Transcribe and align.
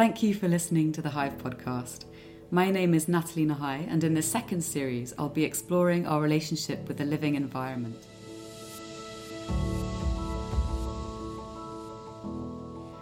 Thank 0.00 0.22
you 0.22 0.32
for 0.32 0.48
listening 0.48 0.92
to 0.92 1.02
the 1.02 1.10
Hive 1.10 1.36
podcast. 1.36 2.06
My 2.50 2.70
name 2.70 2.94
is 2.94 3.06
Nathalie 3.06 3.44
Nahai, 3.44 3.86
and 3.86 4.02
in 4.02 4.14
this 4.14 4.26
second 4.26 4.62
series, 4.62 5.12
I'll 5.18 5.28
be 5.28 5.44
exploring 5.44 6.06
our 6.06 6.22
relationship 6.22 6.88
with 6.88 6.96
the 6.96 7.04
living 7.04 7.34
environment. 7.34 8.06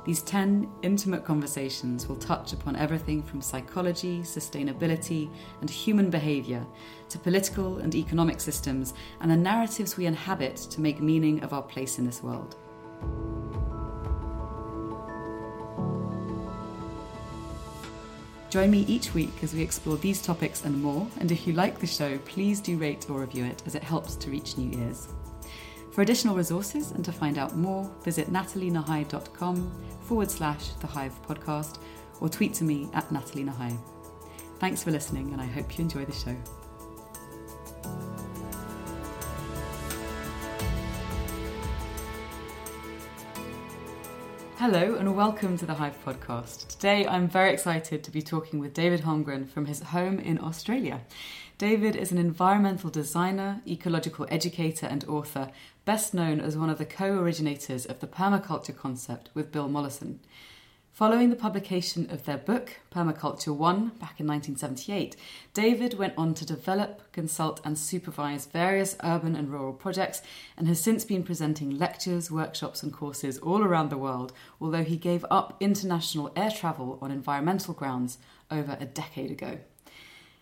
These 0.04 0.22
10 0.22 0.68
intimate 0.82 1.24
conversations 1.24 2.08
will 2.08 2.16
touch 2.16 2.52
upon 2.52 2.74
everything 2.74 3.22
from 3.22 3.42
psychology, 3.42 4.22
sustainability, 4.22 5.30
and 5.60 5.70
human 5.70 6.10
behaviour 6.10 6.66
to 7.10 7.18
political 7.20 7.78
and 7.78 7.94
economic 7.94 8.40
systems 8.40 8.92
and 9.20 9.30
the 9.30 9.36
narratives 9.36 9.96
we 9.96 10.06
inhabit 10.06 10.56
to 10.56 10.80
make 10.80 11.00
meaning 11.00 11.44
of 11.44 11.52
our 11.52 11.62
place 11.62 12.00
in 12.00 12.06
this 12.06 12.24
world. 12.24 12.56
Join 18.50 18.70
me 18.70 18.80
each 18.88 19.12
week 19.12 19.42
as 19.42 19.52
we 19.52 19.60
explore 19.60 19.98
these 19.98 20.22
topics 20.22 20.64
and 20.64 20.82
more. 20.82 21.06
And 21.18 21.30
if 21.30 21.46
you 21.46 21.52
like 21.52 21.78
the 21.78 21.86
show, 21.86 22.16
please 22.18 22.60
do 22.60 22.78
rate 22.78 23.08
or 23.10 23.20
review 23.20 23.44
it 23.44 23.62
as 23.66 23.74
it 23.74 23.82
helps 23.82 24.16
to 24.16 24.30
reach 24.30 24.56
new 24.56 24.78
ears. 24.80 25.08
For 25.92 26.02
additional 26.02 26.36
resources 26.36 26.92
and 26.92 27.04
to 27.04 27.12
find 27.12 27.36
out 27.38 27.56
more, 27.56 27.90
visit 28.04 28.32
nathalienahai.com 28.32 29.70
forward 30.02 30.30
slash 30.30 30.70
the 30.80 30.86
Hive 30.86 31.20
podcast 31.26 31.78
or 32.20 32.28
tweet 32.28 32.54
to 32.54 32.64
me 32.64 32.88
at 32.94 33.10
Nathalie 33.12 33.44
Nahai. 33.44 33.76
Thanks 34.60 34.82
for 34.82 34.90
listening, 34.90 35.32
and 35.32 35.40
I 35.40 35.46
hope 35.46 35.76
you 35.76 35.82
enjoy 35.82 36.04
the 36.04 36.12
show. 36.12 36.36
Hello 44.58 44.96
and 44.96 45.14
welcome 45.14 45.56
to 45.56 45.66
the 45.66 45.74
Hive 45.74 46.04
podcast. 46.04 46.66
Today 46.66 47.06
I'm 47.06 47.28
very 47.28 47.52
excited 47.52 48.02
to 48.02 48.10
be 48.10 48.20
talking 48.20 48.58
with 48.58 48.74
David 48.74 49.02
Holmgren 49.02 49.48
from 49.48 49.66
his 49.66 49.80
home 49.80 50.18
in 50.18 50.36
Australia. 50.40 51.02
David 51.58 51.94
is 51.94 52.10
an 52.10 52.18
environmental 52.18 52.90
designer, 52.90 53.62
ecological 53.68 54.26
educator, 54.28 54.86
and 54.86 55.04
author, 55.04 55.52
best 55.84 56.12
known 56.12 56.40
as 56.40 56.56
one 56.56 56.70
of 56.70 56.78
the 56.78 56.84
co 56.84 57.20
originators 57.20 57.86
of 57.86 58.00
the 58.00 58.08
permaculture 58.08 58.76
concept 58.76 59.30
with 59.32 59.52
Bill 59.52 59.68
Mollison. 59.68 60.18
Following 60.98 61.30
the 61.30 61.36
publication 61.36 62.10
of 62.10 62.24
their 62.24 62.38
book, 62.38 62.80
Permaculture 62.90 63.54
One, 63.54 63.90
back 64.00 64.18
in 64.18 64.26
1978, 64.26 65.14
David 65.54 65.96
went 65.96 66.14
on 66.16 66.34
to 66.34 66.44
develop, 66.44 67.12
consult, 67.12 67.60
and 67.64 67.78
supervise 67.78 68.46
various 68.46 68.96
urban 69.04 69.36
and 69.36 69.48
rural 69.48 69.74
projects 69.74 70.22
and 70.56 70.66
has 70.66 70.82
since 70.82 71.04
been 71.04 71.22
presenting 71.22 71.78
lectures, 71.78 72.32
workshops, 72.32 72.82
and 72.82 72.92
courses 72.92 73.38
all 73.38 73.62
around 73.62 73.90
the 73.90 73.96
world, 73.96 74.32
although 74.60 74.82
he 74.82 74.96
gave 74.96 75.24
up 75.30 75.56
international 75.60 76.32
air 76.34 76.50
travel 76.50 76.98
on 77.00 77.12
environmental 77.12 77.74
grounds 77.74 78.18
over 78.50 78.76
a 78.80 78.84
decade 78.84 79.30
ago. 79.30 79.60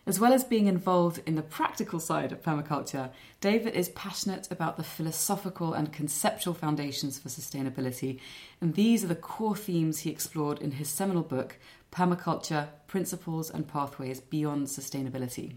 As 0.08 0.20
well 0.20 0.32
as 0.32 0.44
being 0.44 0.68
involved 0.68 1.20
in 1.26 1.34
the 1.34 1.42
practical 1.42 1.98
side 1.98 2.30
of 2.30 2.40
permaculture, 2.40 3.10
David 3.40 3.74
is 3.74 3.88
passionate 3.88 4.46
about 4.52 4.76
the 4.76 4.84
philosophical 4.84 5.72
and 5.74 5.92
conceptual 5.92 6.54
foundations 6.54 7.18
for 7.18 7.28
sustainability, 7.28 8.20
and 8.60 8.74
these 8.74 9.02
are 9.02 9.08
the 9.08 9.16
core 9.16 9.56
themes 9.56 10.00
he 10.00 10.10
explored 10.10 10.60
in 10.60 10.70
his 10.70 10.88
seminal 10.88 11.24
book, 11.24 11.58
Permaculture 11.90 12.68
Principles 12.86 13.50
and 13.50 13.66
Pathways 13.66 14.20
Beyond 14.20 14.68
Sustainability. 14.68 15.56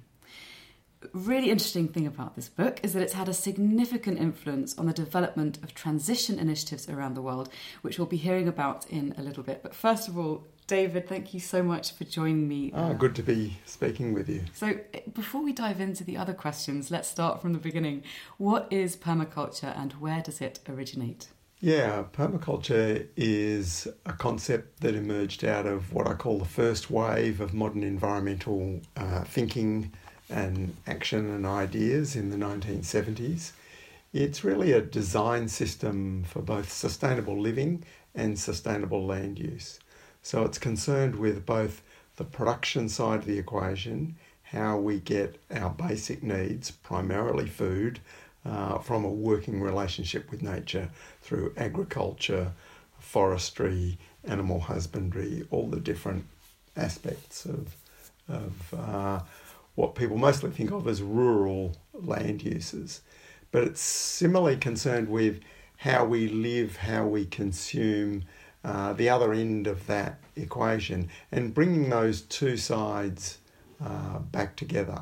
Really 1.14 1.50
interesting 1.50 1.88
thing 1.88 2.06
about 2.06 2.36
this 2.36 2.50
book 2.50 2.80
is 2.84 2.94
that 2.94 3.02
it's 3.02 3.14
had 3.14 3.30
a 3.30 3.34
significant 3.34 4.20
influence 4.20 4.78
on 4.78 4.86
the 4.86 4.94
development 4.94 5.58
of 5.64 5.74
transition 5.74 6.38
initiatives 6.38 6.90
around 6.90 7.14
the 7.14 7.22
world, 7.22 7.50
which 7.82 7.98
we'll 7.98 8.08
be 8.08 8.18
hearing 8.18 8.48
about 8.48 8.90
in 8.90 9.16
a 9.18 9.22
little 9.22 9.44
bit. 9.44 9.64
But 9.64 9.74
first 9.74 10.10
of 10.10 10.18
all, 10.18 10.46
David, 10.68 11.08
thank 11.08 11.34
you 11.34 11.40
so 11.40 11.64
much 11.64 11.94
for 11.94 12.04
joining 12.04 12.48
me. 12.48 12.72
Oh, 12.76 12.94
good 12.94 13.16
to 13.16 13.24
be 13.24 13.58
speaking 13.66 14.14
with 14.14 14.30
you. 14.30 14.44
So, 14.54 14.80
before 15.14 15.42
we 15.42 15.52
dive 15.52 15.82
into 15.82 16.04
the 16.04 16.16
other 16.16 16.34
questions, 16.34 16.92
let's 16.92 17.08
start 17.08 17.42
from 17.42 17.54
the 17.54 17.60
beginning. 17.60 18.04
What 18.38 18.68
is 18.70 18.96
permaculture 18.96 19.76
and 19.76 19.94
where 19.94 20.22
does 20.22 20.42
it 20.42 20.60
originate? 20.70 21.30
Yeah, 21.60 22.04
permaculture 22.14 23.08
is 23.18 23.88
a 24.06 24.14
concept 24.14 24.82
that 24.82 24.96
emerged 24.96 25.44
out 25.44 25.66
of 25.66 25.92
what 25.92 26.08
I 26.08 26.14
call 26.14 26.38
the 26.38 26.46
first 26.46 26.92
wave 26.92 27.42
of 27.42 27.54
modern 27.54 27.84
environmental 27.84 28.80
uh, 28.96 29.24
thinking 29.24 29.92
and 30.30 30.76
action 30.88 31.30
and 31.30 31.46
ideas 31.46 32.16
in 32.16 32.30
the 32.30 32.38
1970s. 32.38 33.52
It's 34.14 34.44
really 34.44 34.72
a 34.72 34.82
design 34.82 35.48
system 35.48 36.24
for 36.24 36.42
both 36.42 36.72
sustainable 36.72 37.40
living 37.40 37.84
and 38.16 38.38
sustainable 38.38 39.06
land 39.06 39.40
use. 39.40 39.80
So 40.22 40.44
it's 40.44 40.58
concerned 40.58 41.16
with 41.16 41.46
both 41.46 41.82
the 42.18 42.24
production 42.24 42.90
side 42.90 43.20
of 43.20 43.26
the 43.26 43.38
equation, 43.38 44.16
how 44.44 44.78
we 44.78 45.00
get 45.00 45.40
our 45.52 45.70
basic 45.70 46.24
needs, 46.24 46.72
primarily 46.72 47.48
food, 47.48 48.00
uh, 48.46 48.80
from 48.80 49.06
a 49.06 49.10
working 49.10 49.62
relationship 49.62 50.30
with 50.32 50.42
nature 50.42 50.90
through 51.22 51.54
agriculture, 51.58 52.52
forestry, 53.00 53.98
animal 54.24 54.60
husbandry, 54.60 55.46
all 55.52 55.68
the 55.68 55.80
different 55.80 56.26
aspects 56.76 57.46
of, 57.46 57.76
of 58.28 58.74
uh, 58.74 59.20
what 59.80 59.96
people 59.96 60.18
mostly 60.18 60.52
think 60.52 60.72
of 60.72 60.90
as 60.90 61.02
rural 61.02 61.74
land 61.94 62.44
uses. 62.44 63.00
But 63.50 63.64
it's 63.64 63.80
similarly 63.80 64.58
concerned 64.58 65.08
with 65.08 65.40
how 65.78 66.04
we 66.04 66.28
live, 66.28 66.76
how 66.76 67.08
we 67.08 67.26
consume, 67.26 68.26
uh, 68.66 68.92
the 68.92 69.08
other 69.08 69.32
end 69.32 69.68
of 69.68 69.88
that 69.88 70.20
equation 70.36 71.08
and 71.32 71.54
bringing 71.54 71.90
those 71.90 72.24
two 72.24 72.58
sides 72.58 73.38
uh, 73.82 74.20
back 74.20 74.58
together. 74.58 75.02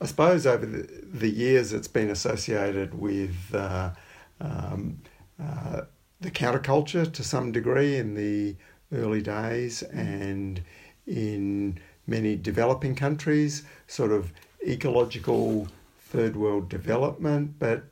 I 0.00 0.06
suppose 0.06 0.44
over 0.44 0.66
the, 0.66 0.88
the, 1.04 1.30
years 1.30 1.72
it's 1.72 1.86
been 1.86 2.10
associated 2.10 2.98
with 2.98 3.54
uh, 3.54 3.92
um, 4.40 4.98
uh, 5.40 5.82
the 6.20 6.32
counterculture 6.32 7.10
to 7.12 7.22
some 7.22 7.52
degree 7.52 7.96
in 7.96 8.16
the 8.16 8.56
early 8.92 9.22
days 9.22 9.84
and 9.84 10.60
in 11.06 11.78
many 12.06 12.36
developing 12.36 12.94
countries, 12.94 13.62
sort 13.86 14.12
of 14.12 14.32
ecological 14.66 15.68
third 15.98 16.36
world 16.36 16.68
development, 16.68 17.58
but 17.58 17.84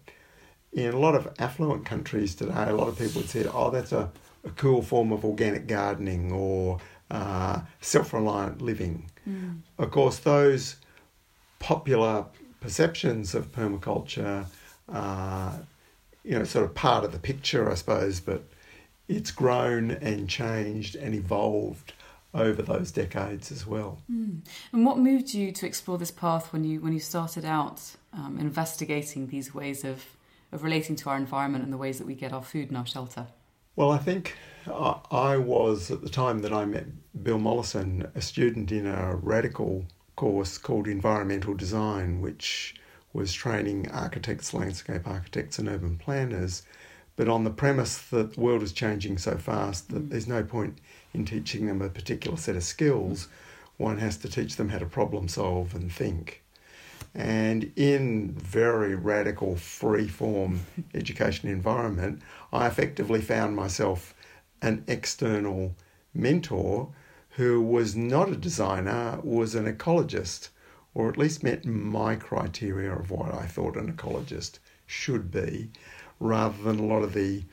in 0.72 0.92
a 0.92 0.98
lot 0.98 1.14
of 1.14 1.28
affluent 1.38 1.84
countries 1.84 2.34
today, 2.34 2.68
a 2.68 2.74
lot 2.74 2.88
of 2.88 2.98
people 2.98 3.20
would 3.20 3.30
say, 3.30 3.44
oh, 3.52 3.70
that's 3.70 3.92
a 3.92 4.10
a 4.44 4.50
cool 4.50 4.82
form 4.82 5.12
of 5.12 5.24
organic 5.24 5.66
gardening 5.66 6.32
or 6.32 6.80
uh, 7.10 7.60
self 7.80 8.12
reliant 8.12 8.60
living. 8.60 9.10
Mm. 9.28 9.60
Of 9.78 9.90
course, 9.90 10.18
those 10.18 10.76
popular 11.58 12.26
perceptions 12.60 13.34
of 13.34 13.52
permaculture 13.52 14.46
are, 14.88 15.60
you 16.24 16.38
know, 16.38 16.44
sort 16.44 16.64
of 16.64 16.74
part 16.74 17.04
of 17.04 17.12
the 17.12 17.18
picture, 17.18 17.70
I 17.70 17.74
suppose, 17.74 18.20
but 18.20 18.44
it's 19.08 19.30
grown 19.30 19.90
and 19.90 20.28
changed 20.28 20.96
and 20.96 21.14
evolved 21.14 21.92
over 22.34 22.62
those 22.62 22.90
decades 22.90 23.52
as 23.52 23.66
well. 23.66 23.98
Mm. 24.10 24.40
And 24.72 24.86
what 24.86 24.98
moved 24.98 25.34
you 25.34 25.52
to 25.52 25.66
explore 25.66 25.98
this 25.98 26.10
path 26.10 26.52
when 26.52 26.64
you 26.64 26.80
when 26.80 26.92
you 26.92 27.00
started 27.00 27.44
out 27.44 27.82
um, 28.12 28.38
investigating 28.40 29.26
these 29.26 29.54
ways 29.54 29.84
of 29.84 30.04
of 30.50 30.62
relating 30.62 30.96
to 30.96 31.10
our 31.10 31.16
environment 31.16 31.64
and 31.64 31.72
the 31.72 31.78
ways 31.78 31.98
that 31.98 32.06
we 32.06 32.14
get 32.14 32.32
our 32.32 32.42
food 32.42 32.68
and 32.68 32.76
our 32.76 32.86
shelter? 32.86 33.26
Well, 33.74 33.90
I 33.90 33.98
think 33.98 34.36
I 34.66 35.38
was, 35.38 35.90
at 35.90 36.02
the 36.02 36.10
time 36.10 36.40
that 36.40 36.52
I 36.52 36.66
met 36.66 36.84
Bill 37.22 37.38
Mollison, 37.38 38.06
a 38.14 38.20
student 38.20 38.70
in 38.70 38.86
a 38.86 39.16
radical 39.16 39.86
course 40.14 40.58
called 40.58 40.86
Environmental 40.86 41.54
Design, 41.54 42.20
which 42.20 42.74
was 43.14 43.32
training 43.32 43.90
architects, 43.90 44.52
landscape 44.52 45.08
architects, 45.08 45.58
and 45.58 45.68
urban 45.68 45.96
planners, 45.96 46.62
but 47.16 47.28
on 47.28 47.44
the 47.44 47.50
premise 47.50 47.98
that 47.98 48.34
the 48.34 48.40
world 48.40 48.62
is 48.62 48.72
changing 48.72 49.16
so 49.18 49.36
fast 49.36 49.88
that 49.90 50.10
there's 50.10 50.28
no 50.28 50.42
point 50.42 50.78
in 51.14 51.24
teaching 51.24 51.66
them 51.66 51.82
a 51.82 51.88
particular 51.88 52.36
set 52.36 52.56
of 52.56 52.64
skills. 52.64 53.28
One 53.76 53.98
has 53.98 54.16
to 54.18 54.28
teach 54.28 54.56
them 54.56 54.70
how 54.70 54.78
to 54.78 54.86
problem 54.86 55.28
solve 55.28 55.74
and 55.74 55.90
think. 55.92 56.42
And 57.14 57.72
in 57.76 58.32
very 58.32 58.94
radical 58.94 59.56
free 59.56 60.08
form 60.08 60.60
education 60.94 61.48
environment, 61.48 62.22
I 62.52 62.66
effectively 62.66 63.20
found 63.20 63.56
myself 63.56 64.14
an 64.62 64.84
external 64.86 65.74
mentor 66.14 66.88
who 67.36 67.60
was 67.60 67.96
not 67.96 68.30
a 68.30 68.36
designer, 68.36 69.18
was 69.22 69.54
an 69.54 69.64
ecologist, 69.64 70.48
or 70.94 71.08
at 71.08 71.16
least 71.16 71.42
met 71.42 71.64
my 71.64 72.14
criteria 72.14 72.94
of 72.94 73.10
what 73.10 73.34
I 73.34 73.46
thought 73.46 73.76
an 73.76 73.92
ecologist 73.92 74.58
should 74.86 75.30
be, 75.30 75.70
rather 76.20 76.62
than 76.62 76.78
a 76.78 76.86
lot 76.86 77.02
of 77.02 77.14
the 77.14 77.44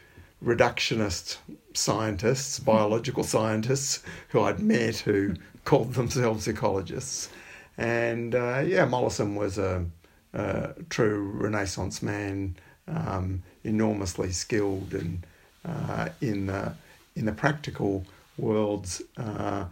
reductionist 0.44 1.38
scientists, 1.74 2.60
biological 2.60 3.24
scientists 3.24 4.04
who 4.30 4.42
I'd 4.42 4.60
met 4.60 4.98
who 4.98 5.36
called 5.66 5.94
themselves 5.94 6.48
ecologists. 6.48 7.30
And 7.78 8.36
uh, 8.36 8.64
yeah, 8.66 8.86
Mollison 8.86 9.36
was 9.36 9.58
a, 9.58 9.86
a, 10.34 10.74
true 10.90 11.32
Renaissance 11.34 12.02
man, 12.02 12.56
um, 12.88 13.44
enormously 13.64 14.32
skilled 14.32 14.94
and 14.94 15.26
uh, 15.66 16.10
in 16.22 16.48
the 16.48 16.74
in 17.16 17.26
the 17.26 17.32
practical 17.32 18.06
worlds. 18.38 19.02
Uh, 19.18 19.66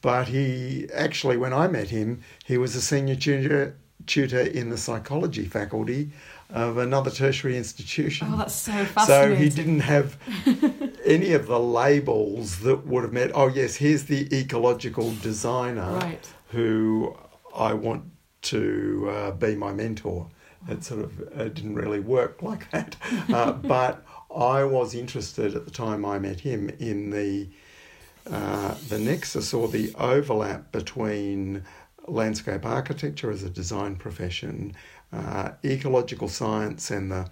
but 0.00 0.28
he 0.28 0.88
actually, 0.94 1.36
when 1.36 1.52
I 1.52 1.68
met 1.68 1.88
him, 1.88 2.22
he 2.44 2.56
was 2.56 2.74
a 2.76 2.80
senior 2.80 3.16
tutor, 3.16 3.76
tutor 4.08 4.40
in 4.40 4.70
the 4.70 4.76
psychology 4.76 5.44
faculty 5.44 6.10
of 6.50 6.78
another 6.78 7.10
tertiary 7.10 7.56
institution. 7.56 8.28
Oh, 8.32 8.38
that's 8.38 8.54
so 8.54 8.84
fascinating. 8.86 9.36
So 9.36 9.42
he 9.42 9.48
didn't 9.50 9.80
have 9.80 10.16
any 11.04 11.32
of 11.32 11.46
the 11.46 11.60
labels 11.60 12.60
that 12.60 12.86
would 12.86 13.04
have 13.04 13.12
meant, 13.12 13.32
oh, 13.34 13.48
yes, 13.48 13.76
here's 13.76 14.04
the 14.04 14.34
ecological 14.34 15.14
designer 15.22 15.92
right. 15.92 16.28
who 16.48 17.14
I 17.54 17.74
want 17.74 18.04
to 18.42 19.08
uh, 19.10 19.30
be 19.32 19.54
my 19.54 19.72
mentor. 19.72 20.28
It 20.68 20.84
sort 20.84 21.00
of 21.00 21.20
it 21.20 21.54
didn't 21.54 21.74
really 21.74 22.00
work 22.00 22.42
like 22.42 22.70
that. 22.70 22.96
Uh, 23.32 23.52
but 23.74 24.04
I 24.34 24.64
was 24.64 24.94
interested 24.94 25.54
at 25.54 25.64
the 25.64 25.70
time 25.70 26.04
I 26.04 26.18
met 26.18 26.40
him 26.40 26.70
in 26.78 27.10
the 27.10 27.48
uh, 28.30 28.74
the 28.88 28.98
nexus 28.98 29.54
or 29.54 29.68
the 29.68 29.94
overlap 29.94 30.70
between 30.70 31.64
landscape 32.08 32.64
architecture 32.64 33.30
as 33.30 33.42
a 33.42 33.50
design 33.50 33.96
profession, 33.96 34.74
uh, 35.12 35.50
ecological 35.64 36.28
science, 36.28 36.90
and 36.90 37.10
the 37.10 37.30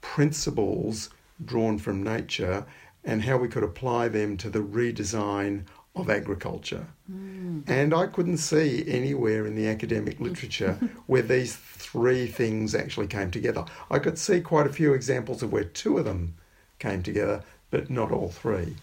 principles 0.00 1.10
drawn 1.44 1.78
from 1.78 2.02
nature, 2.02 2.64
and 3.04 3.22
how 3.22 3.36
we 3.36 3.48
could 3.48 3.62
apply 3.62 4.08
them 4.08 4.36
to 4.36 4.50
the 4.50 4.58
redesign 4.58 5.64
of 5.96 6.08
agriculture. 6.08 6.86
Mm. 7.10 7.68
And 7.68 7.94
I 7.94 8.06
couldn't 8.06 8.38
see 8.38 8.84
anywhere 8.86 9.46
in 9.46 9.56
the 9.56 9.68
academic 9.68 10.20
literature 10.20 10.78
where 11.06 11.22
these 11.22 11.56
three 11.56 12.26
things 12.26 12.74
actually 12.74 13.08
came 13.08 13.30
together. 13.30 13.64
I 13.90 13.98
could 13.98 14.18
see 14.18 14.40
quite 14.40 14.66
a 14.66 14.72
few 14.72 14.94
examples 14.94 15.42
of 15.42 15.52
where 15.52 15.64
two 15.64 15.98
of 15.98 16.04
them 16.04 16.34
came 16.78 17.02
together, 17.02 17.42
but 17.70 17.90
not 17.90 18.12
all 18.12 18.30
three. 18.30 18.76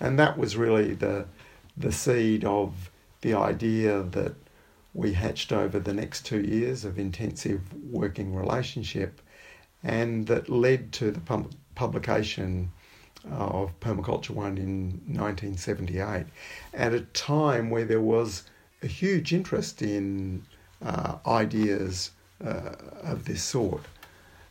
And 0.00 0.18
that 0.18 0.38
was 0.38 0.56
really 0.56 0.94
the, 0.94 1.26
the 1.76 1.92
seed 1.92 2.44
of 2.44 2.90
the 3.20 3.34
idea 3.34 4.02
that 4.02 4.34
we 4.94 5.12
hatched 5.12 5.52
over 5.52 5.78
the 5.78 5.92
next 5.92 6.24
two 6.24 6.40
years 6.40 6.84
of 6.84 6.98
intensive 6.98 7.60
working 7.90 8.34
relationship 8.34 9.20
and 9.82 10.26
that 10.28 10.48
led 10.48 10.92
to 10.92 11.10
the 11.10 11.20
pub- 11.20 11.52
publication 11.74 12.70
of 13.30 13.78
Permaculture 13.80 14.30
One 14.30 14.58
in 14.58 15.00
1978 15.06 16.26
at 16.72 16.94
a 16.94 17.00
time 17.00 17.70
where 17.70 17.84
there 17.84 18.00
was 18.00 18.44
a 18.82 18.86
huge 18.86 19.32
interest 19.32 19.82
in 19.82 20.44
uh, 20.82 21.16
ideas 21.26 22.12
uh, 22.44 22.72
of 23.02 23.24
this 23.24 23.42
sort. 23.42 23.82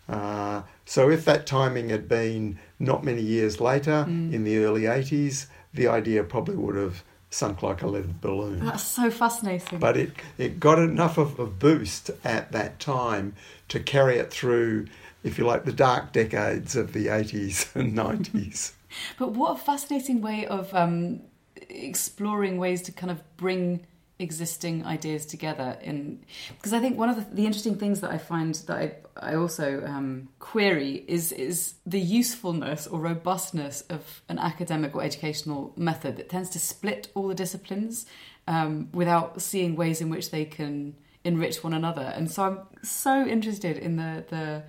Uh, 0.10 0.64
so, 0.86 1.10
if 1.10 1.24
that 1.26 1.46
timing 1.46 1.90
had 1.90 2.10
been 2.10 2.60
not 2.80 3.04
many 3.04 3.22
years 3.22 3.62
later, 3.62 4.06
mm. 4.08 4.34
in 4.34 4.44
the 4.44 4.58
early 4.58 4.82
80s, 4.82 5.46
the 5.74 5.88
idea 5.88 6.24
probably 6.24 6.58
would 6.58 6.76
have 6.76 7.04
sunk 7.34 7.64
like 7.64 7.82
a 7.82 7.88
lead 7.88 8.22
balloon. 8.22 8.66
That's 8.66 8.84
so 8.84 9.10
fascinating. 9.10 9.80
But 9.80 9.98
it, 9.98 10.12
it 10.38 10.60
got 10.60 10.80
enough 10.80 11.18
of 11.18 11.40
a 11.40 11.46
boost 11.46 12.12
at 12.24 12.52
that 12.52 12.80
time 12.80 13.36
to 13.70 13.80
carry 13.80 14.18
it 14.18 14.32
through 14.32 14.86
if 15.24 15.38
you 15.38 15.46
like, 15.46 15.64
the 15.64 15.74
dark 15.74 16.12
decades 16.12 16.76
of 16.76 16.94
the 16.94 17.08
80s 17.08 17.74
and 17.76 17.98
90s. 17.98 18.74
but 19.18 19.32
what 19.32 19.56
a 19.56 19.60
fascinating 19.60 20.22
way 20.22 20.46
of 20.46 20.74
um, 20.74 21.22
exploring 21.56 22.58
ways 22.58 22.82
to 22.84 22.92
kind 22.92 23.12
of 23.12 23.22
bring 23.38 23.86
existing 24.20 24.86
ideas 24.86 25.26
together 25.26 25.78
in 25.82 26.24
because 26.50 26.72
I 26.72 26.80
think 26.80 26.98
one 26.98 27.10
of 27.10 27.16
the, 27.16 27.36
the 27.36 27.46
interesting 27.46 27.78
things 27.78 28.02
that 28.02 28.12
I 28.12 28.20
find 28.20 28.54
that 28.56 28.78
I, 28.78 29.32
I 29.32 29.36
also 29.36 29.84
um, 29.86 30.30
query 30.40 31.04
is 31.08 31.32
is 31.32 31.76
the 31.86 32.00
usefulness 32.00 32.86
or 32.86 33.00
robustness 33.00 33.82
of 33.90 34.22
an 34.30 34.38
academic 34.38 34.96
or 34.96 35.02
educational 35.02 35.74
method 35.76 36.18
that 36.18 36.30
tends 36.30 36.50
to 36.52 36.60
split 36.60 37.10
all 37.16 37.28
the 37.28 37.36
disciplines 37.36 38.06
um, 38.48 38.90
without 38.94 39.42
seeing 39.42 39.76
ways 39.76 40.00
in 40.00 40.10
which 40.10 40.30
they 40.30 40.46
can 40.46 40.96
enrich 41.24 41.64
one 41.64 41.74
another 41.74 42.14
and 42.16 42.30
so 42.30 42.44
I'm 42.44 42.60
so 42.84 43.26
interested 43.26 43.78
in 43.78 43.96
the 43.96 44.26
the 44.30 44.64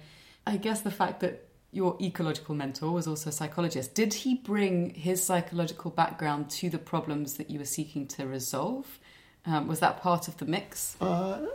I 0.46 0.56
guess 0.56 0.80
the 0.80 0.90
fact 0.90 1.20
that 1.20 1.48
your 1.74 1.96
ecological 2.00 2.54
mentor 2.54 2.92
was 2.92 3.08
also 3.08 3.30
a 3.30 3.32
psychologist, 3.32 3.94
did 3.94 4.14
he 4.14 4.36
bring 4.36 4.90
his 4.90 5.22
psychological 5.22 5.90
background 5.90 6.48
to 6.48 6.70
the 6.70 6.78
problems 6.78 7.34
that 7.34 7.50
you 7.50 7.58
were 7.58 7.64
seeking 7.64 8.06
to 8.06 8.26
resolve? 8.26 9.00
Um, 9.46 9.68
was 9.68 9.80
that 9.80 10.00
part 10.00 10.28
of 10.28 10.38
the 10.38 10.44
mix? 10.44 10.96
Uh, 11.00 11.46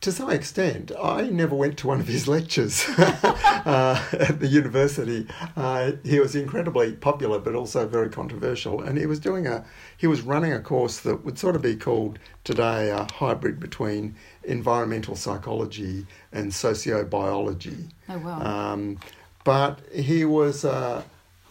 to 0.00 0.10
some 0.10 0.30
extent, 0.30 0.92
I 0.98 1.28
never 1.28 1.54
went 1.54 1.76
to 1.78 1.86
one 1.86 2.00
of 2.00 2.08
his 2.08 2.26
lectures 2.26 2.86
uh, 2.98 4.02
at 4.12 4.40
the 4.40 4.46
university. 4.46 5.26
Uh, 5.56 5.92
he 6.04 6.18
was 6.18 6.34
incredibly 6.34 6.94
popular, 6.94 7.38
but 7.38 7.54
also 7.54 7.86
very 7.86 8.08
controversial, 8.08 8.80
and 8.80 8.96
he 8.96 9.04
was 9.04 9.20
doing 9.20 9.46
a 9.46 9.64
he 9.98 10.06
was 10.06 10.22
running 10.22 10.54
a 10.54 10.60
course 10.60 11.00
that 11.00 11.24
would 11.24 11.38
sort 11.38 11.54
of 11.54 11.60
be 11.60 11.76
called 11.76 12.18
today 12.44 12.88
a 12.88 13.06
hybrid 13.12 13.60
between 13.60 14.14
environmental 14.44 15.16
psychology 15.16 16.06
and 16.32 16.50
sociobiology. 16.50 17.90
Oh 18.08 18.18
wow! 18.18 18.72
Um, 18.72 18.98
but 19.44 19.80
he 19.92 20.24
was, 20.24 20.64
uh, 20.64 21.02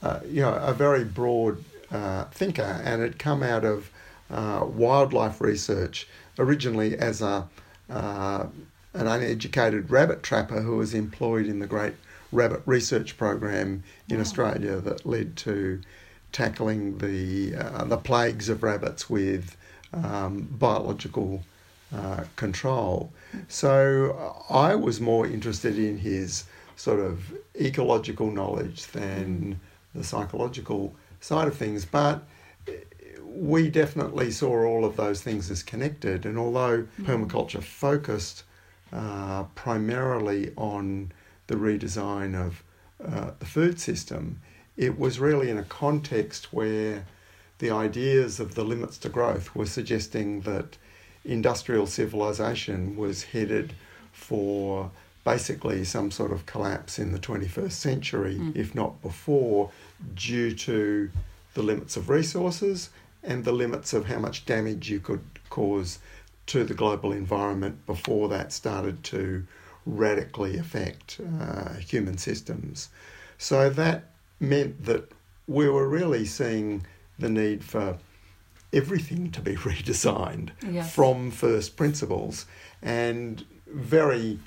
uh, 0.01 0.19
you 0.25 0.41
know, 0.41 0.55
a 0.55 0.73
very 0.73 1.03
broad 1.03 1.63
uh, 1.91 2.25
thinker, 2.25 2.81
and 2.83 3.03
had 3.03 3.19
come 3.19 3.43
out 3.43 3.63
of 3.63 3.91
uh, 4.29 4.65
wildlife 4.65 5.41
research 5.41 6.07
originally 6.37 6.97
as 6.97 7.21
a 7.21 7.47
uh, 7.89 8.45
an 8.93 9.07
uneducated 9.07 9.89
rabbit 9.91 10.23
trapper 10.23 10.61
who 10.61 10.77
was 10.77 10.93
employed 10.93 11.45
in 11.45 11.59
the 11.59 11.67
great 11.67 11.93
rabbit 12.31 12.61
research 12.65 13.17
program 13.17 13.83
in 14.07 14.15
wow. 14.15 14.21
Australia 14.21 14.77
that 14.77 15.05
led 15.05 15.35
to 15.35 15.81
tackling 16.31 16.97
the 16.99 17.55
uh, 17.55 17.83
the 17.85 17.97
plagues 17.97 18.49
of 18.49 18.63
rabbits 18.63 19.09
with 19.09 19.57
um, 19.93 20.47
biological 20.51 21.43
uh, 21.95 22.23
control. 22.35 23.11
So 23.47 24.43
uh, 24.49 24.53
I 24.53 24.75
was 24.75 25.01
more 25.01 25.25
interested 25.25 25.77
in 25.77 25.97
his 25.97 26.45
sort 26.75 26.99
of 26.99 27.33
ecological 27.59 28.31
knowledge 28.31 28.87
than 28.87 29.59
the 29.95 30.03
psychological 30.03 30.95
side 31.19 31.47
of 31.47 31.57
things, 31.57 31.85
but 31.85 32.23
we 33.39 33.69
definitely 33.69 34.29
saw 34.31 34.65
all 34.65 34.83
of 34.83 34.97
those 34.97 35.21
things 35.21 35.49
as 35.49 35.63
connected. 35.63 36.25
And 36.25 36.37
although 36.37 36.83
mm. 36.99 37.05
permaculture 37.05 37.63
focused 37.63 38.43
uh, 38.91 39.43
primarily 39.55 40.51
on 40.57 41.13
the 41.47 41.55
redesign 41.55 42.35
of 42.35 42.63
uh, 43.03 43.31
the 43.39 43.45
food 43.45 43.79
system, 43.79 44.41
it 44.75 44.99
was 44.99 45.19
really 45.19 45.49
in 45.49 45.57
a 45.57 45.63
context 45.63 46.51
where 46.51 47.05
the 47.59 47.71
ideas 47.71 48.41
of 48.41 48.55
the 48.55 48.63
limits 48.63 48.97
to 48.99 49.09
growth 49.09 49.55
were 49.55 49.65
suggesting 49.65 50.41
that 50.41 50.77
industrial 51.23 51.87
civilization 51.87 52.97
was 52.97 53.23
headed 53.23 53.73
for 54.11 54.91
basically 55.23 55.85
some 55.85 56.11
sort 56.11 56.31
of 56.33 56.45
collapse 56.45 56.99
in 56.99 57.13
the 57.13 57.19
21st 57.19 57.71
century, 57.71 58.35
mm. 58.35 58.55
if 58.55 58.75
not 58.75 59.01
before, 59.01 59.71
due 60.13 60.53
to 60.53 61.09
the 61.53 61.63
limits 61.63 61.95
of 61.95 62.09
resources 62.09 62.89
and 63.23 63.43
the 63.43 63.51
limits 63.51 63.93
of 63.93 64.05
how 64.05 64.19
much 64.19 64.45
damage 64.45 64.89
you 64.89 64.99
could 64.99 65.23
cause 65.49 65.99
to 66.47 66.63
the 66.63 66.73
global 66.73 67.11
environment 67.11 67.85
before 67.85 68.29
that 68.29 68.51
started 68.51 69.03
to 69.03 69.45
radically 69.85 70.57
affect 70.57 71.19
uh, 71.41 71.73
human 71.75 72.17
systems. 72.17 72.89
So 73.37 73.69
that 73.69 74.05
meant 74.39 74.85
that 74.85 75.11
we 75.47 75.67
were 75.69 75.87
really 75.87 76.25
seeing 76.25 76.85
the 77.17 77.29
need 77.29 77.63
for 77.63 77.97
everything 78.71 79.31
to 79.31 79.41
be 79.41 79.55
redesigned 79.55 80.49
yes. 80.67 80.93
from 80.93 81.31
first 81.31 81.75
principles. 81.75 82.45
And 82.81 83.45
very 83.67 84.39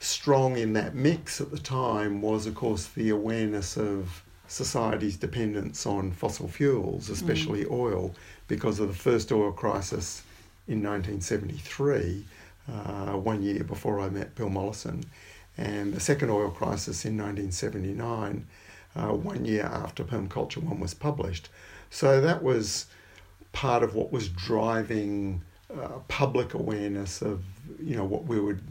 strong 0.00 0.56
in 0.56 0.74
that 0.74 0.94
mix 0.94 1.40
at 1.40 1.50
the 1.50 1.58
time 1.58 2.22
was, 2.22 2.46
of 2.46 2.54
course, 2.54 2.86
the 2.86 3.10
awareness 3.10 3.76
of 3.76 4.22
society's 4.48 5.16
dependence 5.16 5.86
on 5.86 6.10
fossil 6.10 6.48
fuels, 6.48 7.10
especially 7.10 7.64
mm. 7.64 7.70
oil, 7.70 8.14
because 8.48 8.80
of 8.80 8.88
the 8.88 8.94
first 8.94 9.30
oil 9.30 9.52
crisis 9.52 10.22
in 10.66 10.82
1973, 10.82 12.24
uh, 12.70 13.12
one 13.12 13.42
year 13.42 13.62
before 13.62 14.00
I 14.00 14.08
met 14.08 14.34
Bill 14.34 14.48
Mollison, 14.48 15.04
and 15.56 15.92
the 15.92 16.00
second 16.00 16.30
oil 16.30 16.50
crisis 16.50 17.04
in 17.04 17.16
1979, 17.16 18.46
uh, 18.96 19.08
one 19.08 19.44
year 19.44 19.64
after 19.64 20.02
Permaculture 20.02 20.62
One 20.62 20.80
was 20.80 20.94
published. 20.94 21.48
So 21.90 22.20
that 22.20 22.42
was 22.42 22.86
part 23.52 23.82
of 23.82 23.94
what 23.94 24.12
was 24.12 24.28
driving 24.28 25.42
uh, 25.72 25.98
public 26.08 26.54
awareness 26.54 27.22
of 27.22 27.42
you 27.82 27.96
know 27.96 28.04
what 28.04 28.24
we 28.24 28.40
would 28.40 28.62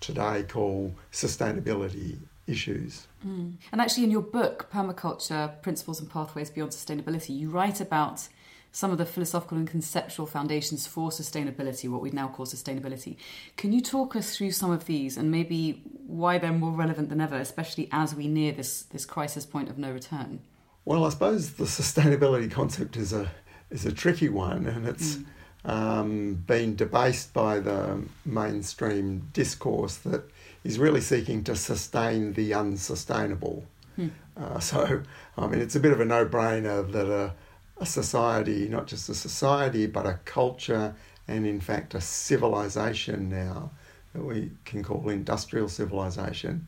today 0.00 0.44
call 0.48 0.94
sustainability 1.12 2.18
issues. 2.46 3.06
Mm. 3.26 3.54
And 3.72 3.80
actually, 3.80 4.04
in 4.04 4.10
your 4.10 4.22
book, 4.22 4.70
Permaculture 4.72 5.60
Principles 5.62 6.00
and 6.00 6.10
Pathways 6.10 6.50
Beyond 6.50 6.72
Sustainability, 6.72 7.36
you 7.36 7.50
write 7.50 7.80
about 7.80 8.28
some 8.72 8.90
of 8.90 8.98
the 8.98 9.06
philosophical 9.06 9.56
and 9.56 9.68
conceptual 9.68 10.26
foundations 10.26 10.84
for 10.84 11.10
sustainability, 11.10 11.88
what 11.88 12.00
we'd 12.00 12.12
now 12.12 12.26
call 12.26 12.44
sustainability. 12.44 13.16
Can 13.56 13.72
you 13.72 13.80
talk 13.80 14.16
us 14.16 14.36
through 14.36 14.50
some 14.50 14.72
of 14.72 14.86
these 14.86 15.16
and 15.16 15.30
maybe 15.30 15.80
why 16.08 16.38
they're 16.38 16.52
more 16.52 16.72
relevant 16.72 17.08
than 17.08 17.20
ever, 17.20 17.36
especially 17.36 17.88
as 17.92 18.16
we 18.16 18.26
near 18.26 18.50
this, 18.50 18.82
this 18.82 19.06
crisis 19.06 19.46
point 19.46 19.70
of 19.70 19.78
no 19.78 19.92
return? 19.92 20.40
Well, 20.84 21.04
I 21.04 21.10
suppose 21.10 21.52
the 21.52 21.64
sustainability 21.64 22.50
concept 22.50 22.96
is 22.96 23.12
a 23.12 23.30
is 23.70 23.86
a 23.86 23.92
tricky 23.92 24.28
one, 24.28 24.66
and 24.66 24.86
it's 24.86 25.16
mm. 25.16 25.24
um, 25.64 26.34
been 26.34 26.76
debased 26.76 27.32
by 27.32 27.58
the 27.60 28.02
mainstream 28.24 29.28
discourse 29.32 29.96
that 29.98 30.30
is 30.64 30.78
really 30.78 31.00
seeking 31.00 31.44
to 31.44 31.54
sustain 31.54 32.32
the 32.32 32.54
unsustainable. 32.54 33.64
Mm. 33.98 34.10
Uh, 34.36 34.58
so, 34.58 35.02
I 35.36 35.46
mean, 35.46 35.60
it's 35.60 35.76
a 35.76 35.80
bit 35.80 35.92
of 35.92 36.00
a 36.00 36.04
no 36.04 36.26
brainer 36.26 36.90
that 36.90 37.06
a, 37.06 37.34
a 37.78 37.86
society, 37.86 38.68
not 38.68 38.86
just 38.86 39.08
a 39.08 39.14
society, 39.14 39.86
but 39.86 40.06
a 40.06 40.18
culture, 40.24 40.94
and 41.28 41.46
in 41.46 41.60
fact, 41.60 41.94
a 41.94 42.00
civilization 42.00 43.28
now 43.28 43.70
that 44.14 44.24
we 44.24 44.50
can 44.64 44.82
call 44.82 45.08
industrial 45.08 45.68
civilization, 45.68 46.66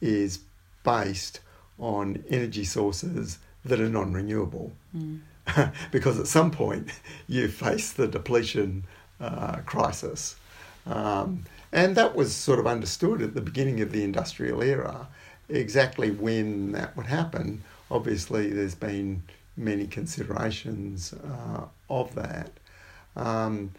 is 0.00 0.40
based 0.82 1.40
on 1.78 2.24
energy 2.28 2.64
sources 2.64 3.38
that 3.64 3.80
are 3.80 3.88
non 3.88 4.12
renewable. 4.12 4.72
Mm. 4.96 5.20
because 5.90 6.18
at 6.18 6.26
some 6.26 6.50
point 6.50 6.88
you 7.28 7.48
face 7.48 7.92
the 7.92 8.06
depletion 8.06 8.84
uh, 9.20 9.56
crisis. 9.66 10.36
Um, 10.86 11.44
and 11.74 11.96
that 11.96 12.14
was 12.14 12.34
sort 12.34 12.60
of 12.60 12.68
understood 12.68 13.20
at 13.20 13.34
the 13.34 13.40
beginning 13.40 13.80
of 13.80 13.90
the 13.90 14.04
industrial 14.04 14.62
era. 14.62 15.08
Exactly 15.48 16.12
when 16.12 16.70
that 16.72 16.96
would 16.96 17.06
happen, 17.06 17.64
obviously, 17.90 18.48
there's 18.48 18.76
been 18.76 19.24
many 19.56 19.88
considerations 19.88 21.12
uh, 21.12 21.64
of 21.90 22.14
that. 22.14 22.52
Um, 23.16 23.72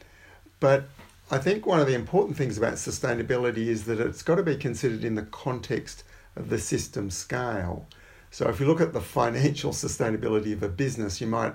but 0.60 0.90
I 1.32 1.38
think 1.38 1.66
one 1.66 1.80
of 1.80 1.88
the 1.88 1.96
important 1.96 2.38
things 2.38 2.58
about 2.58 2.74
sustainability 2.74 3.68
is 3.68 3.86
that 3.86 4.02
it's 4.02 4.24
got 4.24 4.36
to 4.36 4.44
be 4.44 4.58
considered 4.58 5.06
in 5.06 5.16
the 5.16 5.24
context 5.24 6.04
of 6.36 6.50
the 6.50 6.60
system 6.60 7.10
scale. 7.10 7.88
So 8.30 8.50
if 8.50 8.60
you 8.60 8.68
look 8.68 8.82
at 8.82 8.92
the 8.92 9.02
financial 9.02 9.72
sustainability 9.72 10.52
of 10.52 10.64
a 10.64 10.70
business, 10.70 11.22
you 11.22 11.28
might 11.28 11.54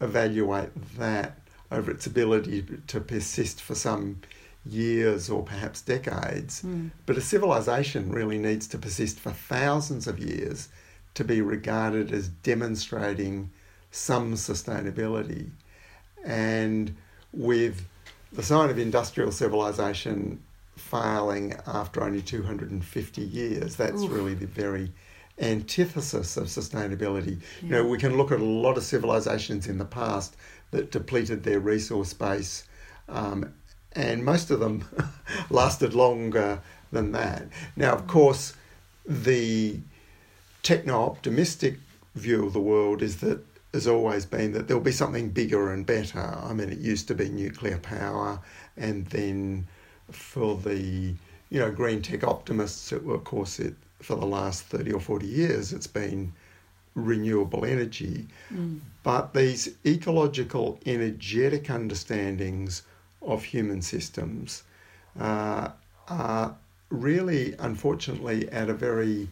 evaluate 0.00 0.70
that 0.98 1.36
over 1.72 1.90
its 1.90 2.06
ability 2.06 2.64
to 2.86 3.00
persist 3.00 3.60
for 3.60 3.74
some 3.74 4.20
years 4.66 5.30
or 5.30 5.42
perhaps 5.42 5.80
decades. 5.82 6.62
Mm. 6.62 6.90
But 7.06 7.16
a 7.16 7.20
civilization 7.20 8.10
really 8.10 8.38
needs 8.38 8.66
to 8.68 8.78
persist 8.78 9.18
for 9.18 9.30
thousands 9.30 10.06
of 10.06 10.18
years 10.18 10.68
to 11.14 11.24
be 11.24 11.40
regarded 11.40 12.12
as 12.12 12.28
demonstrating 12.28 13.50
some 13.90 14.34
sustainability. 14.34 15.50
And 16.24 16.96
with 17.32 17.86
the 18.32 18.42
sign 18.42 18.70
of 18.70 18.78
industrial 18.78 19.32
civilization 19.32 20.42
failing 20.76 21.54
after 21.66 22.02
only 22.02 22.22
250 22.22 23.22
years, 23.22 23.76
that's 23.76 24.02
Oof. 24.02 24.12
really 24.12 24.34
the 24.34 24.46
very 24.46 24.92
antithesis 25.40 26.36
of 26.36 26.46
sustainability. 26.46 27.40
Yeah. 27.62 27.62
You 27.62 27.68
know, 27.70 27.84
we 27.86 27.98
can 27.98 28.16
look 28.16 28.30
at 28.30 28.40
a 28.40 28.44
lot 28.44 28.76
of 28.76 28.84
civilizations 28.84 29.66
in 29.66 29.78
the 29.78 29.84
past 29.84 30.36
that 30.70 30.90
depleted 30.90 31.42
their 31.42 31.60
resource 31.60 32.12
base, 32.12 32.64
um, 33.08 33.52
and 33.92 34.24
most 34.24 34.50
of 34.50 34.60
them 34.60 34.84
lasted 35.50 35.94
longer 35.94 36.60
than 36.92 37.12
that. 37.12 37.44
Now, 37.76 37.94
of 37.94 38.06
course, 38.06 38.54
the 39.06 39.78
techno 40.62 41.02
optimistic 41.02 41.78
view 42.14 42.46
of 42.46 42.52
the 42.52 42.60
world 42.60 43.02
is 43.02 43.18
that 43.18 43.40
has 43.72 43.86
always 43.86 44.26
been 44.26 44.52
that 44.52 44.66
there'll 44.66 44.82
be 44.82 44.92
something 44.92 45.30
bigger 45.30 45.72
and 45.72 45.86
better. 45.86 46.38
I 46.42 46.52
mean, 46.52 46.70
it 46.70 46.78
used 46.78 47.06
to 47.08 47.14
be 47.14 47.28
nuclear 47.28 47.78
power, 47.78 48.40
and 48.76 49.06
then 49.06 49.66
for 50.10 50.56
the 50.56 51.14
you 51.50 51.60
know 51.60 51.70
green 51.70 52.02
tech 52.02 52.24
optimists, 52.24 52.92
it, 52.92 53.06
of 53.06 53.24
course, 53.24 53.60
it 53.60 53.74
for 54.02 54.16
the 54.16 54.26
last 54.26 54.64
30 54.64 54.92
or 54.92 55.00
40 55.00 55.26
years, 55.26 55.72
it's 55.72 55.86
been 55.86 56.32
renewable 56.94 57.64
energy. 57.64 58.26
Mm. 58.52 58.80
But 59.02 59.34
these 59.34 59.76
ecological, 59.86 60.80
energetic 60.86 61.70
understandings 61.70 62.82
of 63.22 63.44
human 63.44 63.82
systems 63.82 64.62
uh, 65.18 65.70
are 66.08 66.56
really, 66.90 67.54
unfortunately, 67.58 68.48
at 68.50 68.68
a 68.68 68.74
very, 68.74 69.28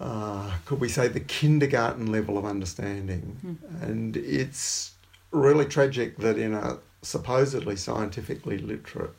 uh, 0.00 0.52
could 0.64 0.80
we 0.80 0.88
say, 0.88 1.08
the 1.08 1.20
kindergarten 1.20 2.10
level 2.10 2.38
of 2.38 2.44
understanding. 2.44 3.36
Mm. 3.44 3.82
And 3.82 4.16
it's 4.16 4.92
really 5.30 5.64
tragic 5.64 6.16
that 6.18 6.38
in 6.38 6.54
a 6.54 6.78
supposedly 7.02 7.76
scientifically 7.76 8.58
literate 8.58 9.14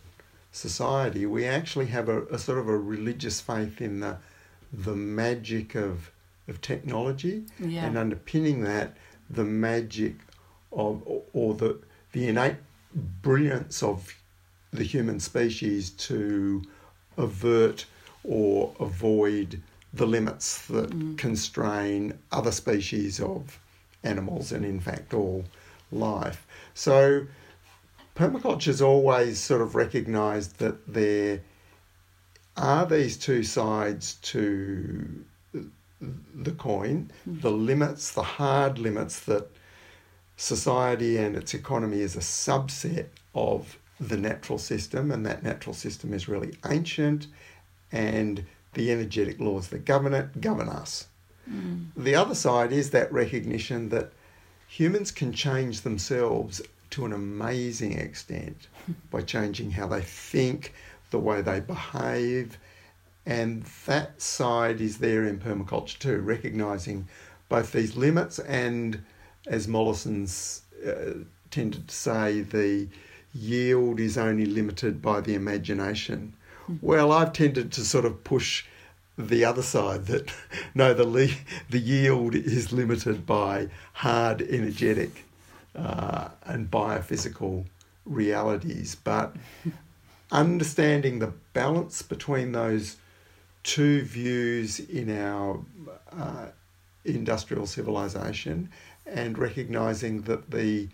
society, 0.51 1.25
we 1.25 1.45
actually 1.45 1.87
have 1.87 2.09
a, 2.09 2.25
a, 2.27 2.39
sort 2.39 2.57
of 2.57 2.69
a 2.69 2.77
religious 2.77 3.41
faith 3.41 3.81
in 3.81 3.99
the 3.99 4.17
the 4.73 4.95
magic 4.95 5.75
of 5.75 6.11
of 6.47 6.61
technology, 6.61 7.43
yeah. 7.59 7.85
and 7.85 7.97
underpinning 7.97 8.61
that, 8.61 8.95
the 9.29 9.43
magic 9.43 10.15
of 10.71 11.01
or, 11.05 11.23
or 11.33 11.53
the 11.53 11.79
the 12.13 12.27
innate 12.27 12.55
brilliance 12.95 13.83
of 13.83 14.13
the 14.71 14.83
human 14.83 15.19
species 15.19 15.91
to 15.91 16.63
avert 17.17 17.85
or 18.23 18.73
avoid 18.79 19.61
the 19.93 20.05
limits 20.05 20.65
that 20.67 20.89
mm. 20.89 21.17
constrain 21.17 22.17
other 22.31 22.51
species 22.51 23.19
of 23.19 23.59
animals 24.03 24.51
and 24.51 24.65
in 24.65 24.79
fact 24.79 25.13
all 25.13 25.45
life. 25.91 26.45
So 26.73 27.25
permaculture's 28.15 28.81
always 28.81 29.39
sort 29.39 29.61
of 29.61 29.75
recognised 29.75 30.59
that 30.59 30.93
there 30.93 31.41
are 32.57 32.85
these 32.85 33.17
two 33.17 33.43
sides 33.43 34.15
to 34.21 35.23
the 36.33 36.51
coin 36.51 37.09
mm. 37.27 37.41
the 37.41 37.51
limits, 37.51 38.11
the 38.11 38.23
hard 38.23 38.77
limits 38.77 39.21
that 39.21 39.49
society 40.37 41.17
and 41.17 41.35
its 41.35 41.53
economy 41.53 42.01
is 42.01 42.15
a 42.15 42.19
subset 42.19 43.07
of 43.33 43.77
the 43.99 44.17
natural 44.17 44.57
system, 44.57 45.11
and 45.11 45.25
that 45.25 45.43
natural 45.43 45.73
system 45.73 46.13
is 46.13 46.27
really 46.27 46.53
ancient, 46.69 47.27
and 47.91 48.43
the 48.73 48.91
energetic 48.91 49.39
laws 49.39 49.69
that 49.69 49.85
govern 49.85 50.13
it 50.13 50.41
govern 50.41 50.67
us. 50.67 51.07
Mm. 51.49 51.87
The 51.95 52.15
other 52.15 52.35
side 52.35 52.73
is 52.73 52.89
that 52.89 53.11
recognition 53.11 53.89
that 53.89 54.11
humans 54.67 55.11
can 55.11 55.31
change 55.31 55.81
themselves 55.81 56.61
to 56.91 57.05
an 57.05 57.13
amazing 57.13 57.97
extent 57.97 58.67
by 59.11 59.21
changing 59.21 59.71
how 59.71 59.87
they 59.87 60.01
think, 60.01 60.73
the 61.11 61.19
way 61.19 61.41
they 61.41 61.61
behave, 61.61 62.57
and 63.25 63.63
that 63.85 64.21
side 64.21 64.81
is 64.81 64.97
there 64.99 65.25
in 65.25 65.39
permaculture 65.39 65.97
too, 65.97 66.19
recognizing 66.19 67.07
both 67.49 67.71
these 67.71 67.95
limits 67.95 68.39
and, 68.39 69.03
as 69.47 69.67
Mollison's 69.67 70.61
uh, 70.85 71.13
tended 71.51 71.87
to 71.87 71.95
say, 71.95 72.41
the 72.41 72.87
yield 73.33 73.99
is 73.99 74.17
only 74.17 74.45
limited 74.45 75.01
by 75.01 75.21
the 75.21 75.33
imagination. 75.33 76.33
Hmm. 76.65 76.75
Well, 76.81 77.11
I've 77.11 77.33
tended 77.33 77.71
to 77.73 77.81
sort 77.81 78.05
of 78.05 78.23
push 78.23 78.65
the 79.17 79.45
other 79.45 79.61
side 79.61 80.07
that 80.07 80.31
no, 80.75 80.93
the 80.93 81.05
le- 81.05 81.27
the 81.69 81.79
yield 81.79 82.35
is 82.35 82.71
limited 82.71 83.25
by 83.25 83.69
hard, 83.93 84.41
energetic 84.41 85.25
uh, 85.75 86.29
and 86.45 86.71
biophysical 86.71 87.65
realities, 88.05 88.95
but 88.95 89.35
understanding 90.31 91.19
the 91.19 91.33
balance 91.53 92.01
between 92.01 92.51
those 92.51 92.97
two 93.63 94.01
views 94.03 94.79
in 94.79 95.17
our 95.17 95.59
uh, 96.11 96.45
industrial 97.03 97.65
civilization 97.65 98.69
and 99.05 99.37
recognizing 99.37 100.21
that 100.23 100.51
the 100.51 100.87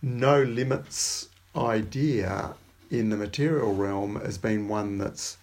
no 0.00 0.42
limits 0.42 1.28
idea 1.56 2.54
in 2.90 3.08
the 3.08 3.16
material 3.16 3.74
realm 3.74 4.20
has 4.20 4.36
been 4.36 4.68
one 4.68 4.98
that's 4.98 5.36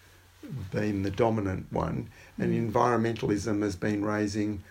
been 0.71 1.03
the 1.03 1.11
dominant 1.11 1.65
one, 1.71 2.09
and 2.37 2.53
mm. 2.53 2.71
environmentalism 2.71 3.61
has 3.61 3.75
been 3.75 4.03
raising, 4.03 4.63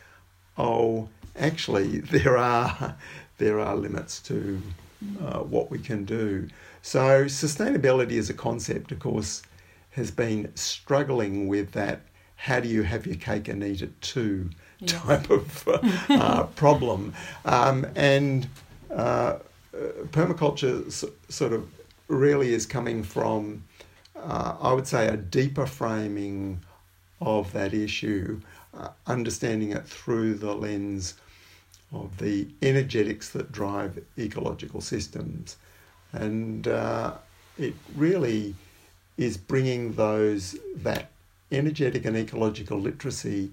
oh, 0.57 1.09
actually, 1.37 1.99
there 2.15 2.37
are 2.37 2.97
there 3.39 3.61
are 3.61 3.77
limits 3.77 4.21
to 4.21 4.61
uh, 5.25 5.39
what 5.39 5.71
we 5.71 5.79
can 5.79 6.05
do. 6.05 6.49
So, 6.83 7.25
sustainability 7.27 8.19
as 8.19 8.31
a 8.31 8.35
concept, 8.35 8.93
of 8.93 8.99
course, 8.99 9.43
has 9.91 10.11
been 10.11 10.55
struggling 10.57 11.49
with 11.49 11.73
that 11.73 12.01
how 12.37 12.61
do 12.61 12.69
you 12.69 12.83
have 12.83 13.05
your 13.05 13.17
cake 13.17 13.49
and 13.49 13.65
eat 13.65 13.83
it 13.83 14.01
too 14.01 14.49
type 14.87 15.31
of 15.31 15.69
uh, 16.11 16.45
problem. 16.55 17.13
Um, 17.45 17.87
and 17.97 18.49
uh, 18.95 19.39
permaculture 20.11 20.87
s- 20.87 21.05
sort 21.29 21.53
of 21.53 21.69
really 22.09 22.53
is 22.55 22.67
coming 22.67 23.03
from, 23.03 23.65
uh, 24.17 24.57
I 24.61 24.73
would 24.73 24.87
say, 24.87 25.09
a 25.09 25.17
deeper 25.17 25.67
framing 25.67 26.61
of 27.21 27.53
that 27.53 27.75
issue, 27.75 28.41
uh, 28.75 28.91
understanding 29.07 29.73
it 29.73 29.87
through 29.87 30.35
the 30.35 30.55
lens 30.55 31.15
of 31.93 32.19
the 32.19 32.47
energetics 32.63 33.31
that 33.31 33.51
drive 33.51 34.03
ecological 34.19 34.81
systems. 34.81 35.57
And 36.13 36.69
uh, 36.69 37.15
it 37.59 37.75
really 37.97 38.55
is 39.17 39.37
bringing 39.37 39.95
those 39.95 40.57
that 40.77 41.11
energetic 41.51 42.05
and 42.05 42.17
ecological 42.17 42.79
literacy 42.79 43.51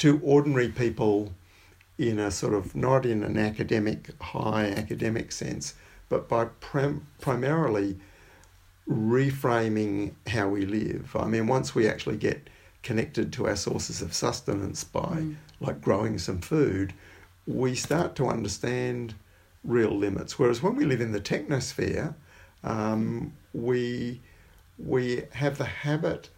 to 0.00 0.18
ordinary 0.24 0.70
people 0.70 1.30
in 1.98 2.18
a 2.18 2.30
sort 2.30 2.54
of 2.54 2.74
not 2.74 3.04
in 3.04 3.22
an 3.22 3.36
academic, 3.36 4.10
high 4.22 4.64
academic 4.64 5.30
sense, 5.30 5.74
but 6.08 6.26
by 6.26 6.46
prim- 6.60 7.06
primarily 7.20 7.98
reframing 8.88 10.14
how 10.26 10.48
we 10.48 10.64
live. 10.64 11.14
I 11.14 11.26
mean, 11.26 11.46
once 11.46 11.74
we 11.74 11.86
actually 11.86 12.16
get 12.16 12.48
connected 12.82 13.30
to 13.34 13.46
our 13.46 13.56
sources 13.56 14.00
of 14.00 14.14
sustenance 14.14 14.84
by 14.84 15.00
mm. 15.00 15.36
like 15.60 15.82
growing 15.82 16.18
some 16.18 16.40
food, 16.40 16.94
we 17.46 17.74
start 17.74 18.16
to 18.16 18.26
understand 18.26 19.12
real 19.64 19.94
limits. 19.94 20.38
Whereas 20.38 20.62
when 20.62 20.76
we 20.76 20.86
live 20.86 21.02
in 21.02 21.12
the 21.12 21.20
technosphere, 21.20 22.14
um, 22.64 23.34
we 23.52 24.22
we 24.78 25.24
have 25.32 25.58
the 25.58 25.66
habit 25.66 26.30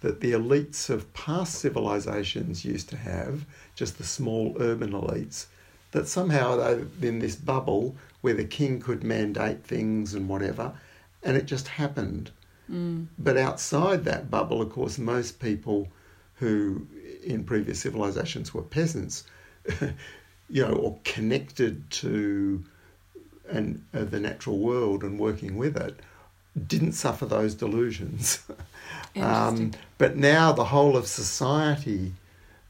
that 0.00 0.20
the 0.20 0.32
elites 0.32 0.90
of 0.90 1.12
past 1.14 1.54
civilizations 1.54 2.64
used 2.64 2.88
to 2.90 2.96
have, 2.96 3.44
just 3.74 3.98
the 3.98 4.04
small 4.04 4.56
urban 4.60 4.92
elites, 4.92 5.46
that 5.92 6.06
somehow 6.06 6.56
they're 6.56 6.86
in 7.08 7.18
this 7.20 7.36
bubble 7.36 7.96
where 8.20 8.34
the 8.34 8.44
king 8.44 8.80
could 8.80 9.02
mandate 9.02 9.64
things 9.64 10.14
and 10.14 10.28
whatever, 10.28 10.72
and 11.22 11.36
it 11.36 11.46
just 11.46 11.68
happened. 11.68 12.30
Mm. 12.70 13.06
But 13.18 13.36
outside 13.36 14.04
that 14.04 14.30
bubble, 14.30 14.60
of 14.60 14.70
course, 14.70 14.98
most 14.98 15.40
people 15.40 15.88
who 16.34 16.86
in 17.24 17.44
previous 17.44 17.80
civilizations 17.80 18.52
were 18.52 18.62
peasants, 18.62 19.24
you 20.48 20.64
know, 20.64 20.74
or 20.74 20.98
connected 21.04 21.90
to 21.90 22.64
and 23.48 23.84
uh, 23.94 24.04
the 24.04 24.20
natural 24.20 24.58
world 24.58 25.02
and 25.02 25.18
working 25.18 25.56
with 25.56 25.76
it, 25.76 26.00
didn't 26.66 26.92
suffer 26.92 27.26
those 27.26 27.54
delusions. 27.54 28.42
um, 29.16 29.72
but 29.98 30.16
now 30.16 30.52
the 30.52 30.64
whole 30.64 30.96
of 30.96 31.06
society 31.06 32.12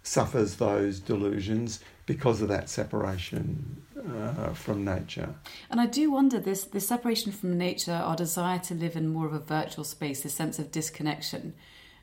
suffers 0.03 0.57
those 0.57 1.01
delusions 1.01 1.81
because 2.07 2.41
of 2.41 2.49
that 2.49 2.69
separation 2.69 3.83
uh, 4.09 4.53
from 4.53 4.85
nature. 4.85 5.35
And 5.71 5.81
I 5.81 5.87
do 5.87 6.11
wonder 6.11 6.39
this 6.39 6.65
this 6.65 6.87
separation 6.87 7.33
from 7.33 7.59
nature, 7.59 7.93
our 7.93 8.17
desire 8.17 8.59
to 8.61 8.75
live 8.75 8.97
in 8.97 9.09
more 9.09 9.27
of 9.27 9.33
a 9.33 9.41
virtual 9.41 9.85
space, 9.85 10.23
this 10.23 10.35
sense 10.35 10.59
of 10.59 10.71
disconnection. 10.71 11.55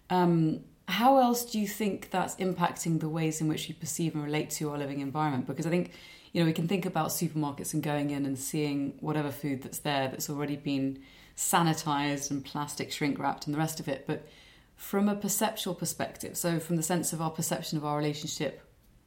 Um, 0.10 0.62
how 0.88 1.18
else 1.18 1.46
do 1.46 1.60
you 1.60 1.68
think 1.68 2.10
that's 2.10 2.36
impacting 2.36 3.00
the 3.00 3.08
ways 3.08 3.40
in 3.40 3.48
which 3.48 3.70
we 3.70 3.74
perceive 3.74 4.16
and 4.16 4.24
relate 4.24 4.50
to 4.52 4.70
our 4.72 4.78
living 4.78 5.00
environment? 5.00 5.48
Because 5.48 5.66
I 5.66 5.70
think 5.70 5.92
you 6.34 6.42
know 6.42 6.46
we 6.46 6.54
can 6.54 6.68
think 6.68 6.86
about 6.86 7.10
supermarkets 7.10 7.74
and 7.74 7.82
going 7.82 8.10
in 8.10 8.26
and 8.26 8.38
seeing 8.38 8.96
whatever 9.00 9.32
food 9.32 9.64
that's 9.64 9.80
there 9.80 10.10
that's 10.10 10.30
already 10.30 10.58
been 10.58 11.02
sanitized 11.36 12.30
and 12.32 12.44
plastic 12.44 12.92
shrink 12.92 13.18
wrapped 13.20 13.46
and 13.46 13.54
the 13.54 13.60
rest 13.60 13.80
of 13.80 13.88
it, 13.88 14.06
but 14.08 14.28
from 14.76 15.08
a 15.08 15.16
perceptual 15.16 15.74
perspective, 15.74 16.38
so 16.38 16.60
from 16.60 16.76
the 16.76 16.84
sense 16.84 17.14
of 17.14 17.22
our 17.22 17.30
perception 17.32 17.78
of 17.78 17.86
our 17.86 17.98
relationship 17.98 18.62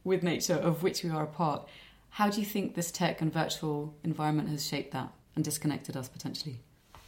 with 0.05 0.23
nature, 0.23 0.55
of 0.55 0.83
which 0.83 1.03
we 1.03 1.11
are 1.11 1.25
a 1.25 1.27
part, 1.27 1.69
how 2.11 2.31
do 2.31 2.41
you 2.41 2.47
think 2.47 2.75
this 2.75 2.91
tech 2.91 3.21
and 3.21 3.33
virtual 3.33 3.95
environment 4.03 4.49
has 4.49 4.67
shaped 4.67 4.93
that 4.93 5.13
and 5.35 5.45
disconnected 5.45 5.97
us 5.97 6.09
potentially? 6.09 6.61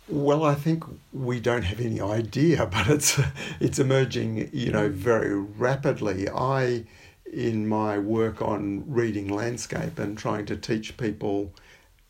Well, 0.09 0.45
I 0.45 0.55
think 0.55 0.85
we 1.13 1.39
don't 1.39 1.63
have 1.63 1.81
any 1.81 2.01
idea, 2.01 2.67
but 2.73 2.89
it's 2.89 3.21
it's 3.61 3.79
emerging, 3.79 4.51
you 4.53 4.71
know, 4.71 4.89
very 4.89 5.35
rapidly. 5.35 6.29
I, 6.29 6.85
in 7.31 7.69
my 7.69 7.99
work 7.99 8.41
on 8.41 8.85
reading 8.87 9.29
landscape 9.29 9.99
and 9.99 10.17
trying 10.17 10.47
to 10.47 10.57
teach 10.57 10.97
people 10.97 11.53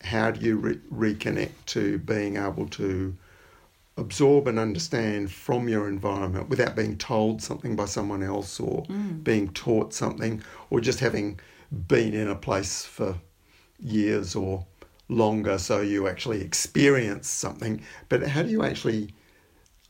how 0.03 0.31
do 0.31 0.45
you 0.45 0.57
re- 0.57 0.81
reconnect 1.15 1.53
to 1.67 1.99
being 1.99 2.37
able 2.37 2.69
to 2.69 3.17
absorb 3.97 4.47
and 4.47 4.59
understand 4.59 5.31
from 5.31 5.69
your 5.69 5.89
environment 5.89 6.49
without 6.49 6.77
being 6.77 6.97
told 6.97 7.43
something 7.43 7.75
by 7.75 7.85
someone 7.85 8.23
else 8.23 8.61
or 8.61 8.85
mm. 8.85 9.23
being 9.25 9.49
taught 9.49 9.93
something 9.93 10.41
or 10.71 10.81
just 10.81 11.01
having 11.01 11.39
been 11.89 12.15
in 12.15 12.29
a 12.29 12.35
place 12.35 12.85
for 12.85 13.17
years 13.81 14.37
or 14.37 14.65
longer 15.09 15.59
so 15.59 15.81
you 15.81 16.07
actually 16.07 16.41
experience 16.43 17.29
something 17.29 17.83
but 18.09 18.23
how 18.23 18.43
do 18.43 18.51
you 18.51 18.63
actually 18.63 19.13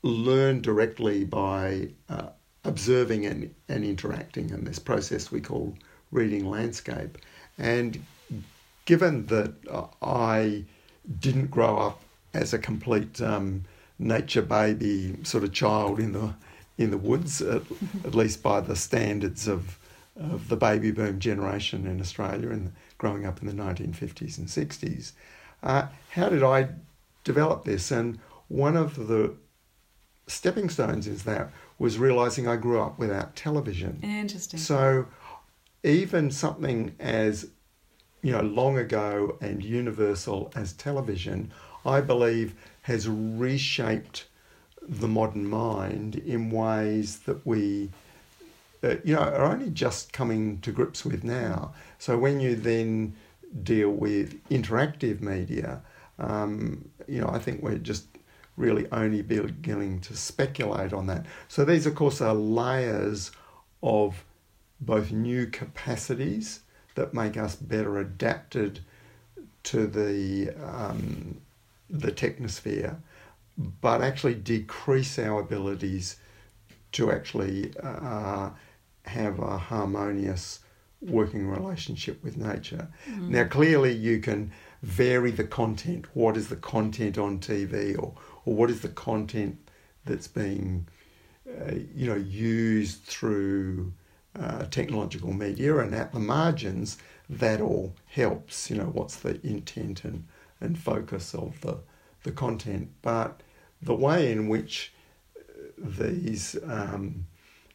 learn 0.03 0.61
directly 0.61 1.25
by 1.25 1.89
uh, 2.09 2.29
observing 2.65 3.27
and, 3.27 3.55
and 3.69 3.85
interacting 3.85 4.51
in 4.51 4.65
this 4.65 4.79
process 4.79 5.31
we 5.31 5.41
call 5.41 5.77
reading 6.13 6.49
landscape 6.49 7.19
and 7.59 8.03
given 8.89 9.27
that 9.27 9.53
I 10.01 10.65
didn't 11.21 11.51
grow 11.51 11.77
up 11.77 12.01
as 12.33 12.55
a 12.55 12.59
complete 12.59 13.21
um, 13.21 13.65
nature 13.99 14.41
baby 14.41 15.15
sort 15.25 15.45
of 15.45 15.53
child 15.53 16.01
in 16.01 16.13
the 16.13 16.35
in 16.79 16.91
the 16.91 16.97
woods, 16.97 17.43
at, 17.43 17.61
at, 18.05 18.15
least 18.15 18.43
by 18.43 18.61
the 18.63 18.75
standards 18.75 19.47
of 19.47 19.79
of 20.17 20.49
the 20.49 20.57
baby 20.57 20.91
boom 20.91 21.19
generation 21.19 21.87
in 21.87 22.01
Australia 22.01 22.49
and 22.49 22.73
growing 22.97 23.27
up 23.27 23.43
in 23.43 23.47
the 23.47 23.63
1950s 23.63 24.39
and 24.39 24.49
60s. 24.49 25.13
Uh, 25.63 25.89
how 26.09 26.31
did 26.31 26.43
I 26.43 26.71
develop 27.25 27.67
this? 27.67 27.91
And 27.91 28.19
one 28.49 28.75
of 28.75 29.07
the 29.07 29.35
stepping 30.29 30.71
stones 30.71 31.07
is 31.07 31.25
that 31.25 31.51
was 31.79 31.99
realizing 31.99 32.49
I 32.49 32.57
grew 32.57 32.81
up 32.81 32.99
without 32.99 33.37
television. 33.37 34.01
Interesting. 34.03 34.59
So 34.59 35.07
even 35.85 36.31
something 36.31 36.95
as 36.99 37.51
you 38.23 38.33
know, 38.33 38.43
long 38.43 38.79
ago 38.79 39.37
and 39.41 39.65
universal 39.65 40.51
as 40.55 40.73
television, 40.73 41.53
I 41.85 42.01
believe 42.01 42.55
has 42.83 43.09
reshaped 43.09 44.27
the 44.83 45.09
modern 45.09 45.47
mind 45.47 46.17
in 46.17 46.51
ways 46.51 47.21
that 47.21 47.47
we, 47.47 47.91
uh, 48.83 48.97
you 49.05 49.15
know, 49.15 49.21
are 49.21 49.45
only 49.45 49.71
just 49.71 50.13
coming 50.13 50.61
to 50.61 50.73
grips 50.73 51.05
with 51.05 51.23
now. 51.23 51.73
So 51.99 52.19
when 52.19 52.41
you 52.41 52.57
then 52.57 53.15
deal 53.63 53.91
with 53.91 54.43
interactive 54.49 55.21
media, 55.21 55.83
um, 56.19 56.89
you 57.07 57.21
know, 57.21 57.29
I 57.29 57.39
think 57.39 57.63
we're 57.63 57.79
just 57.79 58.07
really 58.57 58.87
only 58.91 59.23
beginning 59.23 60.01
to 60.01 60.17
speculate 60.17 60.93
on 60.93 61.07
that. 61.07 61.25
So 61.47 61.65
these, 61.65 61.87
of 61.87 61.95
course, 61.95 62.21
are 62.21 62.35
layers 62.35 63.31
of 63.83 64.25
both 64.81 65.13
new 65.13 65.47
capacities 65.47 66.61
that 66.99 67.15
make 67.15 67.37
us 67.37 67.55
better 67.55 67.99
adapted 67.99 68.81
to 69.63 69.87
the 69.87 70.51
um, 70.63 71.41
the 71.89 72.11
technosphere, 72.11 72.97
but 73.81 74.03
actually 74.03 74.35
decrease 74.35 75.19
our 75.19 75.41
abilities 75.41 76.17
to 76.93 77.13
actually 77.13 77.73
uh, 77.83 78.51
have 79.05 79.39
a 79.39 79.57
harmonious 79.57 80.61
working 81.01 81.47
relationship 81.47 82.23
with 82.25 82.37
nature. 82.37 82.89
Mm. 83.09 83.29
Now, 83.29 83.45
clearly, 83.45 83.93
you 83.93 84.19
can 84.21 84.51
vary 84.83 85.31
the 85.31 85.45
content. 85.45 86.07
What 86.15 86.37
is 86.37 86.49
the 86.49 86.57
content 86.57 87.17
on 87.17 87.39
TV, 87.39 87.97
or 87.97 88.15
or 88.45 88.55
what 88.55 88.71
is 88.71 88.81
the 88.81 88.89
content 88.89 89.57
that's 90.05 90.27
being 90.27 90.89
uh, 91.49 91.75
you 91.95 92.09
know 92.09 92.17
used 92.17 93.05
through 93.05 93.93
uh, 94.41 94.65
technological 94.67 95.33
media, 95.33 95.79
and 95.79 95.95
at 95.95 96.13
the 96.13 96.21
margins, 96.21 96.99
that 97.29 97.61
all 97.61 97.95
helps. 98.07 98.71
You 98.71 98.77
know, 98.77 98.85
what's 98.85 99.17
the 99.17 99.45
intent 99.47 100.05
and, 100.05 100.27
and 100.61 100.79
focus 100.79 101.35
of 101.35 101.61
the, 101.61 101.79
the 102.23 102.33
content. 102.33 102.91
But 103.03 103.43
the 103.83 103.95
way 103.95 104.33
in 104.33 104.49
which 104.49 104.93
uh, 105.37 105.43
these 105.79 106.57
um, 106.65 107.27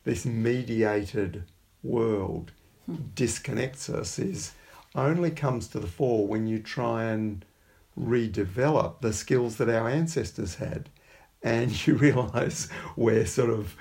this 0.03 0.25
mediated 0.25 1.43
world 1.81 2.51
hmm. 2.85 2.95
disconnects 3.15 3.89
us 3.89 4.19
is 4.19 4.53
only 4.95 5.31
comes 5.31 5.67
to 5.69 5.79
the 5.79 5.87
fore 5.87 6.27
when 6.27 6.47
you 6.47 6.59
try 6.59 7.05
and 7.05 7.43
redevelop 7.99 9.01
the 9.01 9.13
skills 9.13 9.57
that 9.57 9.69
our 9.69 9.89
ancestors 9.89 10.55
had, 10.55 10.89
and 11.41 11.87
you 11.87 11.95
realise 11.95 12.69
we're 12.95 13.25
sort 13.25 13.49
of 13.49 13.75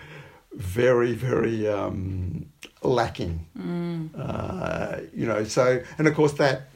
very, 0.55 1.13
very 1.13 1.69
um, 1.69 2.47
lacking. 2.83 3.47
Mm. 3.59 4.11
Uh, 4.17 5.01
you 5.15 5.27
know, 5.27 5.45
so 5.45 5.83
and 5.99 6.07
of 6.07 6.15
course 6.15 6.33
that 6.35 6.69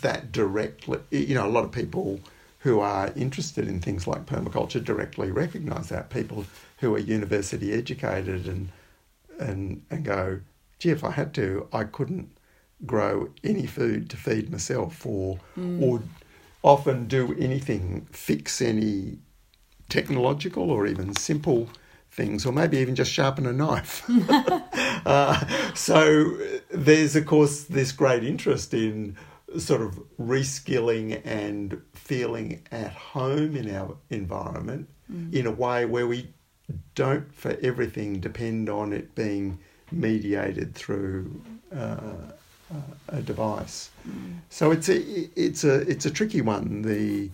that 0.00 0.32
directly, 0.32 0.98
you 1.10 1.34
know, 1.34 1.46
a 1.46 1.50
lot 1.50 1.64
of 1.64 1.72
people 1.72 2.20
who 2.60 2.80
are 2.80 3.12
interested 3.16 3.66
in 3.68 3.80
things 3.80 4.06
like 4.06 4.26
permaculture 4.26 4.84
directly 4.84 5.30
recognise 5.30 5.88
that. 5.88 6.10
People 6.10 6.44
who 6.78 6.94
are 6.94 6.98
university 6.98 7.72
educated 7.72 8.46
and 8.46 8.68
and 9.38 9.82
and 9.90 10.04
go, 10.04 10.40
gee, 10.78 10.90
if 10.90 11.02
I 11.02 11.10
had 11.12 11.34
to, 11.34 11.68
I 11.72 11.84
couldn't 11.84 12.28
grow 12.86 13.28
any 13.44 13.66
food 13.66 14.08
to 14.10 14.16
feed 14.16 14.50
myself, 14.50 15.04
or 15.06 15.38
mm. 15.58 15.82
or 15.82 16.02
often 16.62 17.06
do 17.06 17.34
anything, 17.38 18.06
fix 18.12 18.60
any 18.60 19.18
technological 19.88 20.70
or 20.70 20.86
even 20.86 21.14
simple 21.16 21.68
things, 22.20 22.44
or 22.44 22.52
maybe 22.52 22.78
even 22.78 22.94
just 22.94 23.10
sharpen 23.12 23.46
a 23.46 23.52
knife. 23.52 24.04
uh, 25.06 25.74
so 25.74 26.36
there's, 26.70 27.16
of 27.16 27.26
course, 27.26 27.64
this 27.64 27.92
great 27.92 28.24
interest 28.24 28.74
in 28.74 29.16
sort 29.58 29.80
of 29.80 29.98
reskilling 30.20 31.20
and 31.24 31.80
feeling 31.94 32.62
at 32.70 32.92
home 32.92 33.56
in 33.56 33.74
our 33.74 33.96
environment 34.10 34.88
mm. 35.10 35.32
in 35.32 35.46
a 35.46 35.50
way 35.50 35.84
where 35.84 36.06
we 36.06 36.28
don't, 36.94 37.34
for 37.34 37.56
everything, 37.62 38.20
depend 38.20 38.68
on 38.68 38.92
it 38.92 39.14
being 39.14 39.58
mediated 39.90 40.74
through 40.74 41.40
uh, 41.74 41.96
a 42.72 43.16
a 43.18 43.20
device. 43.22 43.90
So 44.48 44.70
it's 44.70 44.88
a 44.88 44.98
it's 45.34 45.64
a 45.64 45.80
it's 45.90 46.06
a 46.06 46.10
tricky 46.10 46.40
one 46.40 46.82
the 46.82 47.30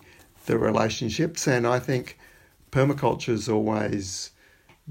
the 0.47 0.57
relationships, 0.57 1.47
and 1.47 1.67
I 1.67 1.79
think 1.79 2.19
permaculture 2.73 3.35
is 3.35 3.47
always 3.47 4.31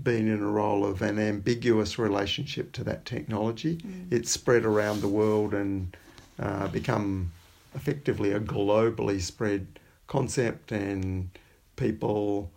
been 0.01 0.27
in 0.27 0.41
a 0.41 0.47
role 0.47 0.86
of 0.86 1.01
an 1.01 1.17
ambiguous 1.19 1.97
relationship 1.97 2.71
to 2.73 2.84
that 2.84 3.05
technology. 3.05 3.77
Mm. 3.77 4.12
It's 4.12 4.31
spread 4.31 4.65
around 4.65 5.01
the 5.01 5.08
world 5.08 5.53
and 5.53 5.95
uh, 6.39 6.67
become 6.67 7.31
effectively 7.75 8.31
a 8.31 8.39
globally 8.39 9.21
spread 9.21 9.67
concept, 10.08 10.71
and 10.71 11.29
people 11.75 12.51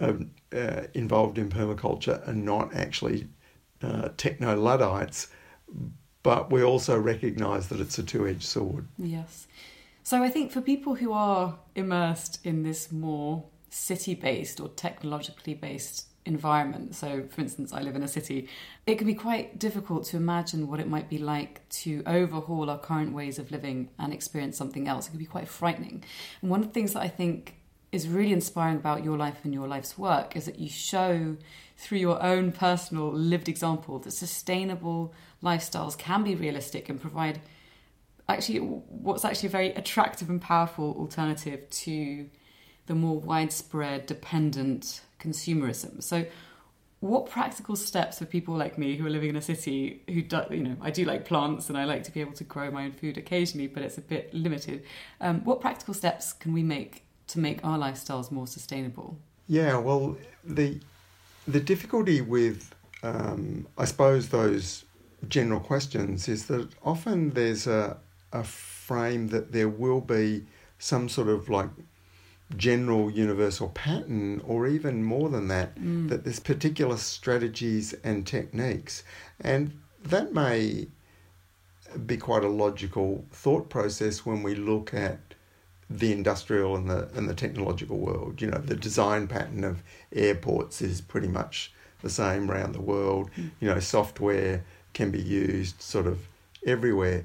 uh, 0.00 0.14
uh, 0.54 0.82
involved 0.94 1.38
in 1.38 1.48
permaculture 1.48 2.26
are 2.26 2.32
not 2.32 2.74
actually 2.74 3.28
uh, 3.82 4.08
techno 4.16 4.56
Luddites, 4.56 5.28
but 6.22 6.50
we 6.50 6.62
also 6.62 6.98
recognise 6.98 7.68
that 7.68 7.80
it's 7.80 7.98
a 7.98 8.02
two 8.02 8.26
edged 8.26 8.42
sword. 8.42 8.86
Yes. 8.98 9.46
So 10.02 10.22
I 10.22 10.30
think 10.30 10.50
for 10.52 10.60
people 10.60 10.94
who 10.94 11.12
are 11.12 11.58
immersed 11.74 12.44
in 12.44 12.62
this 12.62 12.90
more 12.90 13.44
city 13.68 14.14
based 14.14 14.60
or 14.60 14.68
technologically 14.68 15.54
based 15.54 16.06
environment, 16.26 16.94
so 16.94 17.24
for 17.30 17.40
instance, 17.40 17.72
I 17.72 17.80
live 17.80 17.96
in 17.96 18.02
a 18.02 18.08
city, 18.08 18.48
it 18.86 18.96
can 18.96 19.06
be 19.06 19.14
quite 19.14 19.58
difficult 19.58 20.04
to 20.06 20.16
imagine 20.16 20.68
what 20.68 20.80
it 20.80 20.88
might 20.88 21.08
be 21.08 21.18
like 21.18 21.66
to 21.70 22.02
overhaul 22.06 22.68
our 22.68 22.78
current 22.78 23.12
ways 23.14 23.38
of 23.38 23.50
living 23.50 23.90
and 23.98 24.12
experience 24.12 24.56
something 24.56 24.86
else. 24.86 25.06
It 25.06 25.10
can 25.10 25.18
be 25.18 25.26
quite 25.26 25.48
frightening. 25.48 26.04
And 26.42 26.50
one 26.50 26.60
of 26.60 26.66
the 26.66 26.72
things 26.72 26.92
that 26.92 27.00
I 27.02 27.08
think 27.08 27.56
is 27.92 28.06
really 28.06 28.32
inspiring 28.32 28.76
about 28.76 29.02
your 29.02 29.16
life 29.16 29.38
and 29.44 29.52
your 29.52 29.66
life's 29.66 29.98
work 29.98 30.36
is 30.36 30.44
that 30.44 30.58
you 30.58 30.68
show 30.68 31.36
through 31.76 31.98
your 31.98 32.22
own 32.22 32.52
personal 32.52 33.10
lived 33.10 33.48
example 33.48 33.98
that 33.98 34.12
sustainable 34.12 35.12
lifestyles 35.42 35.98
can 35.98 36.22
be 36.22 36.34
realistic 36.34 36.88
and 36.88 37.00
provide 37.00 37.40
actually 38.28 38.58
what's 38.58 39.24
actually 39.24 39.48
a 39.48 39.50
very 39.50 39.72
attractive 39.72 40.30
and 40.30 40.40
powerful 40.40 40.94
alternative 40.98 41.68
to 41.70 42.28
the 42.86 42.94
more 42.94 43.18
widespread 43.18 44.06
dependent 44.06 45.00
consumerism. 45.20 46.02
So 46.02 46.26
what 47.00 47.30
practical 47.30 47.76
steps 47.76 48.18
for 48.18 48.26
people 48.26 48.54
like 48.54 48.76
me 48.76 48.96
who 48.96 49.06
are 49.06 49.10
living 49.10 49.30
in 49.30 49.36
a 49.36 49.42
city 49.42 50.02
who 50.06 50.20
do, 50.20 50.42
you 50.50 50.62
know 50.62 50.76
I 50.82 50.90
do 50.90 51.04
like 51.06 51.24
plants 51.24 51.70
and 51.70 51.78
I 51.78 51.84
like 51.84 52.04
to 52.04 52.10
be 52.10 52.20
able 52.20 52.34
to 52.34 52.44
grow 52.44 52.70
my 52.70 52.84
own 52.84 52.92
food 52.92 53.16
occasionally 53.16 53.68
but 53.68 53.82
it's 53.82 53.96
a 53.96 54.02
bit 54.02 54.32
limited 54.34 54.84
um, 55.22 55.42
what 55.44 55.62
practical 55.62 55.94
steps 55.94 56.34
can 56.34 56.52
we 56.52 56.62
make 56.62 57.04
to 57.28 57.38
make 57.38 57.64
our 57.64 57.78
lifestyles 57.78 58.30
more 58.30 58.46
sustainable 58.46 59.18
Yeah, 59.50 59.78
well, 59.78 60.16
the 60.44 60.80
the 61.48 61.60
difficulty 61.60 62.20
with 62.20 62.72
um, 63.02 63.66
I 63.76 63.84
suppose 63.84 64.28
those 64.28 64.84
general 65.28 65.60
questions 65.60 66.28
is 66.28 66.46
that 66.46 66.68
often 66.84 67.30
there's 67.30 67.66
a 67.66 67.96
a 68.32 68.44
frame 68.44 69.28
that 69.28 69.50
there 69.50 69.68
will 69.68 70.00
be 70.00 70.46
some 70.78 71.08
sort 71.08 71.28
of 71.28 71.48
like 71.48 71.70
general 72.56 73.10
universal 73.10 73.68
pattern 73.68 74.40
or 74.46 74.66
even 74.66 75.04
more 75.04 75.28
than 75.28 75.48
that 75.48 75.76
Mm. 75.78 76.08
that 76.08 76.24
there's 76.24 76.40
particular 76.40 76.96
strategies 76.96 77.92
and 78.04 78.26
techniques 78.26 79.04
and 79.40 79.72
that 80.02 80.32
may 80.34 80.88
be 82.06 82.16
quite 82.16 82.44
a 82.44 82.48
logical 82.48 83.24
thought 83.32 83.68
process 83.68 84.24
when 84.24 84.42
we 84.42 84.54
look 84.54 84.92
at 84.94 85.18
the 85.88 86.12
industrial 86.12 86.76
and 86.76 86.88
the 86.88 87.08
and 87.14 87.28
the 87.28 87.34
technological 87.34 87.98
world 87.98 88.40
you 88.40 88.48
know 88.48 88.58
the 88.58 88.76
design 88.76 89.26
pattern 89.26 89.64
of 89.64 89.82
airports 90.12 90.80
is 90.82 91.00
pretty 91.00 91.28
much 91.28 91.72
the 92.02 92.10
same 92.10 92.50
around 92.50 92.72
the 92.72 92.80
world 92.80 93.30
Mm. 93.36 93.50
you 93.60 93.68
know 93.68 93.80
software 93.80 94.64
can 94.92 95.10
be 95.10 95.20
used 95.22 95.80
sort 95.80 96.06
of 96.06 96.18
everywhere 96.66 97.24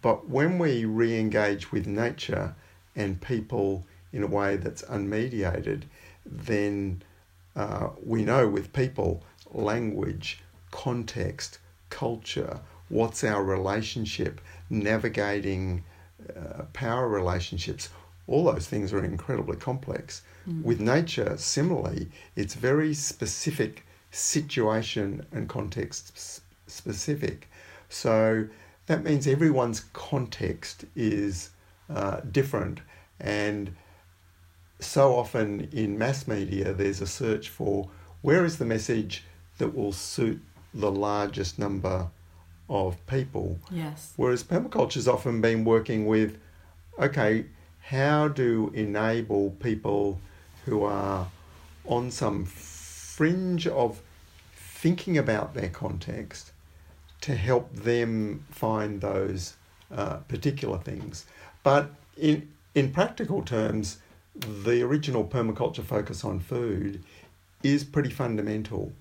but 0.00 0.28
when 0.28 0.58
we 0.58 0.84
re-engage 0.84 1.72
with 1.72 1.86
nature 1.86 2.54
and 2.94 3.20
people 3.20 3.84
in 4.12 4.22
a 4.22 4.26
way 4.26 4.56
that's 4.56 4.82
unmediated, 4.82 5.82
then 6.24 7.02
uh, 7.56 7.88
we 8.04 8.24
know 8.24 8.48
with 8.48 8.72
people, 8.72 9.22
language, 9.50 10.42
context, 10.70 11.58
culture, 11.90 12.60
what's 12.88 13.24
our 13.24 13.42
relationship, 13.42 14.40
navigating 14.70 15.84
uh, 16.36 16.64
power 16.72 17.08
relationships, 17.08 17.88
all 18.26 18.44
those 18.44 18.66
things 18.66 18.92
are 18.92 19.04
incredibly 19.04 19.56
complex. 19.56 20.22
Mm. 20.48 20.62
With 20.62 20.80
nature, 20.80 21.36
similarly, 21.36 22.08
it's 22.36 22.54
very 22.54 22.94
specific 22.94 23.84
situation 24.10 25.26
and 25.32 25.48
context 25.48 26.40
specific. 26.66 27.48
So 27.88 28.48
that 28.86 29.04
means 29.04 29.26
everyone's 29.26 29.80
context 29.92 30.84
is 30.94 31.50
uh, 31.90 32.20
different. 32.30 32.80
And 33.20 33.74
so 34.82 35.14
often 35.16 35.68
in 35.72 35.98
mass 35.98 36.26
media, 36.26 36.72
there's 36.72 37.00
a 37.00 37.06
search 37.06 37.48
for 37.48 37.88
where 38.22 38.44
is 38.44 38.58
the 38.58 38.64
message 38.64 39.24
that 39.58 39.74
will 39.74 39.92
suit 39.92 40.40
the 40.74 40.90
largest 40.90 41.58
number 41.58 42.08
of 42.68 43.04
people. 43.06 43.58
yes 43.70 44.12
Whereas 44.16 44.42
permaculture's 44.42 45.06
often 45.08 45.40
been 45.40 45.64
working 45.64 46.06
with, 46.06 46.38
okay, 46.98 47.46
how 47.80 48.28
to 48.28 48.70
enable 48.74 49.50
people 49.50 50.20
who 50.64 50.84
are 50.84 51.28
on 51.84 52.10
some 52.10 52.44
fringe 52.44 53.66
of 53.66 54.00
thinking 54.54 55.18
about 55.18 55.54
their 55.54 55.68
context 55.68 56.52
to 57.20 57.36
help 57.36 57.72
them 57.72 58.44
find 58.50 59.00
those 59.00 59.54
uh, 59.90 60.16
particular 60.28 60.78
things. 60.78 61.26
But 61.62 61.90
in 62.16 62.50
in 62.74 62.90
practical 62.90 63.42
terms, 63.42 63.98
the 64.34 64.82
original 64.82 65.24
permaculture 65.24 65.84
focus 65.84 66.24
on 66.24 66.40
food 66.40 67.02
is 67.62 67.84
pretty 67.84 68.10
fundamental. 68.10 68.92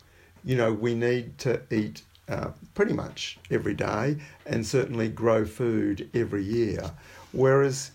You 0.43 0.55
know, 0.57 0.73
we 0.73 0.95
need 0.95 1.37
to 1.39 1.61
eat 1.71 2.01
uh, 2.27 2.49
pretty 2.75 2.93
much 2.93 3.37
every 3.49 3.73
day 3.73 4.17
and 4.45 4.65
certainly 4.65 5.09
grow 5.09 5.45
food 5.45 6.09
every 6.13 6.43
year. 6.43 6.91
Whereas 7.31 7.91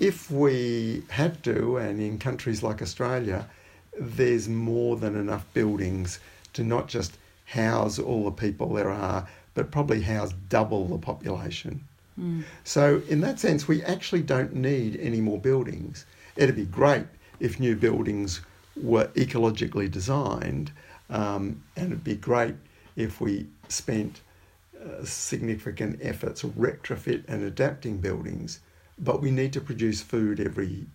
if 0.00 0.30
we 0.30 1.02
had 1.08 1.42
to, 1.44 1.76
and 1.78 2.00
in 2.00 2.18
countries 2.18 2.62
like 2.62 2.80
Australia, 2.80 3.48
there's 3.98 4.48
more 4.48 4.96
than 4.96 5.16
enough 5.16 5.44
buildings 5.54 6.20
to 6.52 6.62
not 6.62 6.88
just 6.88 7.16
house 7.46 7.98
all 7.98 8.24
the 8.24 8.30
people 8.30 8.72
there 8.74 8.90
are, 8.90 9.28
but 9.54 9.70
probably 9.70 10.02
house 10.02 10.32
double 10.48 10.86
the 10.86 10.98
population. 10.98 11.80
Mm. 12.18 12.44
So, 12.64 13.02
in 13.08 13.20
that 13.22 13.40
sense, 13.40 13.66
we 13.66 13.82
actually 13.82 14.22
don't 14.22 14.54
need 14.54 14.96
any 15.00 15.20
more 15.20 15.38
buildings. 15.38 16.04
It'd 16.38 16.54
be 16.54 16.66
great 16.66 17.06
if 17.40 17.58
new 17.58 17.74
buildings 17.74 18.42
were 18.80 19.08
ecologically 19.16 19.90
designed, 19.90 20.70
um, 21.10 21.64
and 21.76 21.86
it'd 21.86 22.04
be 22.04 22.14
great 22.14 22.54
if 22.94 23.20
we 23.20 23.48
spent 23.68 24.20
uh, 24.80 25.04
significant 25.04 25.98
efforts 26.00 26.44
retrofit 26.44 27.24
and 27.26 27.42
adapting 27.42 27.98
buildings. 27.98 28.60
But 29.00 29.20
we 29.20 29.32
need 29.32 29.52
to 29.54 29.60
produce 29.60 30.00
food 30.00 30.38
every 30.38 30.86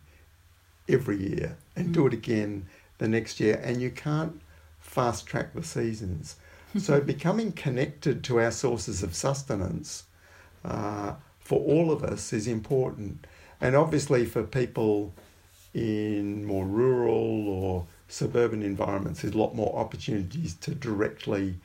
every 0.87 1.17
year 1.17 1.57
and 1.75 1.93
do 1.93 2.07
it 2.07 2.13
again 2.13 2.65
the 2.97 3.09
next 3.09 3.41
year, 3.41 3.59
and 3.63 3.81
you 3.81 3.91
can't 3.91 4.39
fast 4.79 5.25
track 5.27 5.53
the 5.53 5.63
seasons. 5.63 6.37
so, 6.77 7.01
becoming 7.15 7.51
connected 7.51 8.23
to 8.23 8.39
our 8.39 8.51
sources 8.51 9.03
of 9.03 9.13
sustenance 9.13 10.05
uh, 10.63 11.15
for 11.39 11.59
all 11.59 11.91
of 11.91 12.01
us 12.01 12.31
is 12.31 12.47
important. 12.47 13.27
And 13.59 13.75
obviously, 13.75 14.25
for 14.25 14.43
people 14.43 15.13
in 15.73 16.45
more 16.45 16.65
rural 16.65 17.47
or 17.49 17.87
suburban 18.07 18.61
environments, 18.61 19.21
there's 19.21 19.33
a 19.33 19.37
lot 19.37 19.55
more 19.55 19.75
opportunities 19.75 20.53
to 20.55 20.75
directly 20.75 21.55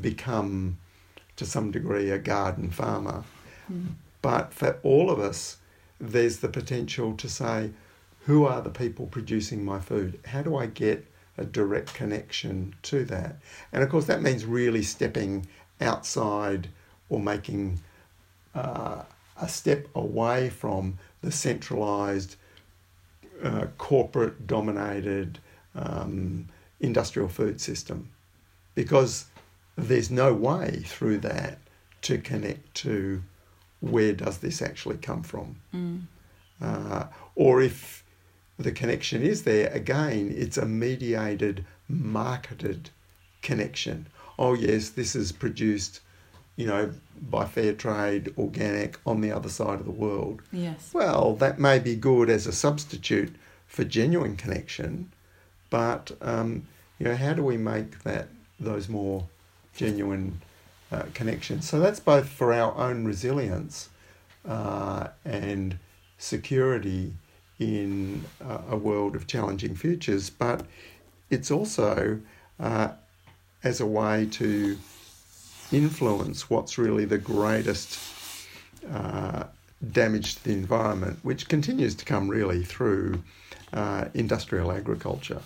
become, 0.00 0.78
to 1.36 1.46
some 1.46 1.70
degree, 1.70 2.10
a 2.10 2.18
garden 2.18 2.70
farmer. 2.70 3.24
Mm. 3.72 3.94
But 4.20 4.52
for 4.52 4.78
all 4.82 5.10
of 5.10 5.18
us, 5.18 5.58
there's 6.00 6.38
the 6.38 6.48
potential 6.48 7.14
to 7.16 7.28
say, 7.28 7.70
who 8.26 8.44
are 8.44 8.62
the 8.62 8.70
people 8.70 9.06
producing 9.06 9.64
my 9.64 9.80
food? 9.80 10.18
How 10.26 10.42
do 10.42 10.56
I 10.56 10.66
get 10.66 11.06
a 11.36 11.44
direct 11.44 11.94
connection 11.94 12.74
to 12.82 13.04
that? 13.04 13.36
And 13.72 13.82
of 13.82 13.90
course, 13.90 14.06
that 14.06 14.22
means 14.22 14.44
really 14.44 14.82
stepping 14.82 15.46
outside 15.80 16.68
or 17.08 17.20
making 17.20 17.80
uh, 18.54 19.02
a 19.40 19.48
step 19.48 19.88
away 19.94 20.48
from 20.48 20.98
the 21.20 21.32
centralized, 21.32 22.36
uh, 23.42 23.66
corporate 23.78 24.46
dominated 24.46 25.38
um, 25.74 26.46
industrial 26.80 27.28
food 27.28 27.60
system 27.60 28.10
because 28.74 29.26
there's 29.76 30.10
no 30.10 30.32
way 30.32 30.82
through 30.86 31.18
that 31.18 31.58
to 32.02 32.18
connect 32.18 32.74
to 32.74 33.22
where 33.80 34.12
does 34.12 34.38
this 34.38 34.62
actually 34.62 34.96
come 34.96 35.22
from. 35.22 35.56
Mm. 35.74 36.02
Uh, 36.60 37.06
or 37.34 37.60
if 37.60 38.04
the 38.58 38.72
connection 38.72 39.22
is 39.22 39.42
there, 39.42 39.68
again, 39.72 40.32
it's 40.36 40.56
a 40.56 40.66
mediated, 40.66 41.64
marketed 41.88 42.90
connection. 43.42 44.06
Oh, 44.38 44.54
yes, 44.54 44.90
this 44.90 45.14
is 45.14 45.32
produced 45.32 46.00
you 46.56 46.66
know, 46.66 46.92
by 47.30 47.46
fair 47.46 47.72
trade, 47.72 48.32
organic 48.38 48.98
on 49.06 49.20
the 49.20 49.32
other 49.32 49.48
side 49.48 49.80
of 49.80 49.84
the 49.84 49.90
world. 49.90 50.42
Yes. 50.52 50.90
Well, 50.92 51.34
that 51.36 51.58
may 51.58 51.78
be 51.78 51.96
good 51.96 52.30
as 52.30 52.46
a 52.46 52.52
substitute 52.52 53.34
for 53.66 53.84
genuine 53.84 54.36
connection, 54.36 55.10
but 55.70 56.12
um, 56.20 56.66
you 56.98 57.06
know, 57.06 57.16
how 57.16 57.32
do 57.32 57.42
we 57.42 57.56
make 57.56 58.02
that 58.04 58.28
those 58.60 58.88
more 58.88 59.26
genuine 59.74 60.40
uh, 60.92 61.04
connections? 61.12 61.68
So 61.68 61.80
that's 61.80 62.00
both 62.00 62.28
for 62.28 62.52
our 62.52 62.76
own 62.76 63.04
resilience 63.04 63.88
uh, 64.46 65.08
and 65.24 65.78
security 66.18 67.14
in 67.58 68.24
uh, 68.40 68.58
a 68.70 68.76
world 68.76 69.16
of 69.16 69.26
challenging 69.26 69.74
futures, 69.74 70.30
but 70.30 70.66
it's 71.30 71.50
also 71.50 72.20
uh, 72.60 72.88
as 73.62 73.80
a 73.80 73.86
way 73.86 74.26
to 74.26 74.76
influence 75.76 76.48
what's 76.48 76.78
really 76.78 77.04
the 77.04 77.18
greatest 77.18 77.98
uh, 78.90 79.44
damage 79.92 80.36
to 80.36 80.44
the 80.44 80.52
environment, 80.52 81.18
which 81.22 81.48
continues 81.48 81.94
to 81.96 82.04
come 82.04 82.28
really 82.28 82.64
through 82.64 83.22
uh, 83.72 84.06
industrial 84.14 84.72
agriculture. 84.72 85.42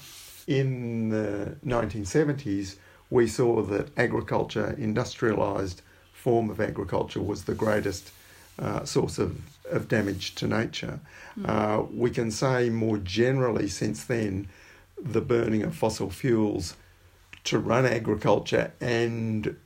In 0.46 1.08
the 1.08 1.56
1970s, 1.66 2.76
we 3.10 3.26
saw 3.26 3.62
that 3.62 3.90
agriculture, 3.98 4.74
industrialised 4.78 5.80
form 6.12 6.50
of 6.50 6.60
agriculture, 6.60 7.20
was 7.20 7.44
the 7.44 7.54
greatest 7.54 8.10
uh, 8.58 8.84
source 8.84 9.18
of, 9.18 9.40
of 9.70 9.88
damage 9.88 10.34
to 10.34 10.46
nature. 10.46 11.00
Mm. 11.38 11.48
Uh, 11.48 11.82
we 11.92 12.10
can 12.10 12.30
say 12.30 12.70
more 12.70 12.98
generally 12.98 13.68
since 13.68 14.04
then, 14.04 14.48
the 15.00 15.20
burning 15.20 15.62
of 15.62 15.74
fossil 15.74 16.10
fuels 16.10 16.74
to 17.44 17.58
run 17.58 17.86
agriculture 17.86 18.72
and 18.80 19.56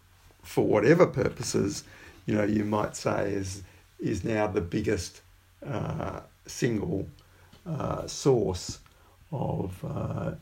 for 0.43 0.67
whatever 0.67 1.07
purposes, 1.07 1.85
you 2.27 2.35
know, 2.35 2.45
you 2.45 2.65
might 2.65 2.97
say 2.97 3.33
is 3.33 3.63
is 4.01 4.25
now 4.25 4.47
the 4.49 4.61
biggest 4.61 5.23
uh, 5.67 6.21
single 6.47 7.07
uh, 7.67 8.07
source 8.07 8.81
of 9.31 9.85
uh, 9.85 10.33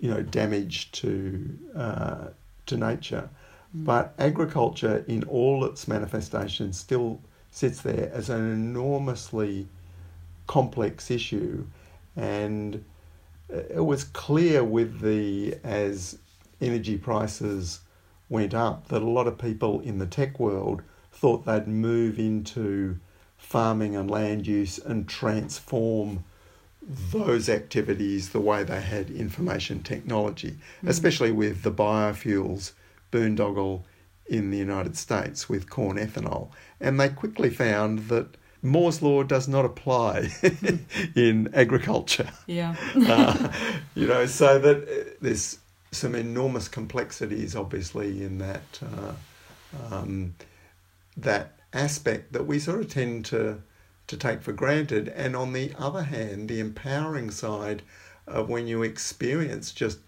you 0.00 0.10
know 0.10 0.22
damage 0.22 0.92
to 0.92 1.58
uh, 1.74 2.26
to 2.66 2.76
nature. 2.76 3.28
Mm. 3.76 3.84
But 3.84 4.14
agriculture, 4.18 5.04
in 5.08 5.24
all 5.24 5.64
its 5.64 5.88
manifestations, 5.88 6.78
still 6.78 7.20
sits 7.50 7.80
there 7.80 8.10
as 8.12 8.28
an 8.30 8.52
enormously 8.52 9.66
complex 10.46 11.10
issue, 11.10 11.64
and 12.16 12.84
it 13.48 13.84
was 13.84 14.04
clear 14.04 14.62
with 14.62 15.00
the 15.00 15.56
as 15.64 16.18
energy 16.60 16.96
prices 16.96 17.80
went 18.28 18.54
up 18.54 18.88
that 18.88 19.02
a 19.02 19.08
lot 19.08 19.26
of 19.26 19.38
people 19.38 19.80
in 19.80 19.98
the 19.98 20.06
tech 20.06 20.40
world 20.40 20.82
thought 21.12 21.44
they'd 21.44 21.68
move 21.68 22.18
into 22.18 22.98
farming 23.36 23.94
and 23.94 24.10
land 24.10 24.46
use 24.46 24.78
and 24.78 25.08
transform 25.08 26.24
those 26.86 27.48
activities 27.48 28.30
the 28.30 28.40
way 28.40 28.62
they 28.62 28.80
had 28.80 29.10
information 29.10 29.82
technology, 29.82 30.58
mm. 30.82 30.88
especially 30.88 31.32
with 31.32 31.62
the 31.62 31.70
biofuels 31.70 32.72
boondoggle 33.12 33.82
in 34.26 34.50
the 34.50 34.58
United 34.58 34.96
States 34.96 35.48
with 35.48 35.70
corn 35.70 35.96
ethanol. 35.96 36.48
And 36.80 36.98
they 36.98 37.08
quickly 37.08 37.50
found 37.50 38.08
that 38.08 38.36
Moore's 38.62 39.02
law 39.02 39.22
does 39.22 39.46
not 39.46 39.64
apply 39.64 40.30
in 41.14 41.50
agriculture. 41.54 42.30
Yeah. 42.46 42.74
uh, 43.08 43.52
you 43.94 44.06
know, 44.06 44.26
so 44.26 44.58
that 44.58 44.88
uh, 44.88 45.10
there's 45.20 45.58
some 45.94 46.14
enormous 46.14 46.68
complexities, 46.68 47.54
obviously, 47.56 48.22
in 48.22 48.38
that 48.38 48.80
uh, 48.82 49.12
um, 49.90 50.34
that 51.16 51.52
aspect 51.72 52.32
that 52.32 52.46
we 52.46 52.58
sort 52.58 52.80
of 52.80 52.88
tend 52.88 53.24
to 53.26 53.62
to 54.06 54.16
take 54.16 54.42
for 54.42 54.52
granted. 54.52 55.08
And 55.08 55.34
on 55.34 55.52
the 55.52 55.72
other 55.78 56.02
hand, 56.02 56.48
the 56.48 56.60
empowering 56.60 57.30
side 57.30 57.82
of 58.26 58.48
when 58.48 58.66
you 58.66 58.82
experience 58.82 59.72
just 59.72 59.98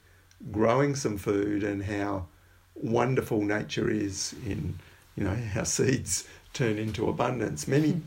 growing 0.53 0.95
some 0.95 1.17
food 1.17 1.63
and 1.63 1.85
how 1.85 2.27
wonderful 2.75 3.43
nature 3.43 3.89
is 3.89 4.35
in 4.45 4.79
you 5.17 5.25
know 5.25 5.35
how 5.55 5.65
seeds 5.65 6.27
turn 6.53 6.79
into 6.79 7.09
abundance. 7.09 7.67
Many 7.69 7.93
hmm. 7.93 8.01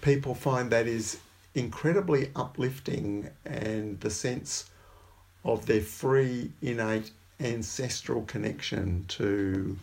people 0.00 0.34
find 0.34 0.70
that 0.70 0.86
is 0.86 1.18
incredibly 1.54 2.30
uplifting 2.34 3.30
and 3.44 4.00
the 4.00 4.10
sense 4.10 4.68
of 5.44 5.66
their 5.66 5.80
free, 5.80 6.50
innate, 6.62 7.10
ancestral 7.40 8.22
connection 8.22 9.04
to 9.08 9.76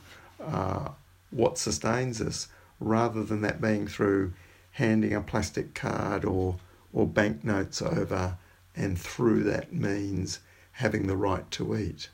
uh, 0.44 0.90
what 1.30 1.58
sustains 1.58 2.22
us, 2.22 2.48
rather 2.80 3.24
than 3.24 3.42
that 3.42 3.62
being 3.62 3.88
through 3.88 4.34
handing 4.72 5.14
a 5.14 5.22
plastic 5.22 5.74
card 5.74 6.26
or 6.26 6.58
or 6.94 7.08
banknotes 7.08 7.82
over, 7.82 8.38
and 8.76 9.00
through 9.00 9.44
that 9.44 9.72
means 9.72 10.40
having 10.74 11.08
the 11.08 11.16
right 11.16 11.50
to 11.52 11.78
eat. 11.78 12.10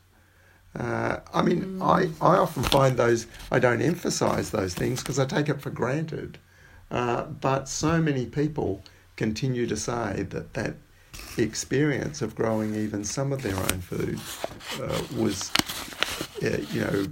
Uh, 0.78 1.20
I 1.34 1.42
mean, 1.42 1.80
mm. 1.80 1.82
I, 1.82 2.10
I 2.24 2.38
often 2.38 2.64
find 2.64 2.98
those, 2.98 3.26
I 3.52 3.58
don't 3.58 3.82
emphasize 3.82 4.52
those 4.52 4.76
things 4.76 5.02
because 5.02 5.18
I 5.18 5.26
take 5.26 5.50
it 5.50 5.62
for 5.62 5.72
granted. 5.72 6.38
Uh, 6.92 7.24
but 7.24 7.68
so 7.68 8.00
many 8.02 8.26
people 8.26 8.84
continue 9.16 9.66
to 9.66 9.76
say 9.76 10.28
that 10.30 10.54
that 10.54 10.76
experience 11.44 12.22
of 12.22 12.36
growing 12.36 12.76
even 12.76 13.04
some 13.04 13.32
of 13.32 13.42
their 13.42 13.56
own 13.56 13.82
food 13.82 14.20
uh, 14.82 15.02
was, 15.16 15.52
uh, 16.44 16.58
you 16.72 16.82
know, 16.82 17.08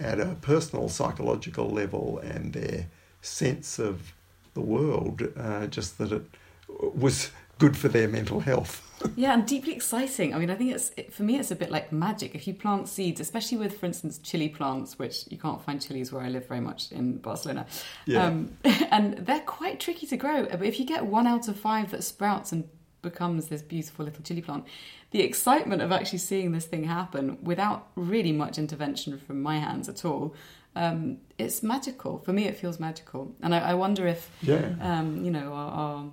at 0.00 0.20
a 0.20 0.36
personal 0.42 0.88
psychological 0.88 1.70
level 1.70 2.18
and 2.18 2.52
their 2.52 2.86
sense 3.22 3.78
of 3.78 4.12
the 4.54 4.60
world, 4.60 5.22
uh, 5.36 5.66
just 5.66 5.98
that 5.98 6.12
it 6.12 6.22
was 6.68 7.30
good 7.58 7.76
for 7.76 7.88
their 7.88 8.08
mental 8.08 8.40
health. 8.40 8.80
yeah, 9.16 9.34
and 9.34 9.46
deeply 9.46 9.72
exciting. 9.72 10.34
I 10.34 10.38
mean, 10.38 10.50
I 10.50 10.54
think 10.54 10.72
it's 10.72 10.92
it, 10.96 11.12
for 11.12 11.22
me, 11.22 11.38
it's 11.38 11.50
a 11.50 11.56
bit 11.56 11.70
like 11.70 11.92
magic. 11.92 12.34
If 12.34 12.46
you 12.46 12.54
plant 12.54 12.88
seeds, 12.88 13.20
especially 13.20 13.58
with, 13.58 13.78
for 13.78 13.86
instance, 13.86 14.18
chili 14.18 14.48
plants, 14.48 14.98
which 14.98 15.26
you 15.30 15.38
can't 15.38 15.62
find 15.62 15.80
chilies 15.80 16.12
where 16.12 16.22
I 16.22 16.28
live 16.28 16.46
very 16.46 16.60
much 16.60 16.92
in 16.92 17.18
Barcelona, 17.18 17.66
yeah. 18.06 18.24
Um, 18.24 18.56
and 18.64 19.18
they're 19.18 19.40
quite 19.40 19.80
tricky 19.80 20.06
to 20.06 20.16
grow. 20.16 20.46
But 20.46 20.62
if 20.62 20.78
you 20.78 20.86
get 20.86 21.06
one 21.06 21.26
out 21.26 21.48
of 21.48 21.58
five 21.58 21.90
that 21.90 22.04
sprouts 22.04 22.52
and 22.52 22.68
becomes 23.04 23.46
this 23.46 23.62
beautiful 23.62 24.04
little 24.04 24.22
chili 24.24 24.42
plant. 24.42 24.64
The 25.12 25.20
excitement 25.20 25.80
of 25.80 25.92
actually 25.92 26.18
seeing 26.18 26.50
this 26.50 26.66
thing 26.66 26.84
happen 26.84 27.38
without 27.42 27.86
really 27.94 28.32
much 28.32 28.58
intervention 28.58 29.16
from 29.18 29.40
my 29.40 29.58
hands 29.58 29.88
at 29.88 30.04
all, 30.04 30.34
um, 30.74 31.18
it's 31.38 31.62
magical. 31.62 32.18
For 32.18 32.32
me, 32.32 32.46
it 32.46 32.56
feels 32.56 32.80
magical. 32.80 33.32
And 33.40 33.54
I, 33.54 33.70
I 33.70 33.74
wonder 33.74 34.08
if, 34.08 34.28
yeah. 34.42 34.74
um, 34.80 35.24
you 35.24 35.30
know, 35.30 35.52
our, 35.52 35.70
our, 35.70 36.10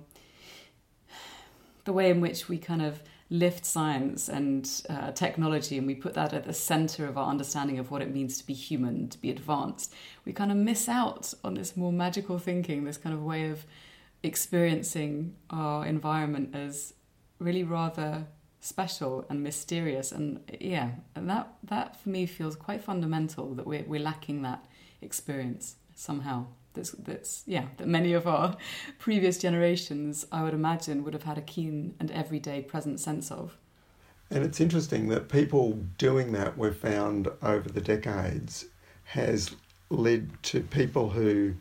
the 1.84 1.92
way 1.92 2.10
in 2.10 2.20
which 2.20 2.48
we 2.48 2.58
kind 2.58 2.82
of 2.82 3.02
lift 3.32 3.64
science 3.64 4.28
and 4.28 4.70
uh, 4.90 5.10
technology 5.12 5.78
and 5.78 5.86
we 5.86 5.94
put 5.94 6.12
that 6.12 6.34
at 6.34 6.44
the 6.44 6.52
center 6.52 7.06
of 7.06 7.16
our 7.16 7.28
understanding 7.28 7.78
of 7.78 7.90
what 7.90 8.02
it 8.02 8.12
means 8.12 8.36
to 8.36 8.46
be 8.46 8.52
human, 8.52 9.08
to 9.08 9.18
be 9.18 9.30
advanced, 9.30 9.92
we 10.26 10.32
kind 10.32 10.52
of 10.52 10.56
miss 10.58 10.86
out 10.86 11.32
on 11.42 11.54
this 11.54 11.74
more 11.74 11.92
magical 11.92 12.38
thinking, 12.38 12.84
this 12.84 12.98
kind 12.98 13.14
of 13.14 13.24
way 13.24 13.48
of 13.48 13.64
experiencing 14.22 15.34
our 15.50 15.84
environment 15.86 16.54
as 16.54 16.94
really 17.38 17.64
rather 17.64 18.26
special 18.60 19.26
and 19.28 19.42
mysterious. 19.42 20.12
And 20.12 20.40
yeah 20.60 20.90
and 21.14 21.28
that 21.28 21.52
that 21.64 22.00
for 22.00 22.08
me 22.08 22.26
feels 22.26 22.56
quite 22.56 22.82
fundamental 22.82 23.54
that 23.54 23.66
we're, 23.66 23.84
we're 23.84 24.00
lacking 24.00 24.42
that 24.42 24.64
experience 25.00 25.76
somehow. 25.94 26.46
That's 26.74 26.92
that's 26.92 27.42
yeah 27.46 27.66
that 27.76 27.88
many 27.88 28.12
of 28.12 28.26
our 28.26 28.56
previous 28.98 29.36
generations 29.36 30.24
i 30.32 30.42
would 30.42 30.54
imagine 30.54 31.04
would 31.04 31.12
have 31.12 31.24
had 31.24 31.36
a 31.36 31.42
keen 31.42 31.94
and 32.00 32.10
everyday 32.10 32.62
present 32.62 33.00
sense 33.00 33.30
of. 33.30 33.58
And 34.30 34.42
it's 34.44 34.60
interesting 34.60 35.08
that 35.08 35.28
people 35.28 35.84
doing 35.98 36.32
that 36.32 36.56
we've 36.56 36.74
found 36.74 37.28
over 37.42 37.68
the 37.68 37.82
decades 37.82 38.64
has 39.04 39.54
led 39.90 40.42
to 40.44 40.62
people 40.62 41.10
who 41.10 41.54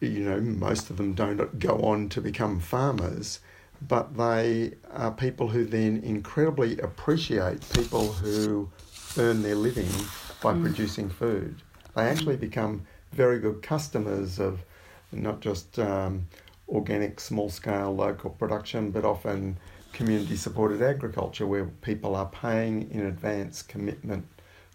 you 0.00 0.20
know, 0.20 0.40
most 0.40 0.90
of 0.90 0.96
them 0.96 1.14
don't 1.14 1.58
go 1.58 1.78
on 1.82 2.08
to 2.10 2.20
become 2.20 2.60
farmers, 2.60 3.40
but 3.86 4.16
they 4.16 4.74
are 4.92 5.10
people 5.10 5.48
who 5.48 5.64
then 5.64 6.00
incredibly 6.04 6.78
appreciate 6.78 7.68
people 7.70 8.12
who 8.12 8.68
earn 9.16 9.42
their 9.42 9.54
living 9.54 9.90
by 10.42 10.52
mm. 10.52 10.62
producing 10.62 11.08
food. 11.08 11.56
They 11.94 12.02
actually 12.02 12.36
become 12.36 12.86
very 13.12 13.38
good 13.38 13.62
customers 13.62 14.38
of 14.38 14.60
not 15.12 15.40
just 15.40 15.78
um, 15.78 16.26
organic, 16.68 17.18
small 17.20 17.48
scale, 17.48 17.94
local 17.94 18.30
production, 18.30 18.90
but 18.90 19.04
often 19.04 19.56
community 19.92 20.36
supported 20.36 20.82
agriculture 20.82 21.46
where 21.46 21.64
people 21.64 22.14
are 22.14 22.26
paying 22.26 22.90
in 22.90 23.06
advance 23.06 23.62
commitment 23.62 24.26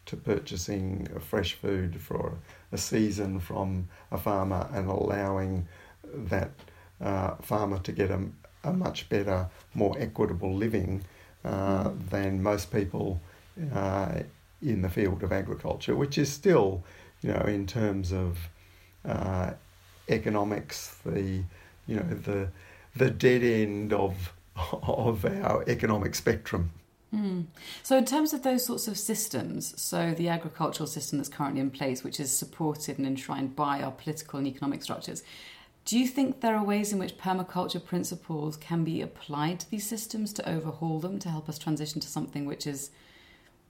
to 0.05 0.17
purchasing 0.17 1.07
fresh 1.19 1.53
food 1.53 2.01
for 2.01 2.33
a 2.73 2.77
season 2.77 3.39
from 3.39 3.87
a 4.11 4.17
farmer 4.17 4.67
and 4.73 4.89
allowing 4.89 5.65
that 6.13 6.51
uh, 6.99 7.35
farmer 7.35 7.79
to 7.79 7.91
get 7.91 8.09
a, 8.11 8.19
a, 8.63 8.73
much 8.73 9.07
better, 9.09 9.47
more 9.73 9.95
equitable 9.99 10.53
living 10.53 11.03
uh, 11.45 11.91
than 12.09 12.41
most 12.41 12.71
people 12.71 13.21
uh, 13.73 14.19
in 14.61 14.81
the 14.81 14.89
field 14.89 15.23
of 15.23 15.31
agriculture, 15.31 15.95
which 15.95 16.17
is 16.17 16.31
still, 16.31 16.83
you 17.21 17.31
know, 17.31 17.41
in 17.41 17.67
terms 17.67 18.11
of 18.11 18.37
uh, 19.05 19.51
economics, 20.09 20.97
the 21.05 21.43
you 21.87 21.97
know 21.97 22.03
the 22.03 22.47
the 22.95 23.09
dead 23.09 23.43
end 23.43 23.93
of 23.93 24.33
of 24.71 25.25
our 25.25 25.63
economic 25.67 26.15
spectrum. 26.15 26.71
Mm. 27.13 27.45
So, 27.83 27.97
in 27.97 28.05
terms 28.05 28.33
of 28.33 28.41
those 28.41 28.65
sorts 28.65 28.87
of 28.87 28.97
systems, 28.97 29.79
so 29.79 30.13
the 30.13 30.29
agricultural 30.29 30.87
system 30.87 31.19
that's 31.19 31.29
currently 31.29 31.61
in 31.61 31.69
place, 31.69 32.03
which 32.03 32.19
is 32.19 32.35
supported 32.35 32.97
and 32.97 33.05
enshrined 33.05 33.55
by 33.55 33.81
our 33.81 33.91
political 33.91 34.39
and 34.39 34.47
economic 34.47 34.81
structures, 34.81 35.23
do 35.85 35.99
you 35.99 36.07
think 36.07 36.41
there 36.41 36.55
are 36.55 36.63
ways 36.63 36.91
in 36.91 36.97
which 36.97 37.17
permaculture 37.17 37.83
principles 37.83 38.57
can 38.57 38.83
be 38.83 39.01
applied 39.01 39.59
to 39.59 39.69
these 39.69 39.87
systems 39.87 40.33
to 40.33 40.49
overhaul 40.49 40.99
them 40.99 41.19
to 41.19 41.29
help 41.29 41.49
us 41.49 41.59
transition 41.59 41.99
to 42.01 42.07
something 42.07 42.45
which 42.45 42.65
is 42.65 42.89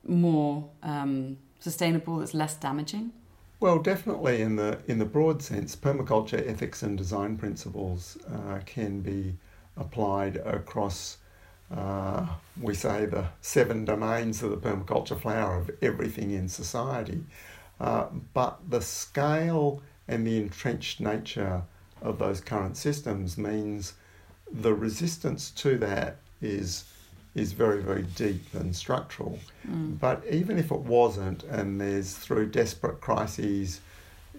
more 0.07 0.69
um, 0.83 1.37
sustainable, 1.59 2.17
that's 2.17 2.33
less 2.33 2.55
damaging? 2.55 3.11
Well, 3.59 3.79
definitely 3.79 4.41
in 4.41 4.57
the 4.57 4.79
in 4.87 4.99
the 4.99 5.05
broad 5.05 5.41
sense, 5.41 5.75
permaculture 5.75 6.47
ethics 6.47 6.83
and 6.83 6.97
design 6.97 7.37
principles 7.37 8.17
uh, 8.29 8.59
can 8.65 9.01
be 9.01 9.35
applied 9.77 10.37
across 10.37 11.17
uh, 11.71 12.27
we 12.61 12.73
say 12.73 13.05
the 13.05 13.25
seven 13.41 13.85
domains 13.85 14.43
of 14.43 14.51
the 14.51 14.57
permaculture 14.57 15.19
flower 15.19 15.57
of 15.57 15.71
everything 15.81 16.31
in 16.31 16.47
society. 16.47 17.23
Uh, 17.79 18.05
but 18.33 18.59
the 18.69 18.81
scale 18.81 19.81
and 20.07 20.25
the 20.25 20.37
entrenched 20.37 20.99
nature 20.99 21.63
of 22.01 22.19
those 22.19 22.41
current 22.41 22.77
systems 22.77 23.37
means 23.37 23.93
the 24.51 24.73
resistance 24.73 25.49
to 25.51 25.77
that 25.77 26.17
is 26.41 26.85
is 27.33 27.51
very 27.51 27.81
very 27.81 28.03
deep 28.03 28.53
and 28.53 28.75
structural. 28.75 29.39
Mm. 29.67 29.99
But 29.99 30.23
even 30.29 30.59
if 30.59 30.71
it 30.71 30.81
wasn't, 30.81 31.43
and 31.43 31.81
there's 31.81 32.15
through 32.15 32.49
desperate 32.49 33.01
crises, 33.01 33.81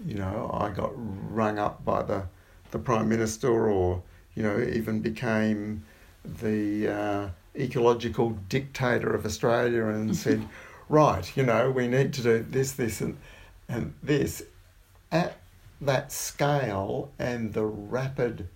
you 0.06 0.14
know, 0.14 0.50
I 0.54 0.70
got 0.70 0.92
rung 0.94 1.58
up 1.58 1.84
by 1.84 2.02
the 2.02 2.26
the 2.70 2.78
prime 2.78 3.08
minister, 3.08 3.68
or 3.68 4.02
you 4.34 4.42
know, 4.42 4.60
even 4.60 5.00
became 5.00 5.84
the 6.24 6.88
uh, 6.88 7.28
ecological 7.56 8.30
dictator 8.48 9.14
of 9.14 9.24
Australia 9.24 9.86
and 9.86 10.16
said, 10.24 10.46
right, 10.88 11.36
you 11.36 11.44
know, 11.44 11.70
we 11.70 11.86
need 11.86 12.12
to 12.14 12.22
do 12.22 12.46
this, 12.48 12.72
this, 12.72 13.00
and, 13.00 13.16
and 13.68 13.94
this. 14.02 14.42
At 15.12 15.38
that 15.80 16.12
scale 16.12 17.12
and 17.18 17.52
the 17.52 17.64
rapid 17.64 18.48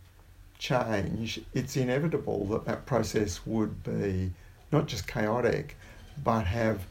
change, 0.58 1.40
it's 1.54 1.76
inevitable 1.76 2.46
that 2.46 2.64
that 2.64 2.86
process 2.86 3.46
would 3.46 3.82
be 3.82 4.32
not 4.72 4.86
just 4.86 5.06
chaotic, 5.06 5.76
but 6.24 6.44
have 6.44 6.86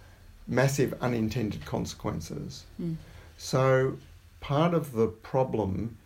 massive 0.48 0.94
unintended 1.02 1.66
consequences. 1.66 2.66
Mm. 2.82 2.96
So, 3.38 3.98
part 4.40 4.74
of 4.74 4.94
the 4.94 5.08
problem 5.08 5.98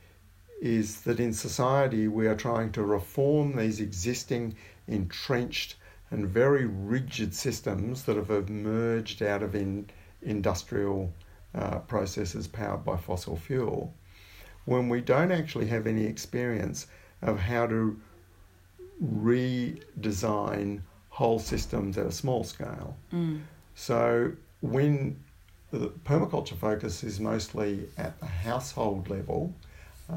is 0.62 1.02
that 1.02 1.20
in 1.20 1.34
society 1.34 2.08
we 2.08 2.28
are 2.28 2.36
trying 2.36 2.72
to 2.72 2.84
reform 2.84 3.58
these 3.58 3.82
existing 3.82 4.56
entrenched 4.88 5.76
and 6.12 6.28
very 6.28 6.66
rigid 6.66 7.34
systems 7.34 8.04
that 8.04 8.16
have 8.16 8.30
emerged 8.30 9.24
out 9.24 9.42
of 9.42 9.56
in, 9.56 9.90
industrial 10.22 11.12
uh, 11.56 11.80
processes 11.80 12.48
powered 12.48 12.86
by 12.86 12.96
fossil 12.96 13.36
fuel 13.36 13.94
when 14.66 14.88
we 14.88 15.02
don't 15.02 15.32
actually 15.32 15.66
have 15.66 15.88
any 15.88 16.06
experience 16.06 16.86
of 17.24 17.40
how 17.40 17.66
to 17.66 18.00
redesign 19.04 20.82
whole 21.10 21.40
systems 21.40 21.98
at 21.98 22.06
a 22.06 22.12
small 22.12 22.44
scale. 22.44 22.96
Mm. 23.12 23.42
So 23.74 24.32
when 24.62 25.20
the 25.72 25.88
permaculture 26.06 26.56
focus 26.58 27.04
is 27.04 27.20
mostly 27.20 27.90
at 27.98 28.20
the 28.20 28.28
household 28.28 29.10
level, 29.10 29.54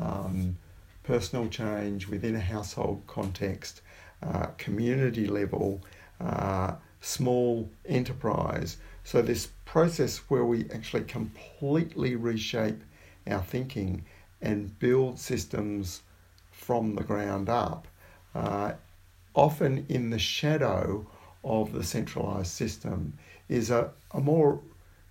um, 0.00 0.56
personal 1.02 1.48
change 1.48 2.08
within 2.08 2.34
a 2.34 2.40
household 2.40 3.02
context, 3.06 3.82
uh, 4.22 4.46
community 4.58 5.26
level, 5.26 5.82
uh, 6.20 6.74
small 7.00 7.68
enterprise. 7.86 8.78
So, 9.04 9.20
this 9.20 9.48
process 9.64 10.18
where 10.28 10.44
we 10.44 10.70
actually 10.70 11.04
completely 11.04 12.16
reshape 12.16 12.82
our 13.26 13.42
thinking 13.42 14.04
and 14.40 14.78
build 14.78 15.18
systems 15.18 16.02
from 16.50 16.94
the 16.94 17.02
ground 17.02 17.48
up, 17.48 17.86
uh, 18.34 18.72
often 19.34 19.84
in 19.88 20.10
the 20.10 20.18
shadow 20.18 21.06
of 21.42 21.72
the 21.72 21.84
centralized 21.84 22.52
system, 22.52 23.12
is 23.48 23.70
a, 23.70 23.90
a 24.12 24.20
more 24.20 24.60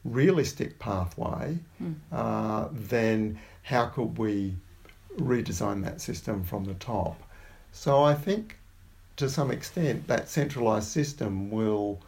realistic 0.03 0.79
pathway 0.79 1.57
mm. 1.81 1.95
uh, 2.11 2.67
than 2.71 3.39
how 3.61 3.85
could 3.85 4.17
we 4.17 4.55
redesign 5.17 5.83
that 5.83 6.01
system 6.01 6.43
from 6.43 6.65
the 6.65 6.73
top. 6.75 7.21
So 7.71 8.03
I 8.03 8.13
think 8.13 8.57
to 9.17 9.29
some 9.29 9.51
extent 9.51 10.07
that 10.07 10.29
centralized 10.29 10.87
system 10.87 11.51
will 11.51 11.99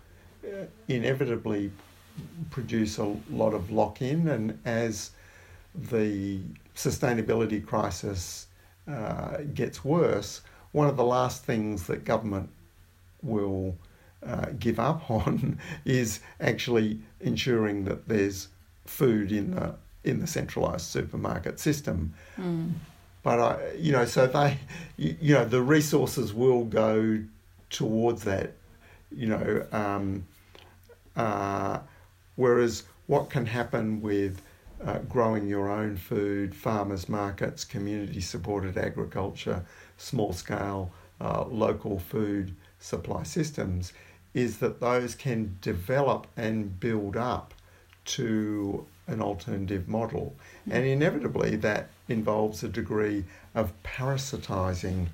uh, 0.44 0.65
inevitably 0.88 1.72
produce 2.50 2.98
a 2.98 3.15
lot 3.30 3.54
of 3.54 3.72
lock 3.72 4.02
in, 4.02 4.28
and 4.28 4.60
as 4.65 5.12
the 5.74 6.39
sustainability 6.76 7.65
crisis 7.65 8.48
uh, 8.88 9.38
gets 9.54 9.84
worse, 9.84 10.41
one 10.72 10.88
of 10.88 10.98
the 10.98 11.04
last 11.04 11.44
things 11.44 11.88
that 11.88 12.06
government 12.06 12.50
will 13.22 13.76
uh, 14.26 14.48
give 14.60 14.80
up 14.80 15.10
on 15.10 15.60
is 15.84 16.20
actually 16.39 17.00
ensuring 17.20 17.86
that 17.86 18.08
there's 18.08 18.50
food 18.86 19.32
in 19.32 19.52
the 19.52 19.76
in 20.04 20.20
the 20.20 20.28
centralized 20.28 20.86
supermarket 20.86 21.60
system. 21.60 22.13
Mm. 22.38 22.74
But 23.25 23.39
I, 23.39 23.71
you 23.79 23.91
know, 23.91 24.05
so 24.05 24.27
they, 24.27 24.59
you, 24.97 25.33
know, 25.33 25.45
the 25.45 25.63
resources 25.63 26.31
will 26.31 26.63
go 26.63 27.23
towards 27.71 28.23
that, 28.25 28.53
you 29.11 29.25
know. 29.25 29.65
Um, 29.71 30.27
uh, 31.15 31.79
whereas 32.35 32.83
what 33.07 33.31
can 33.31 33.47
happen 33.47 33.99
with 33.99 34.43
uh, 34.85 34.99
growing 35.09 35.47
your 35.47 35.71
own 35.71 35.97
food, 35.97 36.53
farmers 36.53 37.09
markets, 37.09 37.65
community 37.65 38.21
supported 38.21 38.77
agriculture, 38.77 39.65
small 39.97 40.31
scale 40.31 40.91
uh, 41.19 41.45
local 41.45 41.97
food 41.97 42.55
supply 42.77 43.23
systems, 43.23 43.91
is 44.35 44.59
that 44.59 44.79
those 44.79 45.15
can 45.15 45.57
develop 45.61 46.27
and 46.38 46.79
build 46.79 47.17
up 47.17 47.55
to 48.05 48.85
an 49.08 49.22
alternative 49.22 49.88
model. 49.88 50.36
And 50.70 50.86
inevitably, 50.86 51.56
that 51.58 51.89
involves 52.08 52.63
a 52.63 52.68
degree 52.68 53.24
of 53.54 53.72
parasitizing 53.84 55.08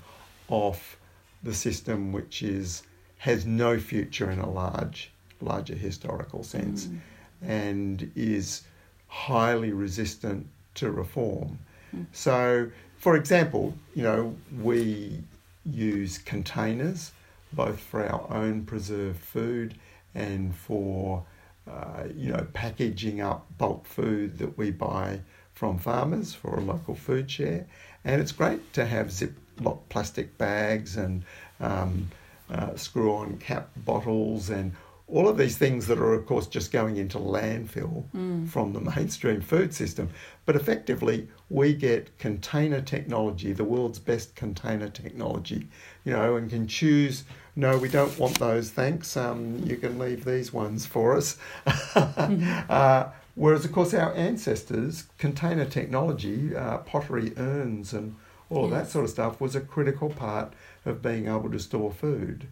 off 0.48 0.98
the 1.44 1.54
system 1.54 2.12
which 2.12 2.44
is 2.44 2.84
has 3.18 3.46
no 3.46 3.80
future 3.80 4.32
in 4.32 4.40
a 4.40 4.50
large 4.50 5.12
larger 5.42 5.76
historical 5.76 6.44
sense 6.44 6.88
mm. 6.88 7.00
and 7.42 8.12
is 8.16 8.64
highly 9.08 9.72
resistant 9.72 10.48
to 10.76 10.92
reform. 10.92 11.58
Mm. 11.96 12.06
So 12.12 12.70
for 12.98 13.16
example, 13.16 13.74
you 13.96 14.04
know, 14.04 14.36
we 14.62 15.24
use 15.66 16.20
containers 16.20 17.12
both 17.54 17.80
for 17.80 18.06
our 18.06 18.32
own 18.32 18.64
preserved 18.64 19.20
food 19.20 19.74
and 20.14 20.54
for 20.56 21.26
uh, 21.70 22.04
you 22.16 22.32
know, 22.32 22.48
packaging 22.54 23.22
up 23.22 23.46
bulk 23.58 23.86
food 23.86 24.38
that 24.40 24.58
we 24.58 24.72
buy 24.72 25.22
from 25.54 25.78
farmers 25.78 26.34
for 26.34 26.58
a 26.58 26.62
local 26.62 26.96
food 26.96 27.30
share. 27.30 27.68
And 28.04 28.22
it's 28.22 28.32
great 28.32 28.74
to 28.74 28.86
have 28.86 29.08
Ziploc 29.08 29.80
plastic 29.90 30.38
bags 30.38 30.98
and 30.98 31.24
um, 31.60 32.10
uh, 32.50 32.76
screw 32.76 33.14
on 33.14 33.38
cap 33.38 33.70
bottles 33.78 34.50
and 34.50 34.74
all 35.12 35.28
of 35.28 35.38
these 35.38 35.58
things 35.58 35.88
that 35.88 36.00
are, 36.00 36.14
of 36.14 36.26
course, 36.26 36.48
just 36.48 36.72
going 36.72 36.98
into 36.98 37.18
landfill 37.18 38.06
mm. 38.16 38.48
from 38.48 38.74
the 38.74 38.80
mainstream 38.96 39.42
food 39.42 39.74
system. 39.74 40.10
But 40.46 40.56
effectively, 40.56 41.28
we 41.50 41.74
get 41.74 42.18
container 42.18 42.82
technology, 42.82 43.52
the 43.52 43.64
world's 43.64 44.00
best 44.00 44.36
container 44.36 44.90
technology, 44.90 45.68
you 46.06 46.14
know, 46.14 46.38
and 46.38 46.50
can 46.50 46.68
choose 46.68 47.26
no, 47.56 47.78
we 47.78 47.90
don't 47.90 48.18
want 48.18 48.40
those, 48.40 48.70
thanks. 48.70 49.18
Um, 49.18 49.62
you 49.66 49.76
can 49.76 50.00
leave 50.00 50.24
these 50.24 50.54
ones 50.54 50.86
for 50.86 51.18
us. 51.18 51.38
uh, 51.96 53.10
whereas, 53.36 53.66
of 53.66 53.72
course, 53.74 53.94
our 53.94 54.14
ancestors, 54.14 55.08
container 55.18 55.66
technology, 55.66 56.56
uh, 56.56 56.78
pottery 56.78 57.34
urns, 57.36 57.94
and 57.94 58.16
all 58.50 58.64
yes. 58.64 58.66
of 58.66 58.72
that 58.72 58.90
sort 58.90 59.06
of 59.06 59.12
stuff 59.12 59.42
was 59.42 59.56
a 59.56 59.62
critical 59.62 60.10
part 60.10 60.54
of 60.86 61.02
being 61.02 61.28
able 61.28 61.52
to 61.52 61.60
store 61.60 61.92
food. 61.92 62.48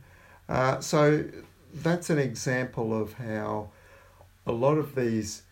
Uh, 0.50 0.80
so 0.80 1.24
that's 1.74 2.10
an 2.10 2.20
example 2.20 3.00
of 3.00 3.14
how 3.14 3.70
a 4.46 4.52
lot 4.52 4.78
of 4.78 4.96
these 4.96 5.44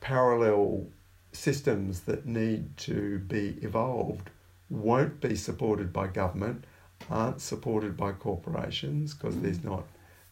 parallel 0.00 0.86
systems 1.32 2.00
that 2.00 2.26
need 2.26 2.76
to 2.76 3.18
be 3.20 3.56
evolved 3.62 4.30
won't 4.70 5.20
be 5.20 5.34
supported 5.34 5.92
by 5.92 6.06
government, 6.06 6.64
aren't 7.10 7.40
supported 7.40 7.96
by 7.96 8.12
corporations 8.12 9.14
because 9.14 9.40
there's 9.40 9.64
not 9.64 9.84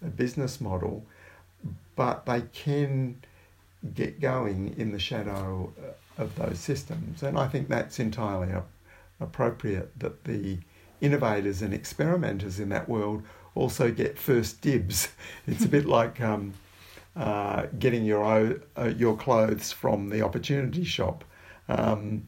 a 0.04 0.08
business 0.08 0.60
model, 0.60 1.04
but 1.96 2.26
they 2.26 2.42
can 2.52 3.16
get 3.94 4.20
going 4.20 4.74
in 4.76 4.92
the 4.92 4.98
shadow 4.98 5.72
uh, 5.78 6.22
of 6.22 6.34
those 6.36 6.58
systems. 6.58 7.22
And 7.22 7.38
I 7.38 7.48
think 7.48 7.68
that's 7.68 7.98
entirely 7.98 8.52
appropriate 9.20 9.98
that 9.98 10.24
the 10.24 10.58
innovators 11.00 11.62
and 11.62 11.74
experimenters 11.74 12.60
in 12.60 12.68
that 12.68 12.88
world 12.88 13.22
also 13.54 13.90
get 13.90 14.18
first 14.18 14.60
dibs. 14.60 15.08
It's 15.46 15.64
a 15.64 15.68
bit 15.68 15.86
like 15.86 16.20
um, 16.20 16.54
uh, 17.16 17.66
getting 17.78 18.04
your 18.04 18.60
uh, 18.76 18.92
your 18.96 19.16
clothes 19.16 19.72
from 19.72 20.08
the 20.08 20.22
opportunity 20.22 20.84
shop, 20.84 21.24
um, 21.68 22.24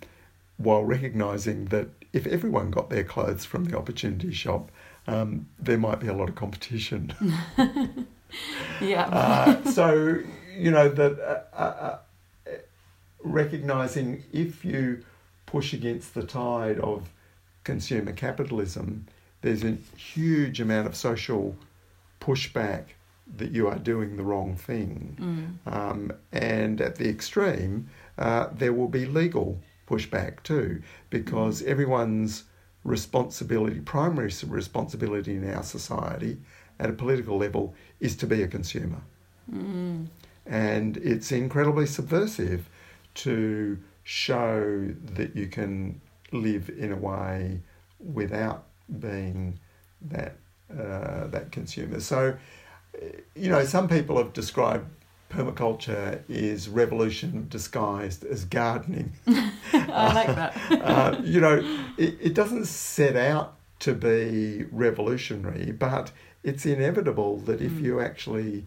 while 0.56 0.84
recognizing 0.84 1.66
that 1.66 1.88
if 2.12 2.26
everyone 2.26 2.70
got 2.70 2.90
their 2.90 3.04
clothes 3.04 3.44
from 3.44 3.64
the 3.64 3.76
opportunity 3.76 4.32
shop, 4.32 4.70
um, 5.06 5.46
there 5.58 5.78
might 5.78 6.00
be 6.00 6.08
a 6.08 6.14
lot 6.14 6.28
of 6.28 6.34
competition. 6.34 7.14
yeah. 8.80 9.06
uh, 9.06 9.70
so 9.70 10.18
you 10.56 10.70
know 10.70 10.88
that 10.88 11.46
uh, 11.52 11.56
uh, 11.56 11.98
recognizing 13.22 14.22
if 14.32 14.64
you 14.64 15.04
push 15.46 15.72
against 15.72 16.14
the 16.14 16.22
tide 16.22 16.78
of 16.80 17.10
consumer 17.64 18.12
capitalism, 18.12 19.06
there's 19.44 19.62
a 19.62 19.76
huge 19.98 20.58
amount 20.58 20.86
of 20.86 20.96
social 20.96 21.54
pushback 22.18 22.84
that 23.36 23.50
you 23.50 23.68
are 23.68 23.78
doing 23.78 24.16
the 24.16 24.22
wrong 24.22 24.56
thing. 24.56 25.58
Mm. 25.66 25.72
Um, 25.72 26.12
and 26.32 26.80
at 26.80 26.96
the 26.96 27.10
extreme, 27.10 27.90
uh, 28.16 28.48
there 28.56 28.72
will 28.72 28.88
be 28.88 29.04
legal 29.04 29.60
pushback 29.86 30.42
too, 30.44 30.82
because 31.10 31.60
mm. 31.60 31.66
everyone's 31.66 32.44
responsibility, 32.84 33.80
primary 33.80 34.32
responsibility 34.46 35.34
in 35.36 35.54
our 35.54 35.62
society 35.62 36.38
at 36.80 36.88
a 36.88 36.94
political 36.94 37.36
level, 37.36 37.74
is 38.00 38.16
to 38.16 38.26
be 38.26 38.42
a 38.42 38.48
consumer. 38.48 39.02
Mm. 39.52 40.06
And 40.46 40.96
it's 40.96 41.32
incredibly 41.32 41.84
subversive 41.84 42.66
to 43.16 43.78
show 44.04 44.88
that 45.16 45.36
you 45.36 45.48
can 45.48 46.00
live 46.32 46.70
in 46.70 46.92
a 46.92 46.96
way 46.96 47.60
without 48.00 48.64
being 49.00 49.58
that 50.02 50.36
uh, 50.70 51.26
that 51.28 51.52
consumer. 51.52 52.00
So, 52.00 52.36
you 53.34 53.48
know, 53.48 53.64
some 53.64 53.88
people 53.88 54.16
have 54.18 54.32
described 54.32 54.86
permaculture 55.30 56.22
is 56.28 56.68
revolution 56.68 57.46
disguised 57.48 58.24
as 58.24 58.44
gardening. 58.44 59.12
I 59.26 60.14
like 60.14 60.34
that. 60.36 60.56
uh, 60.82 61.20
you 61.22 61.40
know, 61.40 61.58
it, 61.98 62.16
it 62.20 62.34
doesn't 62.34 62.66
set 62.66 63.16
out 63.16 63.56
to 63.80 63.94
be 63.94 64.64
revolutionary, 64.70 65.72
but 65.72 66.12
it's 66.42 66.64
inevitable 66.64 67.38
that 67.38 67.60
if 67.60 67.72
mm. 67.72 67.82
you 67.82 68.00
actually 68.00 68.66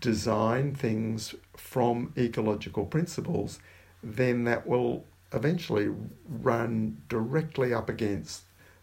design 0.00 0.74
things 0.74 1.34
from 1.56 2.12
ecological 2.16 2.84
principles, 2.84 3.58
then 4.02 4.44
that 4.44 4.66
will 4.66 5.04
eventually 5.32 5.88
run 6.28 6.96
directly 7.08 7.74
up 7.74 7.88
against 7.88 8.42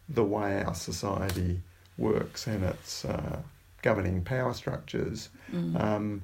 the 0.09 0.23
way 0.23 0.63
our 0.63 0.75
society 0.75 1.61
works 1.97 2.47
and 2.47 2.63
its 2.63 3.05
uh, 3.05 3.39
governing 3.81 4.23
power 4.23 4.53
structures. 4.53 5.29
Mm. 5.53 5.81
Um, 5.81 6.21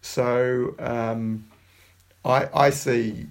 so 0.00 0.74
um, 0.78 1.44
I, 2.24 2.48
I 2.52 2.70
see 2.70 3.26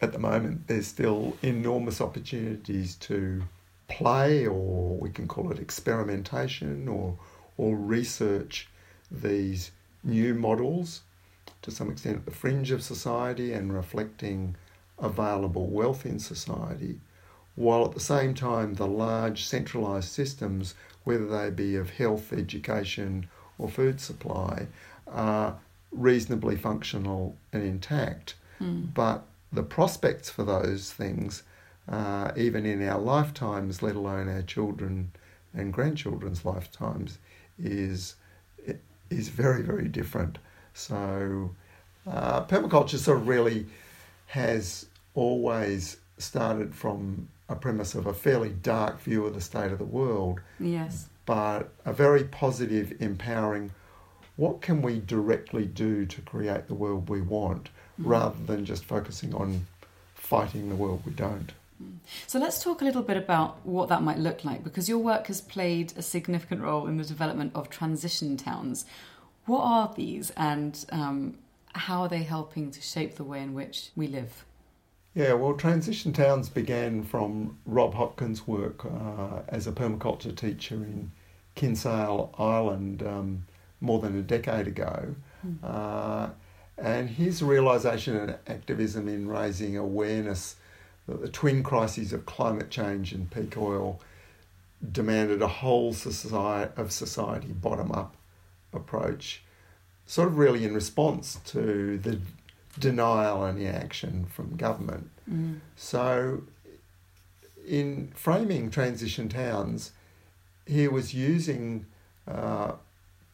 at 0.00 0.12
the 0.12 0.18
moment 0.18 0.66
there's 0.66 0.86
still 0.86 1.36
enormous 1.42 2.00
opportunities 2.00 2.96
to 2.96 3.42
play, 3.88 4.46
or 4.46 4.96
we 4.96 5.10
can 5.10 5.26
call 5.26 5.50
it 5.50 5.58
experimentation, 5.58 6.88
or 6.88 7.16
or 7.56 7.76
research 7.76 8.68
these 9.10 9.70
new 10.02 10.34
models 10.34 11.02
to 11.62 11.70
some 11.70 11.90
extent 11.90 12.16
at 12.16 12.24
the 12.24 12.30
fringe 12.30 12.70
of 12.70 12.82
society 12.82 13.52
and 13.52 13.74
reflecting 13.74 14.56
available 14.98 15.66
wealth 15.66 16.06
in 16.06 16.18
society, 16.18 16.98
while 17.60 17.84
at 17.84 17.92
the 17.92 18.00
same 18.00 18.32
time 18.32 18.74
the 18.74 18.86
large 18.86 19.44
centralised 19.44 20.08
systems, 20.08 20.74
whether 21.04 21.26
they 21.26 21.50
be 21.50 21.76
of 21.76 21.90
health, 21.90 22.32
education, 22.32 23.28
or 23.58 23.68
food 23.68 24.00
supply, 24.00 24.66
are 25.06 25.58
reasonably 25.92 26.56
functional 26.56 27.36
and 27.52 27.62
intact. 27.62 28.34
Mm. 28.62 28.94
But 28.94 29.24
the 29.52 29.62
prospects 29.62 30.30
for 30.30 30.42
those 30.42 30.92
things, 30.92 31.42
uh, 31.86 32.32
even 32.34 32.64
in 32.64 32.86
our 32.88 32.98
lifetimes, 32.98 33.82
let 33.82 33.94
alone 33.94 34.28
our 34.28 34.42
children 34.42 35.12
and 35.52 35.70
grandchildren's 35.70 36.44
lifetimes, 36.46 37.18
is 37.58 38.16
is 39.10 39.28
very 39.28 39.62
very 39.62 39.88
different. 39.88 40.38
So 40.72 41.50
uh, 42.06 42.44
permaculture 42.44 42.96
sort 42.96 43.18
of 43.18 43.28
really 43.28 43.66
has 44.28 44.86
always 45.14 45.98
started 46.16 46.74
from 46.74 47.28
a 47.50 47.56
premise 47.56 47.94
of 47.94 48.06
a 48.06 48.14
fairly 48.14 48.48
dark 48.48 49.00
view 49.00 49.26
of 49.26 49.34
the 49.34 49.40
state 49.40 49.72
of 49.72 49.78
the 49.78 49.84
world. 49.84 50.40
Yes. 50.58 51.08
But 51.26 51.72
a 51.84 51.92
very 51.92 52.24
positive, 52.24 52.94
empowering 53.00 53.72
what 54.36 54.62
can 54.62 54.80
we 54.80 55.00
directly 55.00 55.66
do 55.66 56.06
to 56.06 56.20
create 56.22 56.68
the 56.68 56.74
world 56.74 57.10
we 57.10 57.20
want 57.20 57.68
mm. 58.00 58.06
rather 58.06 58.42
than 58.46 58.64
just 58.64 58.84
focusing 58.84 59.34
on 59.34 59.66
fighting 60.14 60.68
the 60.68 60.76
world 60.76 61.02
we 61.04 61.12
don't. 61.12 61.52
Mm. 61.82 61.96
So 62.26 62.38
let's 62.38 62.62
talk 62.62 62.80
a 62.80 62.84
little 62.84 63.02
bit 63.02 63.16
about 63.16 63.58
what 63.66 63.88
that 63.88 64.02
might 64.02 64.18
look 64.18 64.44
like 64.44 64.62
because 64.62 64.88
your 64.88 64.98
work 64.98 65.26
has 65.26 65.40
played 65.40 65.92
a 65.96 66.02
significant 66.02 66.62
role 66.62 66.86
in 66.86 66.96
the 66.96 67.04
development 67.04 67.52
of 67.54 67.68
transition 67.68 68.36
towns. 68.36 68.86
What 69.46 69.62
are 69.62 69.92
these 69.96 70.30
and 70.36 70.82
um, 70.92 71.38
how 71.74 72.02
are 72.02 72.08
they 72.08 72.22
helping 72.22 72.70
to 72.70 72.80
shape 72.80 73.16
the 73.16 73.24
way 73.24 73.42
in 73.42 73.54
which 73.54 73.90
we 73.96 74.06
live? 74.06 74.44
Yeah, 75.14 75.32
well, 75.32 75.54
Transition 75.54 76.12
Towns 76.12 76.48
began 76.48 77.02
from 77.02 77.58
Rob 77.66 77.94
Hopkins' 77.94 78.46
work 78.46 78.84
uh, 78.84 79.42
as 79.48 79.66
a 79.66 79.72
permaculture 79.72 80.34
teacher 80.36 80.76
in 80.76 81.10
Kinsale 81.56 82.32
Ireland 82.38 83.02
um, 83.02 83.46
more 83.80 83.98
than 83.98 84.16
a 84.16 84.22
decade 84.22 84.68
ago. 84.68 85.16
Mm. 85.44 85.56
Uh, 85.64 86.30
and 86.78 87.10
his 87.10 87.42
realisation 87.42 88.16
and 88.16 88.36
activism 88.46 89.08
in 89.08 89.28
raising 89.28 89.76
awareness 89.76 90.56
that 91.06 91.20
the 91.20 91.28
twin 91.28 91.62
crises 91.62 92.12
of 92.12 92.24
climate 92.24 92.70
change 92.70 93.12
and 93.12 93.30
peak 93.30 93.56
oil 93.56 94.00
demanded 94.92 95.42
a 95.42 95.48
whole 95.48 95.92
society 95.92 96.72
of 96.76 96.92
society 96.92 97.48
bottom 97.48 97.90
up 97.92 98.16
approach, 98.72 99.42
sort 100.06 100.28
of 100.28 100.38
really 100.38 100.64
in 100.64 100.72
response 100.72 101.40
to 101.46 101.98
the 101.98 102.18
denial 102.78 103.44
and 103.44 103.58
inaction 103.58 104.26
from 104.26 104.56
government. 104.56 105.10
Mm. 105.30 105.60
So, 105.76 106.42
in 107.66 108.12
framing 108.14 108.70
transition 108.70 109.28
towns, 109.28 109.92
he 110.66 110.88
was 110.88 111.12
using 111.12 111.86
uh, 112.26 112.72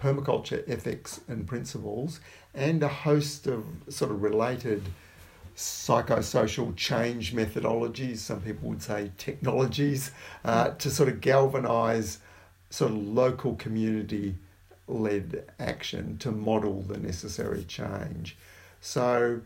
permaculture 0.00 0.62
ethics 0.68 1.20
and 1.28 1.46
principles 1.46 2.20
and 2.54 2.82
a 2.82 2.88
host 2.88 3.46
of 3.46 3.64
sort 3.88 4.10
of 4.10 4.22
related 4.22 4.82
psychosocial 5.56 6.76
change 6.76 7.34
methodologies, 7.34 8.18
some 8.18 8.40
people 8.40 8.68
would 8.68 8.82
say 8.82 9.10
technologies, 9.16 10.10
uh, 10.44 10.70
to 10.70 10.90
sort 10.90 11.08
of 11.08 11.20
galvanize 11.20 12.18
sort 12.68 12.90
of 12.90 12.98
local 12.98 13.54
community 13.54 14.34
led 14.86 15.44
action 15.58 16.18
to 16.18 16.30
model 16.30 16.82
the 16.82 16.98
necessary 16.98 17.64
change. 17.64 18.36
So 18.80 19.40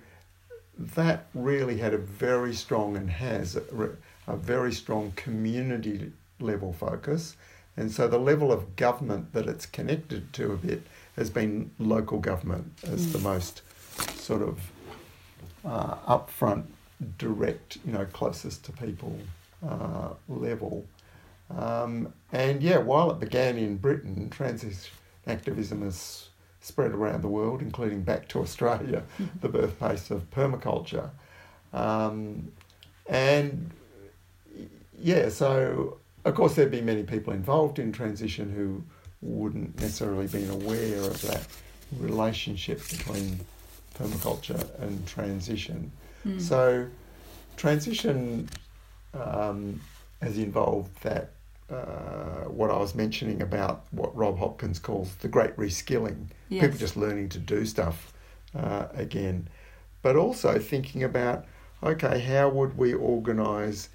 that 0.78 1.26
really 1.34 1.78
had 1.78 1.94
a 1.94 1.98
very 1.98 2.54
strong 2.54 2.96
and 2.96 3.10
has 3.10 3.56
a, 3.56 3.62
a 4.26 4.36
very 4.36 4.72
strong 4.72 5.12
community 5.16 6.12
level 6.40 6.72
focus. 6.72 7.36
And 7.76 7.90
so 7.90 8.08
the 8.08 8.18
level 8.18 8.50
of 8.52 8.76
government 8.76 9.32
that 9.32 9.46
it's 9.46 9.66
connected 9.66 10.32
to 10.34 10.52
a 10.52 10.56
bit 10.56 10.82
has 11.16 11.30
been 11.30 11.70
local 11.78 12.18
government 12.18 12.72
as 12.84 13.06
mm. 13.06 13.12
the 13.12 13.18
most 13.18 13.62
sort 14.16 14.42
of 14.42 14.58
uh, 15.64 15.96
upfront, 16.08 16.64
direct, 17.18 17.78
you 17.84 17.92
know, 17.92 18.06
closest 18.06 18.64
to 18.64 18.72
people 18.72 19.18
uh, 19.66 20.10
level. 20.28 20.86
Um, 21.56 22.12
and 22.32 22.62
yeah, 22.62 22.78
while 22.78 23.10
it 23.10 23.20
began 23.20 23.58
in 23.58 23.76
Britain, 23.76 24.30
transition 24.30 24.92
activism 25.26 25.82
has 25.82 26.29
spread 26.60 26.92
around 26.92 27.22
the 27.22 27.28
world, 27.28 27.62
including 27.62 28.02
back 28.02 28.28
to 28.28 28.40
Australia, 28.40 29.02
the 29.40 29.48
birthplace 29.48 30.10
of 30.10 30.28
permaculture. 30.30 31.10
Um, 31.72 32.50
and 33.08 33.70
yeah, 34.98 35.28
so 35.28 35.98
of 36.24 36.34
course 36.34 36.54
there'd 36.54 36.70
be 36.70 36.82
many 36.82 37.02
people 37.02 37.32
involved 37.32 37.78
in 37.78 37.92
transition 37.92 38.52
who 38.52 38.82
wouldn't 39.22 39.78
necessarily 39.80 40.26
been 40.26 40.50
aware 40.50 41.00
of 41.00 41.20
that 41.22 41.46
relationship 41.98 42.80
between 42.88 43.40
permaculture 43.98 44.80
and 44.80 45.06
transition. 45.06 45.90
Mm. 46.26 46.40
So 46.40 46.86
transition 47.56 48.48
um, 49.14 49.80
has 50.22 50.38
involved 50.38 51.02
that 51.02 51.32
uh, 51.70 52.48
what 52.48 52.70
I 52.70 52.76
was 52.76 52.94
mentioning 52.94 53.42
about 53.42 53.84
what 53.90 54.14
Rob 54.16 54.38
Hopkins 54.38 54.78
calls 54.78 55.14
the 55.16 55.28
great 55.28 55.56
reskilling. 55.56 56.26
Yes. 56.48 56.62
People 56.62 56.78
just 56.78 56.96
learning 56.96 57.28
to 57.30 57.38
do 57.38 57.64
stuff 57.64 58.12
uh, 58.54 58.86
again. 58.94 59.48
but 60.02 60.16
also 60.16 60.58
thinking 60.58 61.02
about 61.04 61.44
okay, 61.82 62.20
how 62.20 62.48
would 62.48 62.76
we 62.76 62.92
organise 62.92 63.88